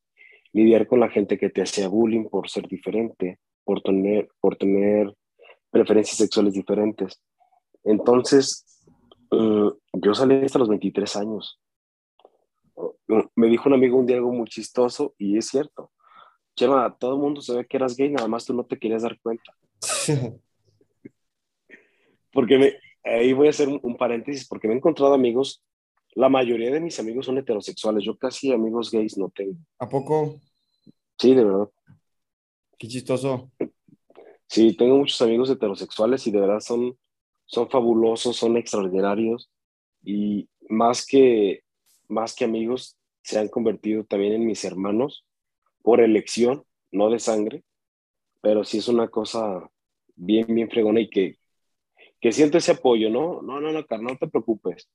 lidiar 0.53 0.87
con 0.87 1.01
la 1.01 1.09
gente 1.09 1.39
que 1.39 1.51
te 1.51 1.63
hacía 1.63 1.89
bullying 1.89 2.29
por 2.29 2.49
ser 2.49 2.69
diferente, 2.69 3.39
por 3.65 3.83
tener, 3.83 4.29
por 4.41 4.57
tener 4.57 5.15
preferencias 5.71 6.19
sexuales 6.19 6.55
diferentes. 6.55 7.21
Entonces, 7.85 8.65
mm, 9.31 9.69
yo 9.95 10.15
salí 10.15 10.45
hasta 10.45 10.59
los 10.59 10.69
23 10.69 11.17
años. 11.17 11.61
Me 13.35 13.47
dijo 13.49 13.69
un 13.69 13.75
amigo 13.75 13.99
un 13.99 14.07
día 14.07 14.17
algo 14.17 14.33
muy 14.33 14.47
chistoso 14.49 15.15
y 15.19 15.39
es 15.39 15.49
cierto. 15.49 15.93
Chema, 16.55 16.97
todo 16.99 17.15
el 17.15 17.21
mundo 17.21 17.41
sabía 17.41 17.65
que 17.65 17.77
eras 17.77 17.97
gay, 17.97 18.11
nada 18.11 18.29
más 18.29 18.45
tú 18.45 18.55
no 18.55 18.65
te 18.65 18.79
querías 18.79 19.03
dar 19.03 19.19
cuenta. 19.21 19.55
porque 22.33 22.59
me, 22.59 22.75
ahí 23.05 23.33
voy 23.33 23.47
a 23.47 23.51
hacer 23.51 23.69
un, 23.69 23.97
paréntesis, 23.97 24.47
porque 24.47 24.69
me 24.69 24.75
he 24.75 24.77
encontrado 24.77 25.15
amigos, 25.15 25.63
la 26.15 26.29
mayoría 26.29 26.71
de 26.71 26.81
mis 26.81 26.99
amigos 26.99 27.27
son 27.27 27.39
heterosexuales, 27.39 28.05
yo 28.05 28.17
casi 28.17 28.53
amigos 28.53 28.91
gays 28.91 29.17
no 29.17 29.31
tengo. 29.31 29.59
¿A 29.79 29.89
poco? 29.89 30.41
Sí, 31.19 31.35
de 31.35 31.45
verdad. 31.45 31.69
Qué 32.79 32.89
chistoso. 32.89 33.51
Sí, 34.47 34.77
tengo 34.77 34.97
muchos 34.97 35.21
amigos 35.23 35.51
heterosexuales 35.51 36.27
y 36.27 36.31
de 36.31 36.41
verdad 36.41 36.61
son, 36.61 36.97
son 37.47 37.69
fabulosos, 37.69 38.37
son 38.37 38.57
extraordinarios 38.57 39.51
y 40.03 40.49
más 40.69 41.05
que, 41.05 41.65
más 42.09 42.35
que 42.35 42.45
amigos, 42.45 42.97
se 43.23 43.39
han 43.39 43.49
convertido 43.49 44.05
también 44.05 44.35
en 44.35 44.47
mis 44.47 44.65
hermanos 44.65 45.25
por 45.83 46.01
elección, 46.01 46.65
no 46.91 47.11
de 47.11 47.19
sangre, 47.19 47.65
pero 48.41 48.65
sí 48.65 48.79
es 48.79 48.89
una 48.89 49.09
cosa 49.09 49.69
bien, 50.15 50.47
bien 50.49 50.71
fregona 50.71 51.01
y 51.01 51.09
que, 51.09 51.37
que 52.21 52.33
siento 52.33 52.59
ese 52.59 52.73
apoyo, 52.73 53.11
¿no? 53.11 53.43
No, 53.43 53.61
no, 53.61 53.73
no, 53.73 53.85
carnal, 53.87 54.13
no 54.13 54.19
te 54.19 54.29
preocupes. 54.29 54.89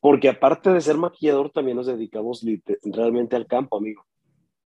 Porque 0.00 0.28
aparte 0.28 0.70
de 0.70 0.80
ser 0.80 0.96
maquillador, 0.96 1.50
también 1.50 1.76
nos 1.76 1.86
dedicamos 1.86 2.44
realmente 2.84 3.34
al 3.34 3.46
campo, 3.46 3.76
amigo. 3.76 4.06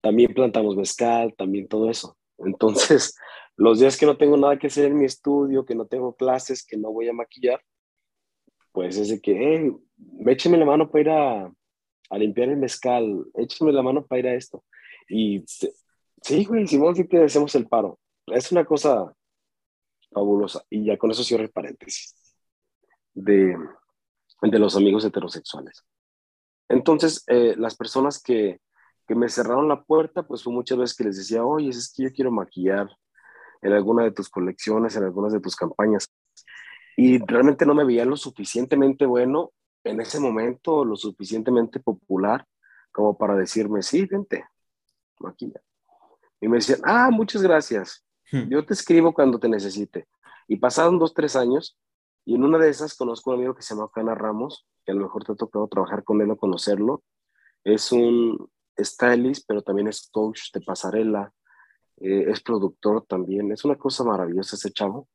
También 0.01 0.33
plantamos 0.33 0.75
mezcal, 0.75 1.33
también 1.35 1.67
todo 1.67 1.89
eso. 1.89 2.17
Entonces, 2.37 3.15
los 3.57 3.79
días 3.79 3.97
que 3.97 4.05
no 4.05 4.17
tengo 4.17 4.37
nada 4.37 4.57
que 4.57 4.67
hacer 4.67 4.85
en 4.85 4.97
mi 4.97 5.05
estudio, 5.05 5.65
que 5.65 5.75
no 5.75 5.85
tengo 5.85 6.15
clases, 6.15 6.65
que 6.65 6.77
no 6.77 6.91
voy 6.91 7.09
a 7.09 7.13
maquillar, 7.13 7.61
pues 8.71 8.97
es 8.97 9.09
de 9.09 9.19
que, 9.21 9.37
hey, 9.37 9.71
écheme 10.27 10.57
la 10.57 10.65
mano 10.65 10.89
para 10.89 11.01
ir 11.01 11.09
a, 11.09 11.53
a 12.09 12.17
limpiar 12.17 12.49
el 12.49 12.57
mezcal, 12.57 13.25
écheme 13.35 13.71
la 13.71 13.81
mano 13.81 14.05
para 14.05 14.19
ir 14.19 14.27
a 14.27 14.35
esto. 14.35 14.63
Y 15.09 15.43
sí, 15.47 16.45
güey, 16.45 16.67
Simón, 16.67 16.95
sí 16.95 17.05
te 17.05 17.23
hacemos 17.23 17.53
el 17.55 17.67
paro. 17.67 17.99
Es 18.27 18.51
una 18.51 18.65
cosa 18.65 19.13
fabulosa. 20.11 20.63
Y 20.69 20.85
ya 20.85 20.97
con 20.97 21.11
eso 21.11 21.23
cierro 21.23 21.43
el 21.43 21.51
paréntesis 21.51 22.15
de, 23.13 23.55
de 24.41 24.59
los 24.59 24.75
amigos 24.75 25.05
heterosexuales. 25.05 25.83
Entonces, 26.69 27.23
eh, 27.27 27.55
las 27.57 27.75
personas 27.75 28.21
que, 28.21 28.59
que 29.07 29.15
me 29.15 29.29
cerraron 29.29 29.67
la 29.67 29.83
puerta, 29.83 30.23
pues 30.23 30.43
fue 30.43 30.53
muchas 30.53 30.77
veces 30.77 30.95
que 30.95 31.03
les 31.03 31.17
decía, 31.17 31.45
oye, 31.45 31.69
es 31.69 31.93
que 31.93 32.03
yo 32.03 32.11
quiero 32.11 32.31
maquillar 32.31 32.89
en 33.61 33.73
alguna 33.73 34.03
de 34.03 34.11
tus 34.11 34.29
colecciones, 34.29 34.95
en 34.95 35.03
algunas 35.03 35.33
de 35.33 35.39
tus 35.39 35.55
campañas. 35.55 36.07
Y 36.97 37.19
realmente 37.19 37.65
no 37.65 37.75
me 37.75 37.83
veía 37.83 38.05
lo 38.05 38.15
suficientemente 38.15 39.05
bueno 39.05 39.51
en 39.85 40.01
ese 40.01 40.19
momento, 40.19 40.83
lo 40.83 40.95
suficientemente 40.95 41.79
popular 41.79 42.45
como 42.91 43.17
para 43.17 43.35
decirme, 43.35 43.81
sí, 43.81 44.05
vente, 44.05 44.45
maquilla. 45.19 45.61
Y 46.41 46.47
me 46.47 46.57
decían, 46.57 46.79
ah, 46.83 47.09
muchas 47.11 47.41
gracias. 47.41 48.05
Hmm. 48.31 48.49
Yo 48.49 48.65
te 48.65 48.73
escribo 48.73 49.13
cuando 49.13 49.39
te 49.39 49.49
necesite. 49.49 50.07
Y 50.47 50.57
pasaron 50.57 50.99
dos, 50.99 51.13
tres 51.13 51.35
años, 51.35 51.77
y 52.25 52.35
en 52.35 52.43
una 52.43 52.57
de 52.57 52.69
esas 52.69 52.95
conozco 52.95 53.31
a 53.31 53.33
un 53.33 53.39
amigo 53.39 53.55
que 53.55 53.61
se 53.61 53.75
llama 53.75 53.89
Cana 53.93 54.15
Ramos, 54.15 54.67
que 54.83 54.91
a 54.91 54.95
lo 54.95 55.03
mejor 55.03 55.23
te 55.23 55.33
ha 55.33 55.35
tocado 55.35 55.67
trabajar 55.67 56.03
con 56.03 56.21
él 56.21 56.31
o 56.31 56.37
conocerlo. 56.37 57.03
Es 57.63 57.91
un, 57.91 58.49
stylist, 58.77 59.45
pero 59.47 59.61
también 59.61 59.87
es 59.87 60.09
coach 60.11 60.51
de 60.53 60.61
pasarela, 60.61 61.33
eh, 61.97 62.25
es 62.27 62.41
productor 62.41 63.05
también. 63.05 63.51
Es 63.51 63.63
una 63.65 63.77
cosa 63.77 64.03
maravillosa 64.03 64.55
ese 64.55 64.71
chavo. 64.71 65.07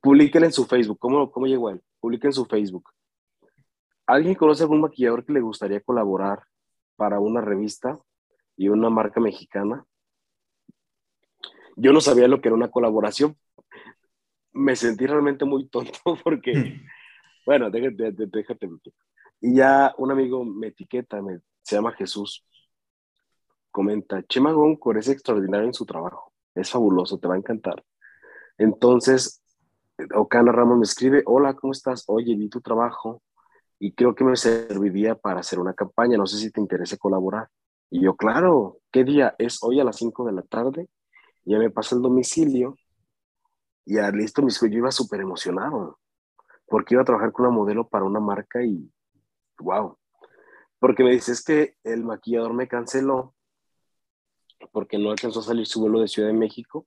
Publiquen 0.00 0.44
en 0.44 0.52
su 0.52 0.64
Facebook. 0.64 0.98
¿Cómo, 0.98 1.30
cómo 1.30 1.46
llegó 1.46 1.70
él? 1.70 1.82
Publiquen 2.02 2.30
en 2.30 2.32
su 2.32 2.46
Facebook. 2.46 2.90
¿Alguien 4.06 4.34
conoce 4.34 4.64
algún 4.64 4.80
maquillador 4.80 5.24
que 5.24 5.32
le 5.32 5.40
gustaría 5.40 5.80
colaborar 5.80 6.42
para 6.96 7.20
una 7.20 7.40
revista 7.40 7.96
y 8.56 8.68
una 8.68 8.90
marca 8.90 9.20
mexicana? 9.20 9.86
Yo 11.76 11.92
no 11.92 12.00
sabía 12.00 12.26
lo 12.26 12.40
que 12.40 12.48
era 12.48 12.56
una 12.56 12.72
colaboración. 12.72 13.38
Me 14.52 14.74
sentí 14.74 15.06
realmente 15.06 15.44
muy 15.44 15.68
tonto 15.68 15.92
porque, 16.24 16.52
bueno, 17.46 17.70
déjate, 17.70 18.10
déjate, 18.26 18.68
Y 19.40 19.54
ya 19.54 19.94
un 19.96 20.10
amigo 20.10 20.44
me 20.44 20.66
etiqueta, 20.66 21.22
me 21.22 21.38
se 21.62 21.76
llama 21.76 21.92
Jesús, 21.92 22.44
comenta, 23.70 24.24
Chema 24.24 24.50
Góncor 24.50 24.98
es 24.98 25.08
extraordinario 25.08 25.68
en 25.68 25.74
su 25.74 25.86
trabajo, 25.86 26.32
es 26.56 26.68
fabuloso, 26.68 27.20
te 27.20 27.28
va 27.28 27.34
a 27.34 27.38
encantar. 27.38 27.84
Entonces, 28.58 29.41
Ocana 30.14 30.52
Ramos 30.52 30.78
me 30.78 30.84
escribe, 30.84 31.22
hola, 31.26 31.54
¿cómo 31.54 31.72
estás? 31.72 32.04
Oye, 32.08 32.34
vi 32.36 32.48
tu 32.48 32.60
trabajo 32.60 33.22
y 33.78 33.92
creo 33.94 34.14
que 34.14 34.24
me 34.24 34.36
serviría 34.36 35.14
para 35.14 35.40
hacer 35.40 35.58
una 35.58 35.74
campaña, 35.74 36.16
no 36.16 36.26
sé 36.26 36.38
si 36.38 36.50
te 36.50 36.60
interesa 36.60 36.96
colaborar. 36.96 37.48
Y 37.90 38.02
yo, 38.02 38.16
claro, 38.16 38.78
¿qué 38.90 39.04
día? 39.04 39.34
Es 39.38 39.62
hoy 39.62 39.80
a 39.80 39.84
las 39.84 39.96
5 39.96 40.24
de 40.24 40.32
la 40.32 40.42
tarde, 40.42 40.88
ya 41.44 41.58
me 41.58 41.70
pasa 41.70 41.96
el 41.96 42.02
domicilio 42.02 42.76
y 43.84 43.96
ya 43.96 44.10
listo, 44.10 44.42
yo 44.46 44.78
iba 44.78 44.90
súper 44.92 45.20
emocionado, 45.20 45.98
porque 46.66 46.94
iba 46.94 47.02
a 47.02 47.04
trabajar 47.06 47.32
con 47.32 47.46
una 47.46 47.54
modelo 47.54 47.88
para 47.88 48.04
una 48.04 48.20
marca 48.20 48.62
y, 48.62 48.90
wow, 49.58 49.98
porque 50.78 51.02
me 51.02 51.10
dices 51.10 51.44
que 51.44 51.76
el 51.82 52.04
maquillador 52.04 52.54
me 52.54 52.68
canceló 52.68 53.34
porque 54.70 54.98
no 54.98 55.10
alcanzó 55.10 55.40
a 55.40 55.42
salir 55.42 55.66
su 55.66 55.80
vuelo 55.80 56.00
de 56.00 56.08
Ciudad 56.08 56.28
de 56.28 56.34
México 56.34 56.86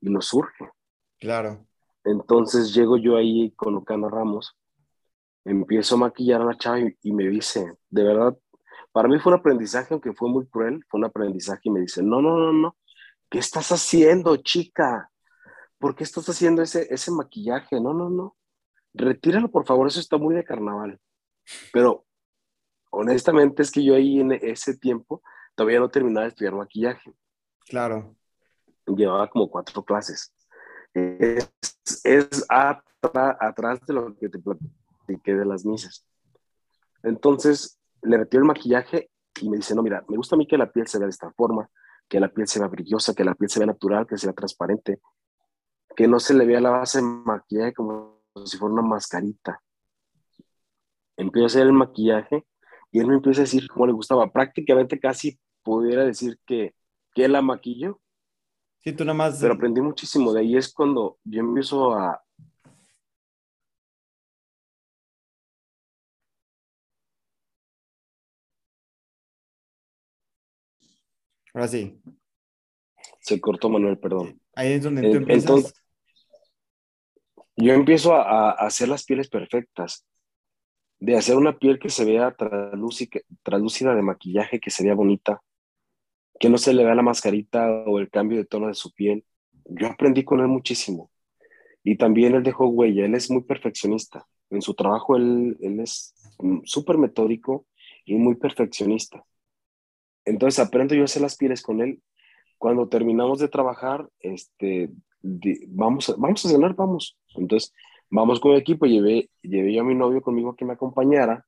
y 0.00 0.10
nos 0.10 0.26
surge. 0.26 0.70
Claro. 1.18 1.66
Entonces 2.04 2.74
llego 2.74 2.96
yo 2.96 3.16
ahí 3.16 3.52
con 3.52 3.76
Ocana 3.76 4.08
Ramos, 4.08 4.56
empiezo 5.44 5.94
a 5.94 5.98
maquillar 5.98 6.42
a 6.42 6.46
la 6.46 6.56
chava 6.56 6.80
y, 6.80 7.12
me 7.12 7.28
dice, 7.28 7.76
de 7.90 8.04
verdad, 8.04 8.36
para 8.92 9.08
mí 9.08 9.18
fue 9.18 9.32
un 9.32 9.38
aprendizaje, 9.38 9.94
aunque 9.94 10.12
fue 10.12 10.28
muy 10.28 10.46
cruel, 10.46 10.84
fue 10.88 10.98
un 10.98 11.06
aprendizaje 11.06 11.62
y 11.64 11.70
me 11.70 11.80
dice, 11.80 12.02
no, 12.02 12.20
no, 12.20 12.36
no, 12.36 12.52
no, 12.52 12.76
¿qué 13.30 13.38
estás 13.38 13.72
haciendo, 13.72 14.36
chica? 14.36 15.10
¿Por 15.78 15.94
qué 15.94 16.04
estás 16.04 16.28
haciendo 16.28 16.62
ese, 16.62 16.86
ese 16.90 17.10
maquillaje? 17.10 17.80
No, 17.80 17.94
no, 17.94 18.10
no, 18.10 18.36
retíralo, 18.94 19.50
por 19.50 19.64
favor, 19.64 19.86
eso 19.86 20.00
está 20.00 20.16
muy 20.16 20.34
de 20.34 20.44
carnaval. 20.44 21.00
Pero 21.72 22.04
honestamente 22.90 23.62
es 23.62 23.70
que 23.70 23.82
yo 23.82 23.94
ahí 23.94 24.20
en 24.20 24.32
ese 24.32 24.76
tiempo 24.76 25.22
todavía 25.54 25.80
no 25.80 25.90
terminaba 25.90 26.24
de 26.24 26.28
estudiar 26.28 26.54
maquillaje. 26.54 27.12
Claro. 27.66 28.14
Llevaba 28.86 29.28
como 29.28 29.50
cuatro 29.50 29.84
clases. 29.84 30.32
Es, 30.94 31.50
es 32.04 32.46
atrás 32.48 33.80
de 33.86 33.94
lo 33.94 34.14
que 34.16 34.28
te 34.28 34.38
platiqué 34.38 35.34
de 35.34 35.44
las 35.44 35.64
misas. 35.64 36.06
Entonces 37.02 37.78
le 38.02 38.18
retiro 38.18 38.42
el 38.42 38.48
maquillaje 38.48 39.10
y 39.40 39.48
me 39.48 39.56
dice, 39.56 39.74
no, 39.74 39.82
mira, 39.82 40.04
me 40.08 40.16
gusta 40.16 40.36
a 40.36 40.38
mí 40.38 40.46
que 40.46 40.58
la 40.58 40.70
piel 40.70 40.86
se 40.86 40.98
vea 40.98 41.06
de 41.06 41.10
esta 41.10 41.32
forma, 41.32 41.68
que 42.08 42.20
la 42.20 42.28
piel 42.28 42.46
se 42.46 42.58
vea 42.58 42.68
brillosa, 42.68 43.14
que 43.14 43.24
la 43.24 43.34
piel 43.34 43.50
se 43.50 43.58
vea 43.58 43.66
natural, 43.66 44.06
que 44.06 44.18
sea 44.18 44.32
transparente, 44.32 45.00
que 45.96 46.06
no 46.06 46.20
se 46.20 46.34
le 46.34 46.46
vea 46.46 46.60
la 46.60 46.70
base 46.70 46.98
de 46.98 47.04
maquillaje 47.04 47.72
como 47.74 48.22
si 48.44 48.56
fuera 48.56 48.74
una 48.74 48.82
mascarita. 48.82 49.60
Empiezo 51.16 51.44
a 51.44 51.46
hacer 51.46 51.62
el 51.62 51.72
maquillaje 51.72 52.46
y 52.90 53.00
él 53.00 53.06
me 53.06 53.14
empieza 53.14 53.40
a 53.40 53.44
decir 53.44 53.68
cómo 53.68 53.86
le 53.86 53.92
gustaba. 53.92 54.30
Prácticamente 54.30 54.98
casi 54.98 55.38
pudiera 55.62 56.04
decir 56.04 56.38
que, 56.46 56.74
que 57.14 57.28
la 57.28 57.42
maquilló. 57.42 58.00
Sí, 58.82 58.92
tú 58.92 59.04
nada 59.04 59.14
más. 59.14 59.40
Pero 59.40 59.54
aprendí 59.54 59.80
muchísimo. 59.80 60.32
De 60.32 60.40
ahí 60.40 60.56
es 60.56 60.72
cuando 60.72 61.18
yo 61.24 61.40
empiezo 61.40 61.94
a. 61.94 62.22
Ahora 71.54 71.68
sí. 71.68 72.00
Se 73.20 73.40
cortó 73.40 73.68
Manuel, 73.68 73.98
perdón. 73.98 74.40
Ahí 74.54 74.72
es 74.72 74.82
donde 74.82 75.02
tú 75.02 75.16
empiezas. 75.18 75.44
Entonces, 75.44 75.74
yo 77.56 77.74
empiezo 77.74 78.14
a, 78.14 78.50
a 78.50 78.66
hacer 78.66 78.88
las 78.88 79.04
pieles 79.04 79.28
perfectas 79.28 80.04
de 80.98 81.16
hacer 81.16 81.36
una 81.36 81.58
piel 81.58 81.78
que 81.78 81.90
se 81.90 82.04
vea 82.04 82.34
translúcida 82.34 83.94
de 83.94 84.02
maquillaje, 84.02 84.60
que 84.60 84.70
se 84.70 84.84
vea 84.84 84.94
bonita, 84.94 85.42
que 86.38 86.48
no 86.48 86.58
se 86.58 86.74
le 86.74 86.84
vea 86.84 86.94
la 86.94 87.02
mascarita 87.02 87.68
o 87.86 87.98
el 87.98 88.10
cambio 88.10 88.38
de 88.38 88.44
tono 88.44 88.68
de 88.68 88.74
su 88.74 88.92
piel. 88.92 89.24
Yo 89.66 89.86
aprendí 89.86 90.24
con 90.24 90.40
él 90.40 90.48
muchísimo. 90.48 91.10
Y 91.84 91.96
también 91.96 92.34
él 92.34 92.42
dejó 92.42 92.66
huella, 92.68 93.04
él 93.04 93.14
es 93.14 93.30
muy 93.30 93.42
perfeccionista. 93.42 94.26
En 94.50 94.62
su 94.62 94.74
trabajo 94.74 95.16
él, 95.16 95.56
es 95.80 96.14
súper 96.64 96.98
metódico 96.98 97.66
y 98.04 98.14
muy 98.14 98.36
perfeccionista. 98.36 99.24
Entonces 100.24 100.64
aprendo 100.64 100.94
yo 100.94 101.02
a 101.02 101.04
hacer 101.06 101.22
las 101.22 101.36
pieles 101.36 101.62
con 101.62 101.80
él. 101.80 102.00
Cuando 102.58 102.88
terminamos 102.88 103.40
de 103.40 103.48
trabajar, 103.48 104.08
este, 104.20 104.90
vamos, 105.68 106.14
vamos 106.16 106.46
a 106.46 106.48
cenar, 106.48 106.74
vamos. 106.74 107.18
Entonces 107.34 107.72
Vamos 108.14 108.40
con 108.40 108.52
el 108.52 108.58
equipo, 108.58 108.84
llevé, 108.84 109.30
llevé 109.40 109.72
yo 109.72 109.80
a 109.80 109.84
mi 109.84 109.94
novio 109.94 110.20
conmigo 110.20 110.50
a 110.50 110.56
que 110.56 110.66
me 110.66 110.74
acompañara. 110.74 111.46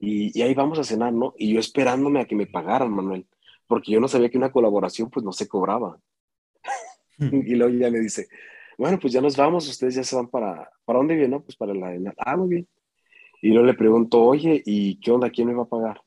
Y, 0.00 0.40
ahí 0.40 0.54
vamos 0.54 0.78
a 0.78 0.84
cenar, 0.84 1.12
¿no? 1.12 1.34
Y 1.36 1.52
yo 1.52 1.60
esperándome 1.60 2.20
a 2.20 2.24
que 2.24 2.34
me 2.34 2.46
pagaran, 2.46 2.90
Manuel, 2.90 3.26
porque 3.66 3.92
yo 3.92 4.00
no 4.00 4.08
sabía 4.08 4.30
que 4.30 4.38
una 4.38 4.50
colaboración 4.50 5.10
pues 5.10 5.24
no 5.24 5.32
se 5.32 5.46
cobraba. 5.46 6.00
y 7.18 7.54
luego 7.54 7.76
ya 7.76 7.90
me 7.90 8.00
dice, 8.00 8.28
bueno, 8.78 8.98
pues 8.98 9.12
ya 9.12 9.20
nos 9.20 9.36
vamos, 9.36 9.68
ustedes 9.68 9.94
ya 9.94 10.02
se 10.02 10.16
van 10.16 10.28
para, 10.28 10.70
¿para 10.86 10.98
dónde 10.98 11.14
vienen? 11.14 11.32
No, 11.32 11.42
pues 11.42 11.54
para 11.54 11.74
la, 11.74 12.14
ah, 12.16 12.36
muy 12.38 12.48
bien. 12.48 12.68
Y 13.42 13.50
luego 13.50 13.66
le 13.66 13.74
pregunto, 13.74 14.22
oye, 14.22 14.62
¿y 14.64 14.98
qué 15.00 15.10
onda? 15.10 15.30
¿Quién 15.30 15.48
me 15.48 15.54
va 15.54 15.64
a 15.64 15.68
pagar? 15.68 16.02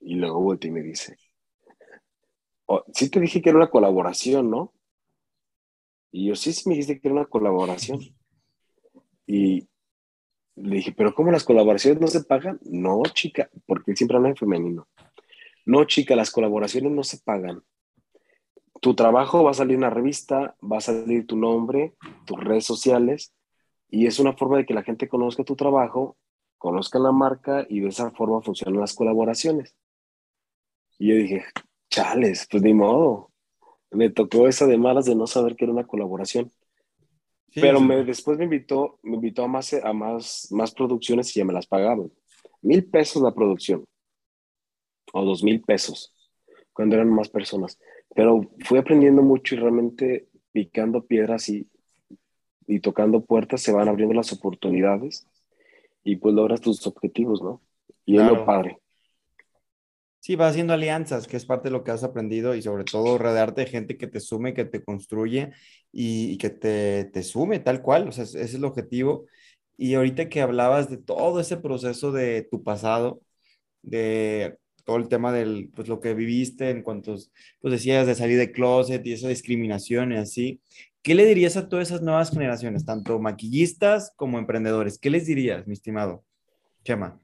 Y 0.00 0.16
luego 0.16 0.40
voltea 0.40 0.68
y 0.68 0.74
me 0.74 0.82
dice, 0.82 1.16
oh, 2.66 2.84
sí 2.92 3.10
te 3.10 3.20
dije 3.20 3.40
que 3.40 3.50
era 3.50 3.58
una 3.58 3.70
colaboración, 3.70 4.50
¿no? 4.50 4.72
Y 6.10 6.26
yo, 6.26 6.34
sí, 6.34 6.52
sí 6.52 6.68
me 6.68 6.74
dijiste 6.74 7.00
que 7.00 7.08
era 7.08 7.14
una 7.14 7.26
colaboración. 7.26 8.00
Y 9.26 9.67
le 10.62 10.76
dije, 10.76 10.92
¿pero 10.92 11.14
cómo 11.14 11.30
las 11.30 11.44
colaboraciones 11.44 12.00
no 12.00 12.08
se 12.08 12.24
pagan? 12.24 12.58
No, 12.62 13.02
chica, 13.04 13.50
porque 13.66 13.94
siempre 13.96 14.16
habla 14.16 14.30
en 14.30 14.36
femenino. 14.36 14.88
No, 15.66 15.84
chica, 15.84 16.16
las 16.16 16.30
colaboraciones 16.30 16.92
no 16.92 17.02
se 17.04 17.18
pagan. 17.18 17.62
Tu 18.80 18.94
trabajo 18.94 19.44
va 19.44 19.50
a 19.50 19.54
salir 19.54 19.74
en 19.74 19.82
la 19.82 19.90
revista, 19.90 20.56
va 20.60 20.78
a 20.78 20.80
salir 20.80 21.26
tu 21.26 21.36
nombre, 21.36 21.94
tus 22.24 22.38
redes 22.42 22.64
sociales, 22.64 23.34
y 23.90 24.06
es 24.06 24.18
una 24.18 24.34
forma 24.34 24.58
de 24.58 24.66
que 24.66 24.74
la 24.74 24.82
gente 24.82 25.08
conozca 25.08 25.44
tu 25.44 25.56
trabajo, 25.56 26.16
conozca 26.58 26.98
la 26.98 27.12
marca 27.12 27.66
y 27.68 27.80
de 27.80 27.88
esa 27.88 28.10
forma 28.10 28.42
funcionan 28.42 28.80
las 28.80 28.94
colaboraciones. 28.94 29.74
Y 30.98 31.08
yo 31.08 31.14
dije, 31.14 31.44
chales, 31.90 32.46
pues 32.50 32.62
ni 32.62 32.74
modo. 32.74 33.32
Me 33.90 34.10
tocó 34.10 34.48
esa 34.48 34.66
de 34.66 34.76
malas 34.76 35.06
de 35.06 35.14
no 35.14 35.26
saber 35.26 35.56
que 35.56 35.64
era 35.64 35.72
una 35.72 35.86
colaboración. 35.86 36.50
Pero 37.60 37.80
me, 37.80 38.04
después 38.04 38.38
me 38.38 38.44
invitó, 38.44 38.98
me 39.02 39.16
invitó 39.16 39.44
a, 39.44 39.48
más, 39.48 39.72
a 39.72 39.92
más, 39.92 40.48
más 40.50 40.72
producciones 40.72 41.34
y 41.34 41.40
ya 41.40 41.44
me 41.44 41.52
las 41.52 41.66
pagaban. 41.66 42.10
Mil 42.62 42.84
pesos 42.84 43.22
la 43.22 43.34
producción. 43.34 43.84
O 45.12 45.24
dos 45.24 45.42
mil 45.42 45.60
pesos. 45.62 46.14
Cuando 46.72 46.96
eran 46.96 47.10
más 47.10 47.28
personas. 47.28 47.78
Pero 48.14 48.42
fui 48.64 48.78
aprendiendo 48.78 49.22
mucho 49.22 49.54
y 49.54 49.58
realmente 49.58 50.28
picando 50.52 51.04
piedras 51.04 51.48
y, 51.48 51.68
y 52.66 52.80
tocando 52.80 53.24
puertas 53.24 53.62
se 53.62 53.72
van 53.72 53.88
abriendo 53.88 54.14
las 54.14 54.32
oportunidades 54.32 55.26
y 56.04 56.16
pues 56.16 56.34
logras 56.34 56.60
tus 56.60 56.86
objetivos, 56.86 57.42
¿no? 57.42 57.60
Y 58.04 58.16
es 58.16 58.24
lo 58.24 58.44
padre. 58.44 58.78
Sí, 60.20 60.34
vas 60.34 60.50
haciendo 60.50 60.72
alianzas, 60.72 61.26
que 61.28 61.36
es 61.36 61.46
parte 61.46 61.68
de 61.68 61.72
lo 61.72 61.84
que 61.84 61.92
has 61.92 62.02
aprendido 62.02 62.54
y 62.54 62.62
sobre 62.62 62.84
todo 62.84 63.18
rodearte 63.18 63.62
de 63.62 63.66
gente 63.68 63.96
que 63.96 64.08
te 64.08 64.20
sume, 64.20 64.52
que 64.52 64.64
te 64.64 64.82
construye 64.82 65.52
y, 65.92 66.36
que 66.38 66.50
te, 66.50 67.04
te, 67.06 67.22
sume 67.22 67.60
tal 67.60 67.82
cual, 67.82 68.08
o 68.08 68.12
sea, 68.12 68.24
ese 68.24 68.42
es 68.42 68.54
el 68.54 68.64
objetivo. 68.64 69.26
Y 69.76 69.94
ahorita 69.94 70.28
que 70.28 70.40
hablabas 70.40 70.90
de 70.90 70.98
todo 70.98 71.40
ese 71.40 71.56
proceso 71.56 72.12
de 72.12 72.42
tu 72.50 72.64
pasado, 72.64 73.22
de 73.82 74.58
todo 74.84 74.96
el 74.96 75.08
tema 75.08 75.32
del, 75.32 75.70
pues 75.74 75.88
lo 75.88 76.00
que 76.00 76.14
viviste 76.14 76.70
en 76.70 76.82
cuanto, 76.82 77.16
pues 77.60 77.72
decías 77.72 78.06
de 78.06 78.14
salir 78.14 78.38
de 78.38 78.52
closet 78.52 79.06
y 79.06 79.12
esa 79.12 79.28
discriminación 79.28 80.12
y 80.12 80.16
así, 80.16 80.60
¿qué 81.02 81.14
le 81.14 81.26
dirías 81.26 81.56
a 81.56 81.68
todas 81.68 81.88
esas 81.88 82.02
nuevas 82.02 82.30
generaciones, 82.30 82.84
tanto 82.84 83.20
maquillistas 83.20 84.12
como 84.16 84.38
emprendedores? 84.38 84.98
¿Qué 84.98 85.10
les 85.10 85.26
dirías, 85.26 85.66
mi 85.66 85.74
estimado 85.74 86.24
Chema? 86.84 87.20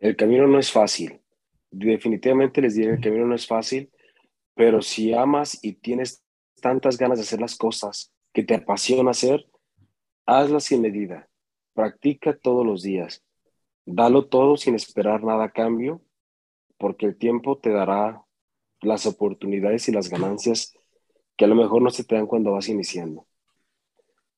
El 0.00 0.16
camino 0.16 0.46
no 0.46 0.58
es 0.58 0.70
fácil 0.70 1.21
definitivamente 1.72 2.60
les 2.60 2.74
diré, 2.74 2.88
que 2.90 2.94
el 2.94 3.02
camino 3.02 3.26
no 3.26 3.34
es 3.34 3.46
fácil, 3.46 3.90
pero 4.54 4.82
si 4.82 5.12
amas 5.12 5.58
y 5.62 5.72
tienes 5.72 6.22
tantas 6.60 6.98
ganas 6.98 7.18
de 7.18 7.22
hacer 7.22 7.40
las 7.40 7.56
cosas 7.56 8.12
que 8.32 8.44
te 8.44 8.54
apasiona 8.54 9.10
hacer, 9.10 9.46
hazlas 10.26 10.64
sin 10.64 10.82
medida. 10.82 11.28
Practica 11.74 12.36
todos 12.36 12.64
los 12.64 12.82
días. 12.82 13.24
Dalo 13.84 14.26
todo 14.28 14.56
sin 14.56 14.74
esperar 14.74 15.24
nada 15.24 15.44
a 15.44 15.52
cambio, 15.52 16.02
porque 16.78 17.06
el 17.06 17.16
tiempo 17.16 17.58
te 17.58 17.70
dará 17.70 18.22
las 18.80 19.06
oportunidades 19.06 19.88
y 19.88 19.92
las 19.92 20.08
ganancias 20.08 20.74
que 21.36 21.44
a 21.44 21.48
lo 21.48 21.54
mejor 21.54 21.82
no 21.82 21.90
se 21.90 22.04
te 22.04 22.14
dan 22.14 22.26
cuando 22.26 22.52
vas 22.52 22.68
iniciando. 22.68 23.26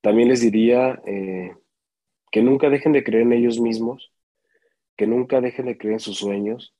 También 0.01 0.29
les 0.29 0.41
diría 0.41 1.01
eh, 1.05 1.55
que 2.31 2.41
nunca 2.41 2.69
dejen 2.69 2.91
de 2.91 3.03
creer 3.03 3.23
en 3.23 3.33
ellos 3.33 3.59
mismos, 3.59 4.13
que 4.95 5.07
nunca 5.07 5.41
dejen 5.41 5.65
de 5.65 5.77
creer 5.77 5.93
en 5.93 5.99
sus 5.99 6.17
sueños, 6.17 6.74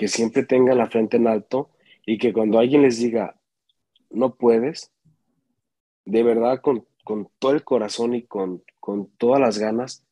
que 0.00 0.08
siempre 0.08 0.46
tengan 0.46 0.78
la 0.78 0.88
frente 0.88 1.18
en 1.18 1.26
alto 1.26 1.68
y 2.06 2.16
que 2.16 2.32
cuando 2.32 2.58
alguien 2.58 2.80
les 2.80 3.00
diga, 3.00 3.38
no 4.08 4.34
puedes, 4.34 4.94
de 6.06 6.22
verdad 6.22 6.62
con, 6.62 6.86
todo 7.38 7.52
el 7.52 7.64
corazón 7.64 8.14
y 8.14 8.22
con, 8.22 8.64
todas 9.18 9.38
las 9.38 9.58
ganas, 9.58 10.06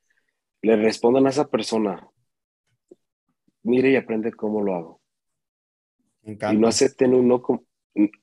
le 0.61 0.77
respondan 0.77 1.27
a 1.27 1.31
esa 1.31 1.49
persona, 1.49 2.07
mire 3.63 3.91
y 3.93 3.97
aprende 3.97 4.31
cómo 4.31 4.61
lo 4.61 4.75
hago. 4.75 5.01
Y 6.23 6.37
no 6.59 6.69
acepten 6.69 7.15
un 7.15 7.27
no, 7.27 7.43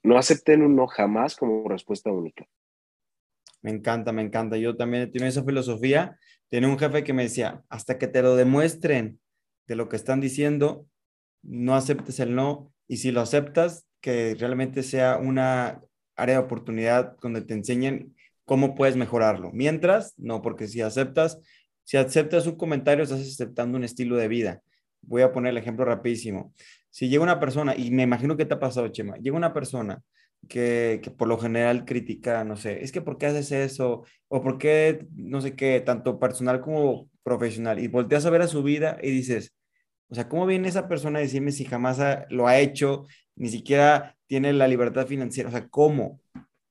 no 0.04 0.18
acepten 0.20 0.62
un 0.62 0.76
no 0.76 0.86
jamás 0.86 1.36
como 1.36 1.68
respuesta 1.68 2.12
única. 2.12 2.46
Me 3.64 3.72
encanta, 3.72 4.12
me 4.12 4.22
encanta. 4.22 4.58
Yo 4.58 4.78
también 4.78 5.12
tengo 5.12 5.26
esa 5.26 5.44
filosofía. 5.44 6.20
Tenía 6.48 6.70
un 6.70 6.78
jefe 6.78 7.04
que 7.04 7.14
me 7.14 7.24
decía, 7.24 7.64
hasta 7.70 7.98
que 7.98 8.06
te 8.06 8.22
lo 8.22 8.36
demuestren 8.36 9.20
de 9.66 9.76
lo 9.76 9.90
que 9.90 9.96
están 9.96 10.22
diciendo, 10.22 10.86
no 11.48 11.76
aceptes 11.76 12.20
el 12.20 12.36
no 12.36 12.72
y 12.88 12.98
si 12.98 13.12
lo 13.12 13.22
aceptas, 13.22 13.86
que 14.02 14.36
realmente 14.38 14.84
sea 14.84 15.18
una 15.18 15.82
área 16.16 16.36
de 16.36 16.44
oportunidad 16.44 17.18
donde 17.22 17.42
te 17.42 17.54
enseñen 17.54 18.16
cómo 18.46 18.76
puedes 18.76 18.96
mejorarlo. 18.96 19.52
Mientras, 19.52 20.14
no, 20.18 20.42
porque 20.42 20.68
si 20.68 20.82
aceptas, 20.82 21.40
si 21.84 21.98
aceptas 21.98 22.48
un 22.48 22.56
comentario, 22.56 23.04
estás 23.04 23.22
aceptando 23.22 23.78
un 23.78 23.84
estilo 23.84 24.16
de 24.18 24.28
vida. 24.28 24.62
Voy 25.02 25.24
a 25.24 25.32
poner 25.32 25.52
el 25.52 25.58
ejemplo 25.58 25.86
rapidísimo. 25.86 26.54
Si 26.90 27.10
llega 27.10 27.24
una 27.24 27.40
persona, 27.40 27.76
y 27.76 27.92
me 27.92 28.04
imagino 28.04 28.38
que 28.38 28.46
te 28.46 28.54
ha 28.54 28.60
pasado, 28.60 28.88
Chema, 28.90 29.18
llega 29.18 29.36
una 29.36 29.54
persona 29.54 30.02
que, 30.48 31.00
que, 31.04 31.12
por 31.12 31.28
lo 31.28 31.38
general 31.38 31.86
critica, 31.86 32.44
no 32.44 32.56
sé, 32.56 32.84
es 32.84 32.92
que 32.92 33.02
¿por 33.02 33.18
qué 33.18 33.28
haces 33.28 33.52
eso? 33.52 34.04
O 34.28 34.42
¿por 34.42 34.58
qué, 34.58 35.08
no 35.16 35.42
sé 35.42 35.56
qué, 35.56 35.82
tanto 35.82 36.20
personal 36.20 36.62
como 36.62 37.10
profesional? 37.24 37.80
Y 37.80 37.88
volteas 37.88 38.26
a 38.26 38.30
ver 38.30 38.42
a 38.44 38.48
su 38.48 38.64
vida 38.64 38.98
y 39.02 39.10
dices, 39.12 39.54
o 40.10 40.16
sea, 40.16 40.30
¿cómo 40.30 40.46
viene 40.46 40.68
esa 40.68 40.88
persona 40.88 41.20
a 41.20 41.22
decirme 41.22 41.52
si 41.52 41.66
jamás 41.66 42.00
lo 42.30 42.48
ha 42.48 42.60
hecho, 42.60 43.06
ni 43.36 43.50
siquiera 43.50 44.16
tiene 44.28 44.54
la 44.54 44.68
libertad 44.68 45.08
financiera? 45.08 45.50
O 45.50 45.52
sea, 45.52 45.68
¿cómo? 45.70 46.22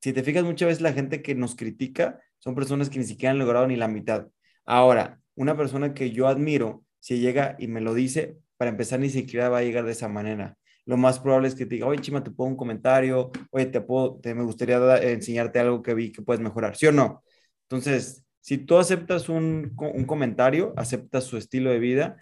Si 0.01 0.13
te 0.13 0.23
fijas, 0.23 0.45
muchas 0.45 0.69
veces 0.69 0.83
la 0.83 0.93
gente 0.93 1.23
que 1.23 1.35
nos 1.35 1.57
critica 1.57 2.21
son 2.39 2.55
personas 2.55 2.91
que 2.91 2.99
ni 2.99 3.05
siquiera 3.05 3.33
han 3.33 3.39
logrado 3.39 3.67
ni 3.67 3.77
la 3.77 3.89
mitad. 3.89 4.29
Ahora, 4.65 5.21
una 5.35 5.57
persona 5.57 5.95
que 5.95 6.11
yo 6.11 6.29
admiro, 6.29 6.85
si 7.01 7.19
llega 7.19 7.57
y 7.59 7.69
me 7.69 7.81
lo 7.81 7.95
dice, 7.95 8.39
para 8.57 8.71
empezar 8.71 9.01
ni 9.01 9.11
siquiera 9.11 9.49
va 9.49 9.59
a 9.59 9.63
llegar 9.63 9.85
de 9.85 9.93
esa 9.93 10.09
manera. 10.09 10.57
Lo 10.87 10.97
más 10.97 11.19
probable 11.19 11.49
es 11.49 11.55
que 11.55 11.67
te 11.67 11.77
diga, 11.77 11.87
oye, 11.87 12.01
Chima, 12.01 12.23
te 12.23 12.31
pongo 12.31 12.51
un 12.51 12.57
comentario, 12.57 13.31
oye, 13.51 13.67
te 13.67 13.81
puedo, 13.81 14.21
te, 14.21 14.35
me 14.35 14.45
gustaría 14.45 14.99
enseñarte 14.99 15.59
algo 15.59 15.83
que 15.83 15.95
vi 15.95 16.13
que 16.13 16.23
puedes 16.23 16.43
mejorar, 16.43 16.77
¿sí 16.77 16.87
o 16.87 16.93
no? 16.93 17.23
Entonces, 17.63 18.25
si 18.41 18.59
tú 18.59 18.77
aceptas 18.77 19.29
un, 19.31 19.75
un 19.79 20.05
comentario, 20.05 20.75
aceptas 20.77 21.25
su 21.25 21.39
estilo 21.39 21.71
de 21.71 21.79
vida 21.79 22.17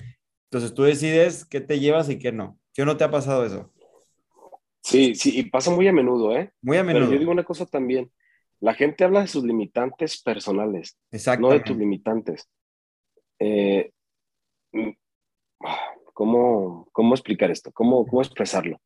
entonces 0.53 0.75
tú 0.75 0.83
decides 0.83 1.47
qué 1.47 1.63
te 1.63 1.81
llevas 1.81 2.11
y 2.11 2.19
qué 2.19 2.31
no. 2.31 2.59
¿Qué 2.75 2.85
no 2.85 2.99
te 2.99 3.05
ha 3.05 3.11
pasado 3.11 3.47
eso? 3.47 3.73
Sí, 4.83 5.15
sí, 5.15 5.39
y 5.39 5.45
pasa 5.45 5.71
muy 5.71 5.89
a 5.89 5.95
menudo, 5.95 6.37
¿eh? 6.37 6.53
Muy 6.61 6.77
a 6.77 6.85
menudo. 6.85 7.07
Pero 7.07 7.15
yo 7.15 7.19
digo 7.21 7.33
una 7.33 7.43
cosa 7.43 7.65
también. 7.65 8.13
La 8.61 8.75
gente 8.75 9.03
habla 9.03 9.23
de 9.23 9.29
sus 9.29 9.45
limitantes 9.45 10.21
personales, 10.21 10.99
no 11.39 11.49
de 11.49 11.61
tus 11.61 11.75
limitantes. 11.75 12.51
Eh, 13.39 13.93
mm, 14.73 14.91
¿cómo, 16.13 16.87
¿Cómo 16.93 17.15
explicar 17.15 17.51
esto? 17.51 17.73
¿Cómo, 17.73 18.07
¿Cómo 18.07 18.21
expresarlo? 18.21 18.79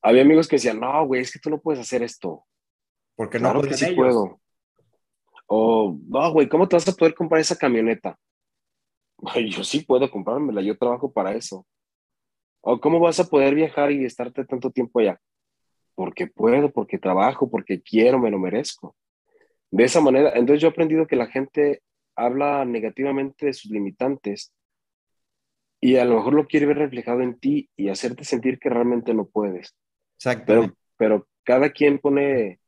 Había 0.00 0.22
amigos 0.22 0.46
que 0.46 0.56
decían, 0.56 0.78
no, 0.78 1.04
güey, 1.08 1.22
es 1.22 1.32
que 1.32 1.40
tú 1.40 1.50
no 1.50 1.60
puedes 1.60 1.80
hacer 1.80 2.04
esto. 2.04 2.44
Porque 3.16 3.40
no 3.40 3.50
claro 3.50 3.68
que 3.68 3.74
sí 3.74 3.96
puedo. 3.96 4.40
O, 5.48 5.98
no, 6.06 6.30
güey, 6.30 6.48
¿cómo 6.48 6.68
te 6.68 6.76
vas 6.76 6.86
a 6.86 6.92
poder 6.92 7.16
comprar 7.16 7.40
esa 7.40 7.56
camioneta? 7.56 8.16
yo 9.48 9.64
sí 9.64 9.80
puedo 9.80 10.10
comprármela, 10.10 10.62
yo 10.62 10.76
trabajo 10.76 11.12
para 11.12 11.34
eso. 11.34 11.66
¿O 12.60 12.80
cómo 12.80 12.98
vas 12.98 13.20
a 13.20 13.28
poder 13.28 13.54
viajar 13.54 13.92
y 13.92 14.04
estarte 14.04 14.44
tanto 14.44 14.70
tiempo 14.70 14.98
allá? 14.98 15.20
Porque 15.94 16.26
puedo, 16.26 16.70
porque 16.72 16.98
trabajo, 16.98 17.48
porque 17.48 17.80
quiero, 17.80 18.18
me 18.18 18.30
lo 18.30 18.38
merezco. 18.38 18.96
De 19.70 19.84
esa 19.84 20.00
manera, 20.00 20.30
entonces 20.34 20.60
yo 20.60 20.68
he 20.68 20.70
aprendido 20.70 21.06
que 21.06 21.16
la 21.16 21.26
gente 21.26 21.82
habla 22.16 22.64
negativamente 22.64 23.46
de 23.46 23.52
sus 23.52 23.70
limitantes 23.70 24.52
y 25.80 25.96
a 25.96 26.04
lo 26.04 26.16
mejor 26.16 26.34
lo 26.34 26.46
quiere 26.46 26.66
ver 26.66 26.78
reflejado 26.78 27.20
en 27.20 27.38
ti 27.38 27.70
y 27.76 27.88
hacerte 27.88 28.24
sentir 28.24 28.58
que 28.58 28.70
realmente 28.70 29.14
no 29.14 29.26
puedes. 29.26 29.76
Exacto. 30.16 30.44
Pero, 30.46 30.74
pero 30.96 31.28
cada 31.44 31.70
quien 31.70 31.98
pone, 31.98 32.58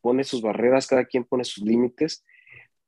pone 0.00 0.22
sus 0.24 0.42
barreras, 0.42 0.86
cada 0.86 1.06
quien 1.06 1.24
pone 1.24 1.44
sus 1.44 1.64
límites, 1.64 2.24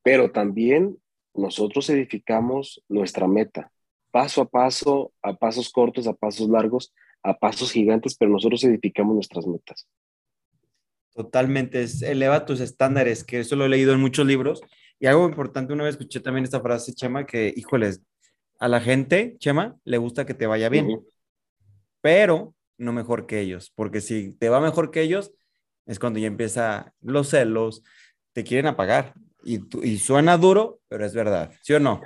pero 0.03 0.31
también 0.31 0.97
nosotros 1.35 1.89
edificamos 1.91 2.83
nuestra 2.89 3.26
meta, 3.26 3.72
paso 4.11 4.43
a 4.43 4.49
paso, 4.49 5.12
a 5.22 5.35
pasos 5.35 5.70
cortos, 5.70 6.07
a 6.07 6.12
pasos 6.12 6.49
largos, 6.49 6.93
a 7.22 7.39
pasos 7.39 7.72
gigantes, 7.72 8.16
pero 8.16 8.31
nosotros 8.31 8.64
edificamos 8.64 9.14
nuestras 9.14 9.47
metas. 9.47 9.87
Totalmente, 11.14 11.85
eleva 12.03 12.47
tus 12.47 12.61
estándares, 12.61 13.24
que 13.24 13.41
eso 13.41 13.57
lo 13.57 13.64
he 13.64 13.68
leído 13.68 13.93
en 13.93 14.01
muchos 14.01 14.26
libros. 14.26 14.61
Y 14.99 15.07
algo 15.07 15.28
importante, 15.28 15.72
una 15.72 15.85
vez 15.85 15.95
escuché 15.95 16.20
también 16.20 16.45
esta 16.45 16.61
frase, 16.61 16.95
Chema, 16.95 17.26
que, 17.26 17.53
híjoles, 17.55 18.03
a 18.59 18.68
la 18.68 18.81
gente, 18.81 19.37
Chema, 19.39 19.76
le 19.85 19.99
gusta 19.99 20.26
que 20.26 20.35
te 20.35 20.47
vaya 20.47 20.68
bien, 20.68 21.01
pero 22.01 22.55
no 22.78 22.93
mejor 22.93 23.26
que 23.26 23.41
ellos, 23.41 23.72
porque 23.74 24.01
si 24.01 24.35
te 24.37 24.49
va 24.49 24.61
mejor 24.61 24.91
que 24.91 25.03
ellos, 25.03 25.33
es 25.87 25.99
cuando 25.99 26.18
ya 26.18 26.26
empieza 26.26 26.95
los 27.01 27.28
celos, 27.31 27.83
te 28.33 28.45
quieren 28.45 28.66
apagar 28.66 29.14
Y, 29.45 29.61
y 29.86 29.99
suena 29.99 30.36
duro, 30.36 30.80
pero 30.88 31.07
es 31.07 31.14
verdad, 31.14 31.53
¿sí 31.62 31.72
o 31.72 31.80
no? 31.80 32.01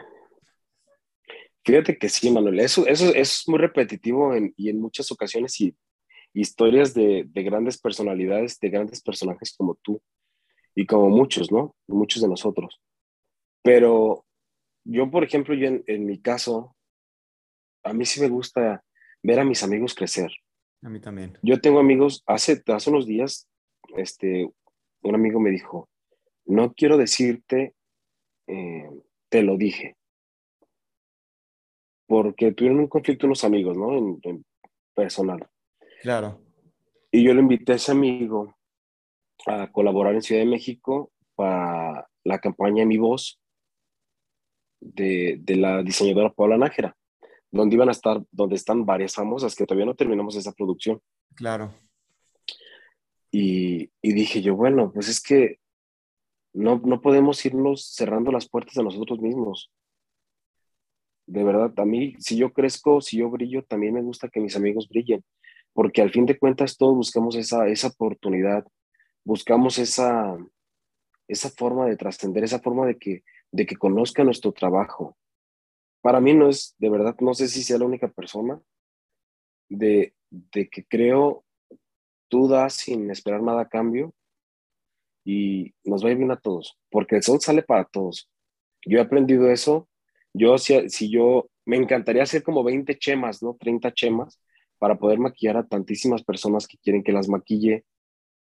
Fíjate 1.65 1.97
que 1.97 2.09
sí, 2.09 2.31
Manuel, 2.31 2.61
eso, 2.61 2.87
eso, 2.87 3.15
es 3.15 3.45
muy 3.49 3.59
repetitivo 3.59 4.35
y 4.57 4.69
en 4.69 4.81
muchas 4.81 5.11
ocasiones 5.11 5.59
y 5.61 5.75
historias 6.35 6.93
de, 6.93 7.25
de, 7.27 7.43
grandes 7.43 7.79
personalidades, 7.79 8.59
de 8.61 8.69
grandes 8.69 9.01
personajes 9.01 9.55
como 9.57 9.77
tú 9.77 10.01
y 10.75 10.85
como 10.85 11.09
muchos, 11.09 11.51
¿no? 11.51 11.75
Muchos 11.87 12.21
de 12.21 12.29
nosotros. 12.29 12.81
Pero 13.63 14.27
yo, 14.85 15.11
por 15.11 15.25
ejemplo, 15.25 15.55
yo 15.55 15.69
en, 15.87 16.07
mi 16.07 16.21
caso, 16.21 16.77
a 17.83 17.95
mí 17.95 18.05
sí 18.05 18.21
me 18.21 18.29
gusta 18.29 18.85
ver 19.23 19.41
a 19.41 19.45
mis 19.45 19.63
amigos 19.63 19.95
crecer. 19.95 20.31
A 20.83 20.91
mí 20.91 21.01
también. 21.01 21.39
Yo 21.43 21.61
tengo 21.61 21.81
amigos, 21.81 22.23
hace, 22.27 22.63
hace 22.67 22.91
unos 22.91 23.07
días, 23.07 23.49
este, 23.97 24.51
un 25.03 25.15
amigo 25.15 25.41
me 25.41 25.51
dijo, 25.51 25.89
no 26.47 26.75
quiero 26.75 26.97
decirte, 26.97 27.75
eh, 28.47 28.91
te 29.29 29.43
lo 29.43 29.57
dije, 29.57 29.97
porque 32.07 32.53
tuvieron 32.53 32.81
un 32.81 32.89
conflicto 32.89 33.27
unos 33.27 33.45
amigos, 33.45 33.77
¿no? 33.77 33.97
En, 34.23 34.45
personal. 34.95 35.49
Claro. 36.03 36.41
Y 37.11 37.25
yo 37.25 37.35
le 37.35 37.41
invité 37.41 37.73
a 37.73 37.77
ese 37.77 37.91
amigo 37.91 38.55
a 39.47 39.71
colaborar 39.73 40.15
en 40.15 40.23
Ciudad 40.23 40.41
de 40.43 40.51
México 40.51 41.11
para 41.35 42.09
la 42.23 42.39
campaña 42.39 42.85
Mi 42.85 42.97
Voz 42.97 43.41
de, 44.81 45.39
de 45.41 45.57
la 45.57 45.83
diseñadora 45.83 46.33
Paula 46.33 46.57
Nájera, 46.57 46.97
donde 47.51 47.75
iban 47.75 47.89
a 47.89 47.93
estar, 47.93 48.23
donde 48.31 48.55
están 48.55 48.87
varias 48.87 49.15
famosas 49.15 49.55
que 49.57 49.67
todavía 49.67 49.87
no 49.87 49.97
terminamos 49.97 50.37
esa 50.37 50.53
producción. 50.53 51.01
Claro. 51.35 51.75
Y, 53.33 53.91
y 54.01 54.13
dije 54.13 54.43
yo, 54.43 54.55
bueno, 54.55 54.93
pues 54.93 55.09
es 55.09 55.21
que 55.21 55.59
no, 56.55 56.81
no 56.85 57.01
podemos 57.01 57.45
irnos 57.45 57.87
cerrando 57.95 58.33
las 58.33 58.49
puertas 58.49 58.79
a 58.79 58.83
nosotros 58.83 59.21
mismos 59.21 59.71
de 61.27 61.45
verdad, 61.45 61.73
a 61.79 61.85
mí, 61.85 62.15
si 62.19 62.37
yo 62.37 62.53
crezco, 62.53 63.01
si 63.01 63.19
yo 63.19 63.31
brillo, 63.31 63.65
también 63.65 63.95
me 63.95 64.03
gusta 64.03 64.29
que 64.29 64.41
mis 64.41 64.57
amigos 64.57 64.89
brillen, 64.89 65.25
porque 65.73 66.03
al 66.03 66.11
fin 66.11 66.27
de 66.27 66.39
cuentas 66.39 66.77
todos 66.77 66.95
buscamos 66.95 67.35
esa, 67.37 67.67
esa 67.69 67.89
oportunidad, 67.89 68.67
buscamos 69.25 69.79
esa, 69.79 70.37
esa 71.27 71.51
forma 71.51 71.87
de 71.87 71.97
trascender, 71.97 72.45
esa 72.45 72.61
forma 72.61 72.87
de 72.87 72.99
que, 72.99 73.25
de 73.51 73.67
que 73.67 73.77
conozca 73.77 74.23
nuestro 74.23 74.53
trabajo. 74.53 75.17
Para 76.03 76.21
mí 76.21 76.35
no 76.35 76.49
es, 76.49 76.75
de 76.79 76.91
verdad, 76.91 77.17
no 77.21 77.33
sé 77.33 77.49
si 77.49 77.63
sea 77.63 77.79
la 77.79 77.87
única 77.87 78.09
persona 78.09 78.61
de, 79.71 80.15
de 80.31 80.69
que 80.69 80.85
creo 80.85 81.45
tú 82.29 82.49
das 82.49 82.75
sin 82.75 83.11
esperar 83.11 83.43
nada 83.43 83.63
a 83.63 83.69
cambio 83.69 84.13
y 85.25 85.75
nos 85.85 86.05
va 86.05 86.09
a 86.09 86.13
ir 86.13 86.19
bien 86.19 86.31
a 86.31 86.41
todos, 86.41 86.79
porque 86.91 87.17
el 87.17 87.23
sol 87.23 87.41
sale 87.41 87.63
para 87.63 87.85
todos. 87.85 88.31
Yo 88.87 88.99
he 88.99 89.01
aprendido 89.01 89.51
eso 89.51 89.89
yo, 90.35 90.59
si, 90.59 90.89
si 90.91 91.11
yo, 91.11 91.49
me 91.65 91.77
encantaría 91.77 92.25
hacer 92.25 92.43
como 92.43 92.65
20 92.65 92.99
chemas, 92.99 93.43
¿no? 93.43 93.57
30 93.59 93.93
chemas 93.93 94.41
para 94.79 94.99
poder 94.99 95.19
maquillar 95.19 95.57
a 95.57 95.67
tantísimas 95.67 96.25
personas 96.25 96.67
que 96.67 96.77
quieren 96.79 97.05
que 97.05 97.13
las 97.13 97.29
maquille 97.29 97.85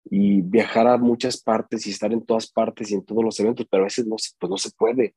y 0.07 0.41
viajar 0.41 0.89
a 0.89 0.97
muchas 0.97 1.41
partes 1.41 1.87
y 1.87 1.91
estar 1.91 2.13
en 2.13 2.25
todas 2.25 2.51
partes 2.51 2.91
y 2.91 2.95
en 2.95 3.05
todos 3.05 3.23
los 3.23 3.39
eventos, 3.39 3.67
pero 3.71 3.83
a 3.83 3.87
veces 3.87 4.07
no 4.07 4.17
pues 4.39 4.51
no 4.51 4.57
se 4.57 4.71
puede. 4.71 5.15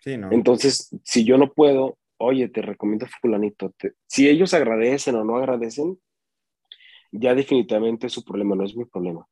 Sí, 0.00 0.16
¿no? 0.16 0.30
Entonces, 0.30 0.88
si 1.02 1.24
yo 1.24 1.36
no 1.36 1.52
puedo, 1.52 1.98
oye, 2.18 2.48
te 2.48 2.62
recomiendo 2.62 3.06
fulanito. 3.20 3.74
si 4.06 4.28
ellos 4.28 4.54
agradecen 4.54 5.16
o 5.16 5.24
no 5.24 5.36
agradecen, 5.36 5.98
ya 7.10 7.34
definitivamente 7.34 8.08
su 8.08 8.24
problema 8.24 8.54
no 8.54 8.64
es 8.64 8.76
mi 8.76 8.84
problema. 8.84 9.26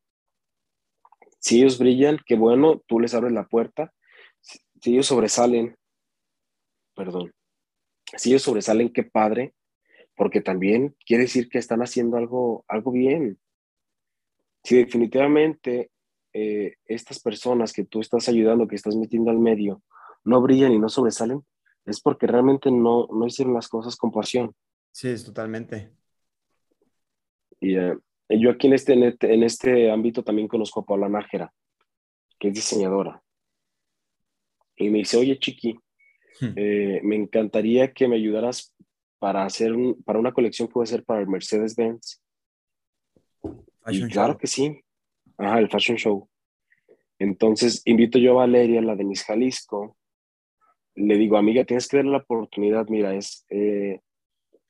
Si 1.45 1.59
ellos 1.61 1.79
brillan, 1.79 2.19
qué 2.25 2.37
bueno, 2.37 2.83
tú 2.87 3.01
les 3.01 3.13
abres 3.13 3.33
la 3.33 3.47
puerta. 3.47 3.93
si 4.41 4.93
ellos 4.93 5.07
sobresalen, 5.07 5.77
perdón, 6.95 7.35
si 8.17 8.31
ellos 8.31 8.41
sobresalen, 8.41 8.91
qué 8.91 9.03
padre, 9.03 9.55
porque 10.17 10.41
también 10.41 10.97
quiere 11.05 11.25
decir 11.25 11.51
que 11.51 11.59
están 11.59 11.83
haciendo 11.83 12.17
algo, 12.17 12.65
algo 12.67 12.93
bien. 12.93 13.39
Si 14.63 14.77
definitivamente 14.77 15.91
eh, 16.33 16.77
estas 16.87 17.21
personas 17.21 17.75
que 17.75 17.85
tú 17.85 18.01
estás 18.01 18.27
ayudando, 18.31 18.67
que 18.67 18.77
estás 18.77 18.97
metiendo 18.97 19.31
al 19.31 19.39
medio, 19.39 19.83
no 20.25 20.41
brillan 20.41 20.73
y 20.73 20.79
no 20.79 20.89
sobresalen, 20.89 21.45
es 21.85 22.01
porque 22.01 22.27
realmente 22.27 22.71
no, 22.71 23.07
no 23.09 23.27
hicieron 23.27 23.53
las 23.53 23.69
cosas 23.69 23.97
con 23.97 24.11
pasión. 24.11 24.55
Sí, 24.93 25.09
es 25.09 25.23
totalmente. 25.23 25.93
Y 27.61 27.77
eh, 27.77 27.99
yo 28.29 28.51
aquí 28.51 28.67
en 28.67 28.73
este, 28.73 28.93
en 28.93 29.43
este, 29.43 29.91
ámbito 29.91 30.23
también 30.23 30.49
conozco 30.49 30.81
a 30.81 30.85
Paula 30.85 31.09
Nájera, 31.09 31.53
que 32.39 32.49
es 32.49 32.55
diseñadora. 32.55 33.23
Y 34.77 34.91
me 34.91 34.99
dice, 34.99 35.17
oye, 35.17 35.39
Chiqui, 35.39 35.79
Hmm. 36.41 36.53
Eh, 36.57 37.01
me 37.03 37.17
encantaría 37.17 37.93
que 37.93 38.09
me 38.09 38.17
ayudaras 38.17 38.75
para 39.19 39.45
hacer 39.45 39.73
un, 39.73 40.03
para 40.03 40.19
una 40.19 40.33
colección 40.33 40.69
que 40.69 40.75
voy 40.75 40.83
a 40.83 40.85
hacer 40.85 41.05
para 41.05 41.21
el 41.21 41.29
Mercedes-Benz. 41.29 42.21
claro 44.11 44.37
que 44.37 44.47
sí. 44.47 44.81
Ajá, 45.39 45.59
el 45.59 45.71
Fashion 45.71 45.97
Show. 45.97 46.29
Entonces, 47.19 47.83
invito 47.85 48.19
yo 48.19 48.33
a 48.33 48.47
Valeria, 48.47 48.81
la 48.81 48.97
de 48.97 49.05
Miss 49.05 49.25
Jalisco. 49.25 49.97
Le 50.97 51.17
digo, 51.17 51.37
amiga, 51.37 51.65
tienes 51.65 51.89
que 51.89 51.99
darle 51.99 52.13
la 52.13 52.19
oportunidad. 52.19 52.87
Mira, 52.89 53.15
es, 53.15 53.47
eh, 53.49 54.01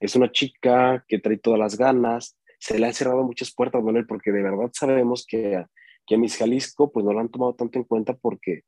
es 0.01 0.17
una 0.17 0.31
chica 0.31 1.05
que 1.09 1.19
trae 1.19 1.39
todas 1.39 1.59
las 1.59 1.77
ganas. 1.77 2.39
Se 2.65 2.79
le 2.79 2.87
han 2.87 2.95
cerrado 2.95 3.23
muchas 3.23 3.53
puertas, 3.55 3.83
Manuel, 3.83 4.07
porque 4.07 4.33
de 4.33 4.43
verdad 4.43 4.71
sabemos 4.73 5.27
que, 5.29 5.63
que 6.07 6.15
a 6.15 6.19
Miss 6.19 6.39
Jalisco, 6.39 6.91
pues 6.91 7.05
no 7.05 7.13
la 7.13 7.21
han 7.21 7.29
tomado 7.29 7.55
tanto 7.55 7.79
en 7.79 7.85
cuenta 7.85 8.15
porque 8.15 8.63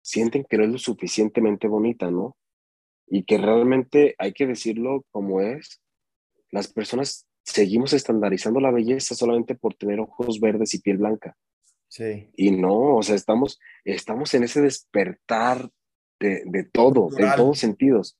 sienten 0.00 0.46
que 0.48 0.56
no 0.56 0.64
es 0.64 0.70
lo 0.70 0.78
suficientemente 0.78 1.68
bonita, 1.68 2.10
¿no? 2.10 2.34
Y 3.06 3.24
que 3.24 3.36
realmente 3.36 4.14
hay 4.16 4.32
que 4.32 4.46
decirlo 4.46 5.04
como 5.10 5.42
es. 5.42 5.82
Las 6.50 6.68
personas 6.68 7.26
seguimos 7.44 7.92
estandarizando 7.92 8.58
la 8.58 8.70
belleza 8.70 9.14
solamente 9.14 9.54
por 9.54 9.74
tener 9.74 10.00
ojos 10.00 10.40
verdes 10.40 10.72
y 10.72 10.80
piel 10.80 10.96
blanca. 10.96 11.36
Sí. 11.88 12.30
Y 12.36 12.52
no, 12.52 12.96
o 12.96 13.02
sea, 13.02 13.16
estamos, 13.16 13.60
estamos 13.84 14.32
en 14.32 14.44
ese 14.44 14.62
despertar 14.62 15.68
de, 16.18 16.42
de 16.46 16.64
todo, 16.64 17.10
en 17.18 17.36
todos 17.36 17.58
sentidos. 17.58 18.18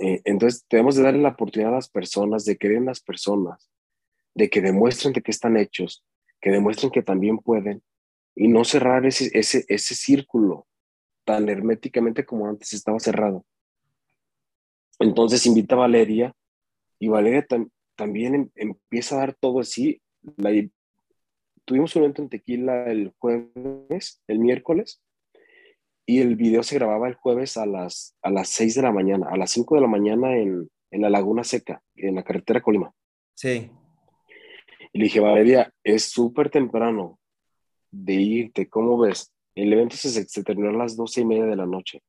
Eh, 0.00 0.20
entonces, 0.26 0.66
tenemos 0.68 0.96
de 0.96 1.02
darle 1.02 1.22
la 1.22 1.30
oportunidad 1.30 1.72
a 1.72 1.76
las 1.76 1.88
personas, 1.88 2.44
de 2.44 2.58
que 2.58 2.68
vean 2.68 2.84
las 2.84 3.00
personas, 3.00 3.70
de 4.34 4.48
que 4.50 4.60
demuestren 4.60 5.12
de 5.12 5.22
qué 5.22 5.30
están 5.30 5.56
hechos, 5.56 6.04
que 6.40 6.50
demuestren 6.50 6.90
que 6.90 7.02
también 7.02 7.38
pueden, 7.38 7.82
y 8.34 8.48
no 8.48 8.64
cerrar 8.64 9.06
ese, 9.06 9.30
ese, 9.38 9.64
ese 9.68 9.94
círculo 9.94 10.66
tan 11.24 11.48
herméticamente 11.48 12.24
como 12.24 12.48
antes 12.48 12.72
estaba 12.72 12.98
cerrado. 12.98 13.44
Entonces 14.98 15.46
invita 15.46 15.74
a 15.74 15.78
Valeria 15.78 16.34
y 16.98 17.08
Valeria 17.08 17.46
también 17.96 18.34
em, 18.34 18.50
empieza 18.54 19.16
a 19.16 19.18
dar 19.18 19.34
todo 19.34 19.60
así. 19.60 20.00
tuvimos 21.64 21.94
un 21.96 22.02
evento 22.02 22.22
en 22.22 22.28
Tequila 22.28 22.84
el 22.90 23.12
jueves, 23.18 24.22
el 24.26 24.38
miércoles, 24.38 25.02
y 26.06 26.20
el 26.20 26.36
video 26.36 26.62
se 26.62 26.74
grababa 26.74 27.08
el 27.08 27.14
jueves 27.14 27.56
a 27.56 27.66
las, 27.66 28.16
a 28.22 28.30
las 28.30 28.48
6 28.48 28.74
de 28.76 28.82
la 28.82 28.92
mañana, 28.92 29.28
a 29.30 29.36
las 29.36 29.50
5 29.52 29.76
de 29.76 29.80
la 29.80 29.86
mañana 29.86 30.36
en, 30.36 30.68
en 30.90 31.02
la 31.02 31.10
Laguna 31.10 31.44
Seca, 31.44 31.82
en 31.94 32.16
la 32.16 32.24
carretera 32.24 32.60
Colima. 32.60 32.92
Sí. 33.34 33.70
Y 34.92 34.98
le 34.98 35.04
dije, 35.04 35.20
Valeria, 35.20 35.72
es 35.82 36.04
súper 36.04 36.50
temprano 36.50 37.18
de 37.90 38.14
irte, 38.14 38.68
¿cómo 38.68 38.98
ves? 38.98 39.32
El 39.54 39.72
evento 39.72 39.96
se, 39.96 40.44
terminó 40.44 40.70
a 40.70 40.84
las 40.84 40.96
doce 40.96 41.20
y 41.20 41.24
media 41.24 41.46
de 41.46 41.56
la 41.56 41.66
noche. 41.66 42.02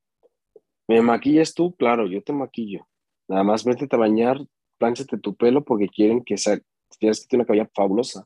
¿Me 0.88 1.02
maquillas 1.02 1.54
tú? 1.54 1.76
Claro, 1.76 2.08
yo 2.08 2.22
te 2.24 2.34
maquillo. 2.34 2.88
Nada 3.28 3.44
más 3.44 3.64
vete 3.64 3.88
a 3.90 3.98
bañar, 3.98 4.40
plánchate 4.78 5.18
tu 5.18 5.36
pelo 5.36 5.64
porque 5.64 5.88
quieren 5.88 6.24
que 6.24 6.38
sea, 6.38 6.60
tienes 7.00 7.22
que 7.22 7.28
tener 7.28 7.42
una 7.42 7.48
cabella 7.48 7.70
fabulosa. 7.74 8.26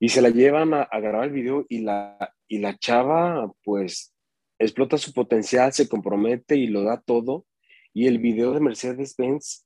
Y 0.00 0.08
se 0.08 0.22
la 0.22 0.30
llevan 0.30 0.74
a, 0.74 0.88
grabar 0.92 1.24
el 1.24 1.32
video 1.32 1.66
y 1.68 1.80
la, 1.80 2.34
y 2.48 2.58
la 2.58 2.76
chava, 2.76 3.52
pues, 3.62 4.12
explota 4.58 4.98
su 4.98 5.12
potencial, 5.12 5.72
se 5.72 5.88
compromete 5.88 6.56
y 6.56 6.66
lo 6.66 6.82
da 6.82 7.00
todo. 7.00 7.46
Y 7.92 8.06
el 8.06 8.18
video 8.18 8.52
de 8.52 8.60
Mercedes-Benz 8.60 9.64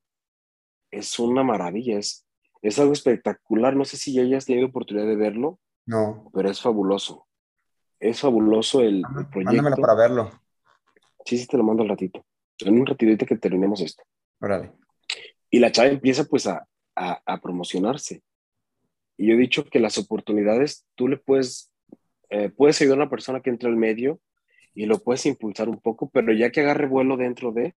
es 0.91 1.19
una 1.19 1.43
maravilla, 1.43 1.99
es, 1.99 2.28
es 2.63 2.79
algo 2.79 2.93
espectacular. 2.93 3.77
No 3.77 3.85
sé 3.85 3.97
si 3.97 4.13
ya 4.13 4.23
hayas 4.23 4.47
tenido 4.47 4.69
oportunidad 4.69 5.07
de 5.07 5.17
verlo. 5.17 5.59
No. 5.87 6.31
Pero 6.35 6.51
es 6.51 6.61
fabuloso 6.61 7.29
es 8.01 8.21
fabuloso 8.21 8.81
el, 8.81 9.03
proyecto. 9.03 9.41
Mándamelo 9.41 9.77
para 9.77 9.95
verlo. 9.95 10.31
Sí, 11.25 11.39
sí, 11.39 11.47
te 11.47 11.57
lo 11.57 11.65
mando 11.65 11.83
al 11.83 11.89
ratito. 11.89 12.25
En 12.61 12.81
un 12.81 12.87
ratito 12.87 13.27
que 13.27 13.37
terminemos 13.37 13.81
esto. 13.81 14.03
Órale. 14.41 14.73
Y 15.51 15.59
la 15.59 15.73
chava 15.73 15.89
empieza 15.89 16.25
pues 16.25 16.47
a, 16.47 16.67
a, 16.95 17.41
promocionarse. 17.41 18.23
Y 19.17 19.29
yo 19.29 19.35
he 19.35 19.39
dicho 19.39 19.65
que 19.65 19.81
las 19.81 19.99
oportunidades, 19.99 20.87
tú 20.95 21.09
le 21.09 21.17
puedes, 21.17 21.73
eh, 22.31 22.51
puedes 22.51 22.81
ayudar 22.81 22.99
a 22.99 23.03
una 23.03 23.11
persona 23.11 23.41
que 23.41 23.51
entra 23.51 23.69
al 23.69 23.77
medio 23.77 24.21
y 24.75 24.87
lo 24.87 24.99
puedes 24.99 25.27
impulsar 25.27 25.69
un 25.69 25.81
poco, 25.81 26.09
pero 26.11 26.33
ya 26.33 26.51
que 26.51 26.61
agarre 26.61 26.87
vuelo 26.87 27.17
dentro 27.17 27.53
de, 27.53 27.75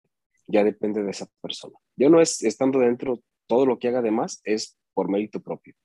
ya 0.48 0.64
depende 0.64 1.04
de 1.04 1.12
esa 1.12 1.28
persona. 1.42 1.78
Yo 1.96 2.10
no 2.10 2.22
es 2.22 2.44
estando 2.44 2.80
dentro, 2.80 3.22
todo 3.52 3.66
lo 3.66 3.80
que 3.80 3.90
haga 3.90 4.02
de 4.02 4.12
más 4.12 4.40
es 4.46 4.78
por 4.94 5.10
mérito 5.10 5.42
propio. 5.42 5.76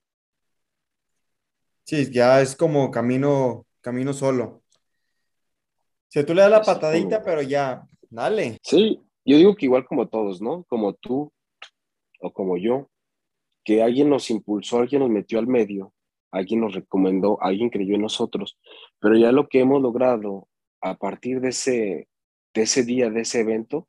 Sí, 1.82 2.12
ya 2.12 2.40
es 2.40 2.54
como 2.54 2.92
camino 2.92 3.66
camino 3.80 4.12
solo. 4.12 4.62
Si 6.06 6.22
tú 6.22 6.32
le 6.32 6.42
das 6.42 6.50
la 6.52 6.62
patadita, 6.62 7.24
pero 7.24 7.42
ya, 7.42 7.84
dale. 8.08 8.58
Sí, 8.62 9.00
yo 9.24 9.36
digo 9.36 9.56
que 9.56 9.66
igual 9.66 9.84
como 9.84 10.06
todos, 10.06 10.40
¿no? 10.40 10.62
Como 10.68 10.94
tú 10.94 11.32
o 12.20 12.32
como 12.32 12.56
yo, 12.56 12.88
que 13.64 13.82
alguien 13.82 14.10
nos 14.10 14.30
impulsó, 14.30 14.78
alguien 14.78 15.00
nos 15.00 15.10
metió 15.10 15.40
al 15.40 15.48
medio, 15.48 15.92
alguien 16.30 16.60
nos 16.60 16.72
recomendó, 16.72 17.42
alguien 17.42 17.68
creyó 17.68 17.96
en 17.96 18.02
nosotros, 18.02 18.56
pero 19.00 19.16
ya 19.16 19.32
lo 19.32 19.48
que 19.48 19.58
hemos 19.58 19.82
logrado 19.82 20.46
a 20.80 20.96
partir 20.96 21.40
de 21.40 21.48
ese, 21.48 22.08
de 22.54 22.62
ese 22.62 22.84
día, 22.84 23.10
de 23.10 23.22
ese 23.22 23.40
evento, 23.40 23.88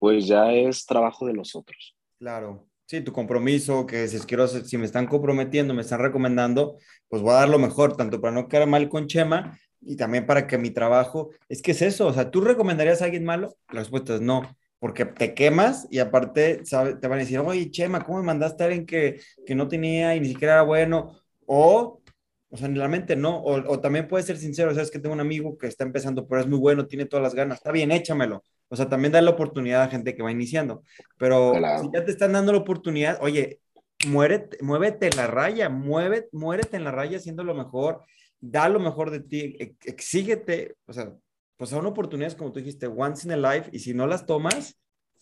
pues 0.00 0.26
ya 0.26 0.52
es 0.52 0.86
trabajo 0.86 1.24
de 1.26 1.34
nosotros. 1.34 1.96
Claro. 2.18 2.66
Sí, 2.92 3.00
tu 3.00 3.10
compromiso, 3.10 3.86
que 3.86 4.06
si 4.06 4.18
quiero, 4.26 4.46
si 4.46 4.76
me 4.76 4.84
están 4.84 5.06
comprometiendo, 5.06 5.72
me 5.72 5.80
están 5.80 6.00
recomendando, 6.00 6.76
pues 7.08 7.22
voy 7.22 7.30
a 7.30 7.36
dar 7.36 7.48
lo 7.48 7.58
mejor, 7.58 7.96
tanto 7.96 8.20
para 8.20 8.34
no 8.34 8.48
quedar 8.48 8.68
mal 8.68 8.90
con 8.90 9.06
Chema 9.06 9.58
y 9.80 9.96
también 9.96 10.26
para 10.26 10.46
que 10.46 10.58
mi 10.58 10.68
trabajo, 10.68 11.30
es 11.48 11.62
que 11.62 11.70
es 11.70 11.80
eso, 11.80 12.06
o 12.08 12.12
sea, 12.12 12.30
¿tú 12.30 12.42
recomendarías 12.42 13.00
a 13.00 13.06
alguien 13.06 13.24
malo? 13.24 13.56
La 13.70 13.80
respuesta 13.80 14.16
es 14.16 14.20
no, 14.20 14.42
porque 14.78 15.06
te 15.06 15.32
quemas 15.32 15.88
y 15.90 16.00
aparte 16.00 16.66
¿sabe? 16.66 16.96
te 16.96 17.08
van 17.08 17.20
a 17.20 17.22
decir, 17.22 17.38
oye, 17.38 17.70
Chema, 17.70 18.04
¿cómo 18.04 18.18
me 18.18 18.24
mandaste 18.24 18.62
a 18.62 18.66
alguien 18.66 18.84
que, 18.84 19.22
que 19.46 19.54
no 19.54 19.68
tenía 19.68 20.14
y 20.14 20.20
ni 20.20 20.28
siquiera 20.28 20.52
era 20.52 20.62
bueno? 20.62 21.18
O, 21.46 22.02
o 22.50 22.56
sea, 22.58 22.68
realmente 22.68 23.16
no, 23.16 23.42
o, 23.42 23.80
también 23.80 24.06
puedes 24.06 24.26
ser 24.26 24.36
sincero, 24.36 24.74
sabes 24.74 24.90
que 24.90 24.98
tengo 24.98 25.14
un 25.14 25.20
amigo 25.20 25.56
que 25.56 25.66
está 25.66 25.84
empezando, 25.84 26.28
pero 26.28 26.42
es 26.42 26.46
muy 26.46 26.58
bueno, 26.58 26.86
tiene 26.86 27.06
todas 27.06 27.22
las 27.22 27.34
ganas, 27.34 27.56
está 27.56 27.72
bien, 27.72 27.90
échamelo, 27.90 28.44
o 28.68 28.76
sea, 28.76 28.88
también 28.88 29.12
da 29.12 29.20
la 29.20 29.30
oportunidad 29.30 29.82
a 29.82 29.88
gente 29.88 30.14
que 30.14 30.22
va 30.22 30.30
iniciando. 30.30 30.82
Pero 31.18 31.54
si 31.54 31.88
ya 31.92 32.04
te 32.04 32.10
están 32.10 32.32
dando 32.32 32.52
la 32.52 32.58
oportunidad, 32.58 33.18
oye, 33.20 33.60
muérete, 34.06 34.58
muévete 34.62 35.06
en 35.06 35.16
la 35.16 35.26
raya, 35.26 35.68
mueve, 35.68 36.28
muérete 36.32 36.76
en 36.76 36.84
la 36.84 36.90
raya 36.90 37.18
haciendo 37.18 37.44
lo 37.44 37.54
mejor, 37.54 38.02
da 38.40 38.68
lo 38.68 38.80
mejor 38.80 39.10
de 39.10 39.20
ti, 39.20 39.56
exíguete, 39.84 40.76
o 40.86 40.92
sea, 40.92 41.12
pues 41.56 41.70
son 41.70 41.86
oportunidades 41.86 42.34
como 42.34 42.50
tú 42.50 42.58
dijiste, 42.58 42.86
once 42.86 43.26
in 43.26 43.32
a 43.32 43.54
life, 43.54 43.70
y 43.72 43.78
si 43.78 43.94
no 43.94 44.06
las 44.06 44.26
tomas, 44.26 44.78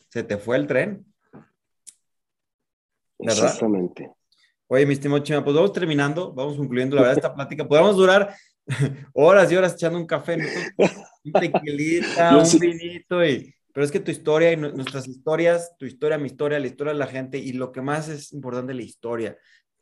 se 0.09 0.22
te 0.22 0.38
fue 0.38 0.57
el 0.57 0.66
tren. 0.66 1.05
¿Verdad? 3.18 3.45
Exactamente. 3.45 4.11
Oye, 4.66 4.86
mi 4.86 4.95
estimado 4.95 5.22
Chema, 5.22 5.45
pues 5.45 5.55
vamos 5.55 5.72
terminando, 5.72 6.32
vamos 6.32 6.57
concluyendo 6.57 6.97
la 6.97 7.03
verdad 7.03 7.18
esta 7.18 7.34
plática. 7.34 7.66
Podemos 7.66 7.97
durar 7.97 8.34
horas 9.12 9.51
y 9.51 9.57
horas 9.57 9.74
echando 9.74 9.99
un 9.99 10.07
café, 10.07 10.38
un 11.24 11.32
tequilita, 11.32 12.36
un 12.36 12.58
vinito, 12.58 13.24
y, 13.24 13.54
pero 13.72 13.84
es 13.84 13.92
que 13.92 14.00
tu 14.00 14.10
historia 14.10 14.52
y 14.52 14.56
nuestras 14.56 15.06
historias, 15.06 15.76
tu 15.78 15.86
historia, 15.86 16.18
mi 16.18 16.26
historia, 16.26 16.58
la 16.58 16.66
historia 16.66 16.92
de 16.92 16.98
la 16.98 17.06
gente 17.06 17.38
y 17.38 17.52
lo 17.52 17.72
que 17.72 17.82
más 17.82 18.08
es 18.08 18.32
importante, 18.32 18.74
la 18.74 18.82
historia, 18.82 19.36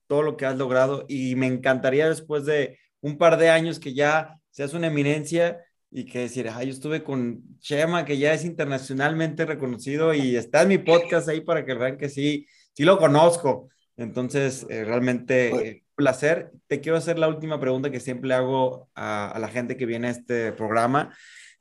todo 0.07 0.23
lo 0.23 0.37
que 0.37 0.47
has 0.47 0.57
logrado 0.57 1.05
y 1.09 1.35
me 1.37 1.47
encantaría 1.47 2.09
después 2.09 2.45
de 2.45 2.79
un 3.01 3.17
par 3.19 3.39
de 3.39 3.51
años 3.51 3.79
que 3.79 3.95
ya 3.95 4.39
seas 4.51 4.75
una 4.75 4.89
eminencia 4.89 5.61
y 5.91 6.05
que 6.05 6.21
decir, 6.21 6.51
ay, 6.53 6.67
yo 6.67 6.73
estuve 6.73 7.03
con 7.03 7.43
Chema, 7.61 8.05
que 8.05 8.19
ya 8.19 8.35
es 8.35 8.45
internacionalmente 8.45 9.47
reconocido 9.47 10.13
y 10.13 10.37
está 10.37 10.63
en 10.63 10.69
mi 10.69 10.79
podcast 10.79 11.29
ahí 11.29 11.41
para 11.41 11.65
que 11.65 11.75
vean 11.75 11.97
que 11.97 12.09
sí, 12.09 12.47
sí 12.75 12.85
lo 12.85 12.99
conozco. 12.99 13.69
Entonces, 13.99 14.65
eh, 14.71 14.85
realmente 14.85 15.49
eh, 15.69 15.85
placer. 15.97 16.53
Te 16.69 16.81
quiero 16.81 16.97
hacer 16.97 17.19
la 17.19 17.29
última 17.29 17.59
pregunta 17.61 17.91
que 17.91 17.99
siempre 17.99 18.33
hago 18.33 18.89
a, 18.95 19.37
la 19.41 19.49
gente 19.49 19.77
que 19.77 19.87
viene 19.87 20.07
a 20.07 20.13
este 20.13 20.53
programa, 20.53 21.13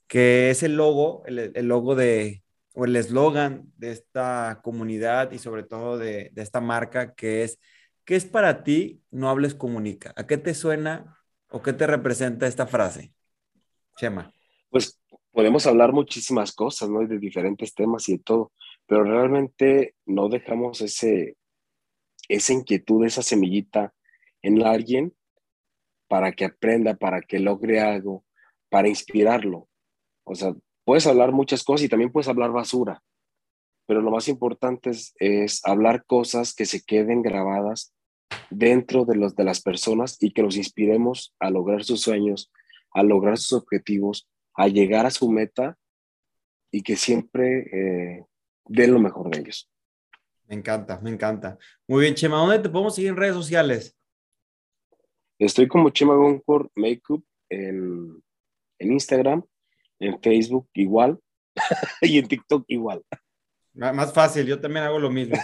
que 0.08 0.52
es 0.52 0.62
el 0.62 0.78
logo, 0.78 1.24
el, 1.26 1.68
logo 1.68 1.96
de, 1.96 2.44
o 2.74 2.86
el 2.86 2.96
eslogan 2.96 3.64
de 3.78 3.92
esta 3.92 4.60
comunidad 4.64 5.32
y 5.32 5.40
sobre 5.40 5.64
todo 5.64 5.98
de, 5.98 6.30
de, 6.32 6.42
esta 6.44 6.62
marca, 6.62 7.16
que 7.16 7.44
es, 7.44 7.60
¿qué 8.06 8.16
es 8.16 8.26
para 8.26 8.64
ti 8.64 9.02
no 9.10 9.30
hables 9.30 9.56
comunica? 9.56 10.14
¿A 10.16 10.28
qué 10.28 10.38
te 10.38 10.54
suena 10.54 11.18
o 11.50 11.64
qué 11.64 11.74
te 11.74 11.88
representa 11.88 12.46
esta 12.46 12.68
frase? 12.68 13.12
Chema. 13.96 14.32
Pues 14.70 15.00
podemos 15.32 15.66
hablar 15.66 15.92
muchísimas 15.92 16.52
cosas, 16.52 16.88
¿no? 16.90 17.06
De 17.08 17.18
diferentes 17.18 17.74
temas 17.74 18.08
y 18.10 18.18
de 18.18 18.24
todo, 18.24 18.52
pero 18.86 19.04
realmente 19.04 19.96
no 20.06 20.30
dejamos 20.30 20.82
ese, 20.82 21.36
esa 22.28 22.54
inquietud, 22.54 23.06
esa 23.06 23.22
semillita 23.22 23.94
en 24.42 24.64
alguien 24.66 25.14
para 26.08 26.32
que 26.32 26.46
aprenda, 26.46 26.96
para 26.96 27.22
que 27.22 27.40
logre 27.40 27.80
algo, 27.80 28.26
para 28.70 28.88
inspirarlo. 28.88 29.68
O 30.24 30.36
sea, 30.36 30.54
puedes 30.86 31.08
hablar 31.08 31.32
muchas 31.32 31.64
cosas 31.64 31.86
y 31.86 31.90
también 31.90 32.12
puedes 32.12 32.28
hablar 32.28 32.52
basura, 32.52 33.04
pero 33.86 34.02
lo 34.02 34.12
más 34.12 34.28
importante 34.28 34.92
es, 35.20 35.62
hablar 35.66 36.06
cosas 36.06 36.54
que 36.54 36.66
se 36.66 36.84
queden 36.84 37.22
grabadas 37.22 37.94
dentro 38.50 39.06
de, 39.06 39.16
los, 39.16 39.36
de 39.36 39.44
las 39.46 39.62
personas 39.62 40.18
y 40.22 40.32
que 40.32 40.44
los 40.44 40.58
inspiremos 40.58 41.34
a 41.40 41.50
lograr 41.50 41.84
sus 41.84 42.02
sueños, 42.02 42.52
a 42.94 43.04
lograr 43.04 43.38
sus 43.38 43.54
objetivos, 43.54 44.30
a 44.54 44.68
llegar 44.68 45.06
a 45.06 45.12
su 45.12 45.30
meta 45.30 45.78
y 46.72 46.82
que 46.82 46.98
siempre 46.98 47.68
eh, 47.72 48.26
den 48.66 48.94
lo 48.94 49.00
mejor 49.00 49.30
de 49.30 49.40
ellos. 49.40 49.70
Me 50.48 50.56
encanta, 50.56 51.00
me 51.02 51.10
encanta. 51.10 51.58
Muy 51.88 52.04
bien, 52.04 52.16
Chema, 52.16 52.38
¿dónde 52.38 52.60
te 52.60 52.70
podemos 52.70 52.96
seguir 52.96 53.10
en 53.10 53.18
redes 53.18 53.36
sociales? 53.36 53.98
Estoy 55.38 55.68
como 55.68 55.90
Chema 55.90 56.16
Goncourt 56.16 56.72
Makeup 56.76 57.24
en, 57.50 58.24
en 58.80 58.92
Instagram, 58.92 59.44
en 60.00 60.20
Facebook 60.22 60.70
igual 60.74 61.20
y 62.02 62.18
en 62.18 62.28
TikTok 62.28 62.64
igual. 62.68 63.04
Más 63.74 64.14
fácil, 64.14 64.48
yo 64.48 64.60
también 64.60 64.86
hago 64.86 65.00
lo 65.00 65.12
mismo. 65.12 65.38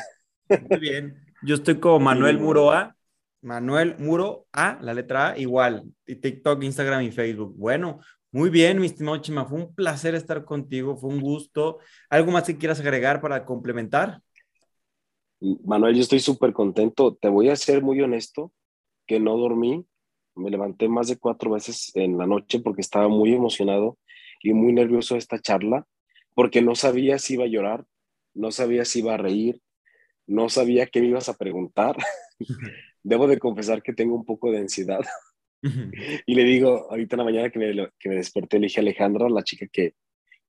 Muy 0.70 0.80
bien. 0.80 1.24
Yo 1.44 1.56
estoy 1.56 1.80
como 1.80 2.00
Manuel 2.00 2.40
Muro 2.40 2.72
A, 2.72 2.96
Manuel 3.42 3.98
Muro 4.00 4.48
A, 4.54 4.80
la 4.82 4.94
letra 4.94 5.32
A, 5.32 5.38
igual. 5.38 5.84
Y 6.08 6.16
TikTok, 6.16 6.64
Instagram 6.64 7.04
y 7.04 7.12
Facebook. 7.12 7.54
Bueno, 7.58 8.00
muy 8.32 8.50
bien, 8.50 8.80
mi 8.80 8.88
estimado 8.88 9.18
Chema. 9.18 9.46
Fue 9.46 9.60
un 9.60 9.76
placer 9.76 10.16
estar 10.16 10.46
contigo, 10.46 10.96
fue 10.96 11.10
un 11.10 11.20
gusto. 11.20 11.80
¿Algo 12.10 12.32
más 12.32 12.46
que 12.46 12.58
quieras 12.58 12.80
agregar 12.80 13.22
para 13.22 13.46
complementar? 13.46 14.22
Manuel, 15.66 15.96
yo 15.96 16.02
estoy 16.02 16.20
súper 16.20 16.54
contento. 16.54 17.16
Te 17.16 17.28
voy 17.28 17.50
a 17.50 17.56
ser 17.58 17.84
muy 17.84 18.00
honesto 18.02 18.54
que 19.06 19.20
no 19.20 19.38
dormí. 19.38 19.86
Me 20.36 20.50
levanté 20.50 20.88
más 20.88 21.10
de 21.10 21.18
cuatro 21.18 21.52
veces 21.52 21.92
en 21.96 22.18
la 22.18 22.26
noche 22.26 22.60
porque 22.60 22.82
estaba 22.82 23.10
muy 23.10 23.34
emocionado 23.34 23.98
y 24.42 24.54
muy 24.54 24.72
nervioso 24.72 25.16
de 25.16 25.20
esta 25.20 25.40
charla, 25.40 25.86
porque 26.34 26.62
no 26.62 26.76
sabía 26.76 27.20
si 27.20 27.34
iba 27.34 27.44
a 27.44 27.48
llorar, 27.48 27.86
no 28.34 28.52
sabía 28.52 28.86
si 28.86 29.00
iba 29.00 29.14
a 29.14 29.18
reír, 29.18 29.62
no 30.26 30.48
sabía 30.50 30.88
qué 30.88 31.02
me 31.02 31.08
ibas 31.08 31.28
a 31.28 31.38
preguntar. 31.38 31.98
Debo 33.04 33.28
de 33.28 33.38
confesar 33.38 33.84
que 33.84 33.94
tengo 33.94 34.16
un 34.16 34.26
poco 34.26 34.50
de 34.50 34.60
ansiedad. 34.60 35.02
y 36.26 36.36
le 36.36 36.44
digo, 36.46 36.88
ahorita 36.90 37.16
en 37.16 37.18
la 37.18 37.26
mañana 37.26 37.50
que 37.50 37.60
me, 37.60 37.90
que 38.00 38.10
me 38.10 38.16
desperté, 38.16 38.60
le 38.60 38.68
dije 38.68 38.80
a 38.80 38.84
Alejandra, 38.84 39.30
la 39.30 39.44
chica 39.44 39.68
que, 39.72 39.94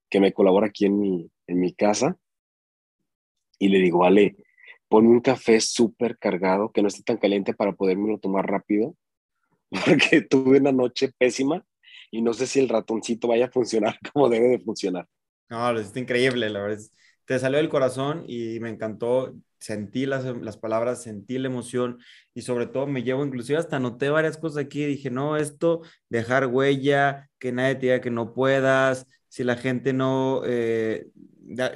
que 0.08 0.20
me 0.20 0.32
colabora 0.32 0.68
aquí 0.68 0.86
en 0.86 0.98
mi, 1.00 1.30
en 1.48 1.60
mi 1.60 1.74
casa, 1.74 2.16
y 3.58 3.68
le 3.68 3.78
digo, 3.78 4.04
Ale, 4.04 4.36
ponme 4.94 5.08
un 5.08 5.20
café 5.20 5.60
súper 5.60 6.16
cargado, 6.18 6.70
que 6.70 6.80
no 6.80 6.86
esté 6.86 7.02
tan 7.02 7.16
caliente 7.16 7.52
para 7.52 7.72
podérmelo 7.72 8.16
tomar 8.18 8.46
rápido, 8.48 8.94
porque 9.84 10.20
tuve 10.20 10.60
una 10.60 10.70
noche 10.70 11.10
pésima 11.18 11.64
y 12.12 12.22
no 12.22 12.32
sé 12.32 12.46
si 12.46 12.60
el 12.60 12.68
ratoncito 12.68 13.26
vaya 13.26 13.46
a 13.46 13.50
funcionar 13.50 13.98
como 14.12 14.28
debe 14.28 14.50
de 14.50 14.60
funcionar. 14.60 15.08
No, 15.50 15.76
es 15.76 15.96
increíble, 15.96 16.48
la 16.48 16.62
verdad. 16.62 16.78
Te 17.24 17.40
salió 17.40 17.58
del 17.58 17.70
corazón 17.70 18.24
y 18.28 18.60
me 18.60 18.68
encantó. 18.68 19.34
Sentí 19.58 20.06
las, 20.06 20.26
las 20.26 20.58
palabras, 20.58 21.02
sentí 21.02 21.38
la 21.38 21.48
emoción 21.48 21.98
y 22.32 22.42
sobre 22.42 22.68
todo 22.68 22.86
me 22.86 23.02
llevo, 23.02 23.24
inclusive 23.24 23.58
hasta 23.58 23.78
anoté 23.78 24.10
varias 24.10 24.38
cosas 24.38 24.58
aquí. 24.58 24.84
Dije, 24.84 25.10
no, 25.10 25.36
esto, 25.36 25.80
dejar 26.08 26.46
huella, 26.46 27.28
que 27.40 27.50
nadie 27.50 27.74
te 27.74 27.86
diga 27.86 28.00
que 28.00 28.12
no 28.12 28.32
puedas, 28.32 29.08
si 29.26 29.42
la 29.42 29.56
gente 29.56 29.92
no, 29.92 30.42
eh, 30.46 31.08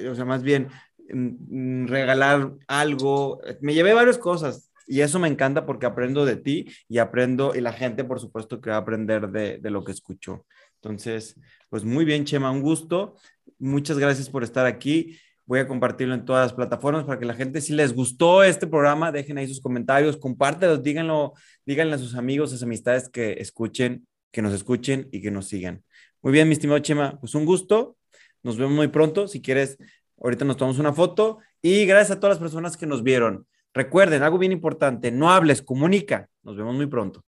o 0.08 0.14
sea, 0.14 0.24
más 0.24 0.44
bien, 0.44 0.68
regalar 1.08 2.52
algo. 2.66 3.40
Me 3.60 3.74
llevé 3.74 3.94
varias 3.94 4.18
cosas 4.18 4.70
y 4.86 5.00
eso 5.00 5.18
me 5.18 5.28
encanta 5.28 5.66
porque 5.66 5.86
aprendo 5.86 6.24
de 6.24 6.36
ti 6.36 6.66
y 6.88 6.98
aprendo, 6.98 7.54
y 7.54 7.60
la 7.60 7.72
gente, 7.72 8.04
por 8.04 8.20
supuesto, 8.20 8.60
que 8.60 8.70
va 8.70 8.76
a 8.76 8.80
aprender 8.80 9.28
de, 9.28 9.58
de 9.58 9.70
lo 9.70 9.84
que 9.84 9.92
escuchó. 9.92 10.46
Entonces, 10.80 11.36
pues 11.68 11.84
muy 11.84 12.04
bien, 12.04 12.24
Chema, 12.24 12.50
un 12.50 12.62
gusto. 12.62 13.16
Muchas 13.58 13.98
gracias 13.98 14.30
por 14.30 14.44
estar 14.44 14.64
aquí. 14.64 15.18
Voy 15.44 15.60
a 15.60 15.66
compartirlo 15.66 16.14
en 16.14 16.24
todas 16.24 16.46
las 16.46 16.52
plataformas 16.52 17.04
para 17.04 17.18
que 17.18 17.24
la 17.24 17.34
gente, 17.34 17.60
si 17.60 17.72
les 17.72 17.94
gustó 17.94 18.42
este 18.42 18.66
programa, 18.66 19.12
dejen 19.12 19.38
ahí 19.38 19.48
sus 19.48 19.60
comentarios, 19.60 20.16
compártelo, 20.18 20.76
díganlo, 20.76 21.32
díganle 21.64 21.94
a 21.94 21.98
sus 21.98 22.14
amigos, 22.14 22.50
a 22.50 22.52
sus 22.52 22.62
amistades 22.62 23.08
que 23.08 23.32
escuchen, 23.32 24.06
que 24.30 24.42
nos 24.42 24.52
escuchen 24.52 25.08
y 25.10 25.22
que 25.22 25.30
nos 25.30 25.48
sigan. 25.48 25.82
Muy 26.20 26.32
bien, 26.32 26.48
mi 26.48 26.52
estimado 26.52 26.80
Chema, 26.80 27.18
pues 27.20 27.34
un 27.34 27.44
gusto. 27.44 27.96
Nos 28.42 28.56
vemos 28.56 28.74
muy 28.74 28.88
pronto. 28.88 29.26
Si 29.26 29.40
quieres 29.40 29.78
Ahorita 30.22 30.44
nos 30.44 30.56
tomamos 30.56 30.78
una 30.78 30.92
foto 30.92 31.38
y 31.62 31.86
gracias 31.86 32.16
a 32.16 32.20
todas 32.20 32.36
las 32.36 32.42
personas 32.42 32.76
que 32.76 32.86
nos 32.86 33.02
vieron. 33.02 33.46
Recuerden, 33.74 34.22
algo 34.22 34.38
bien 34.38 34.52
importante, 34.52 35.10
no 35.10 35.30
hables, 35.30 35.62
comunica. 35.62 36.28
Nos 36.42 36.56
vemos 36.56 36.74
muy 36.74 36.86
pronto. 36.86 37.24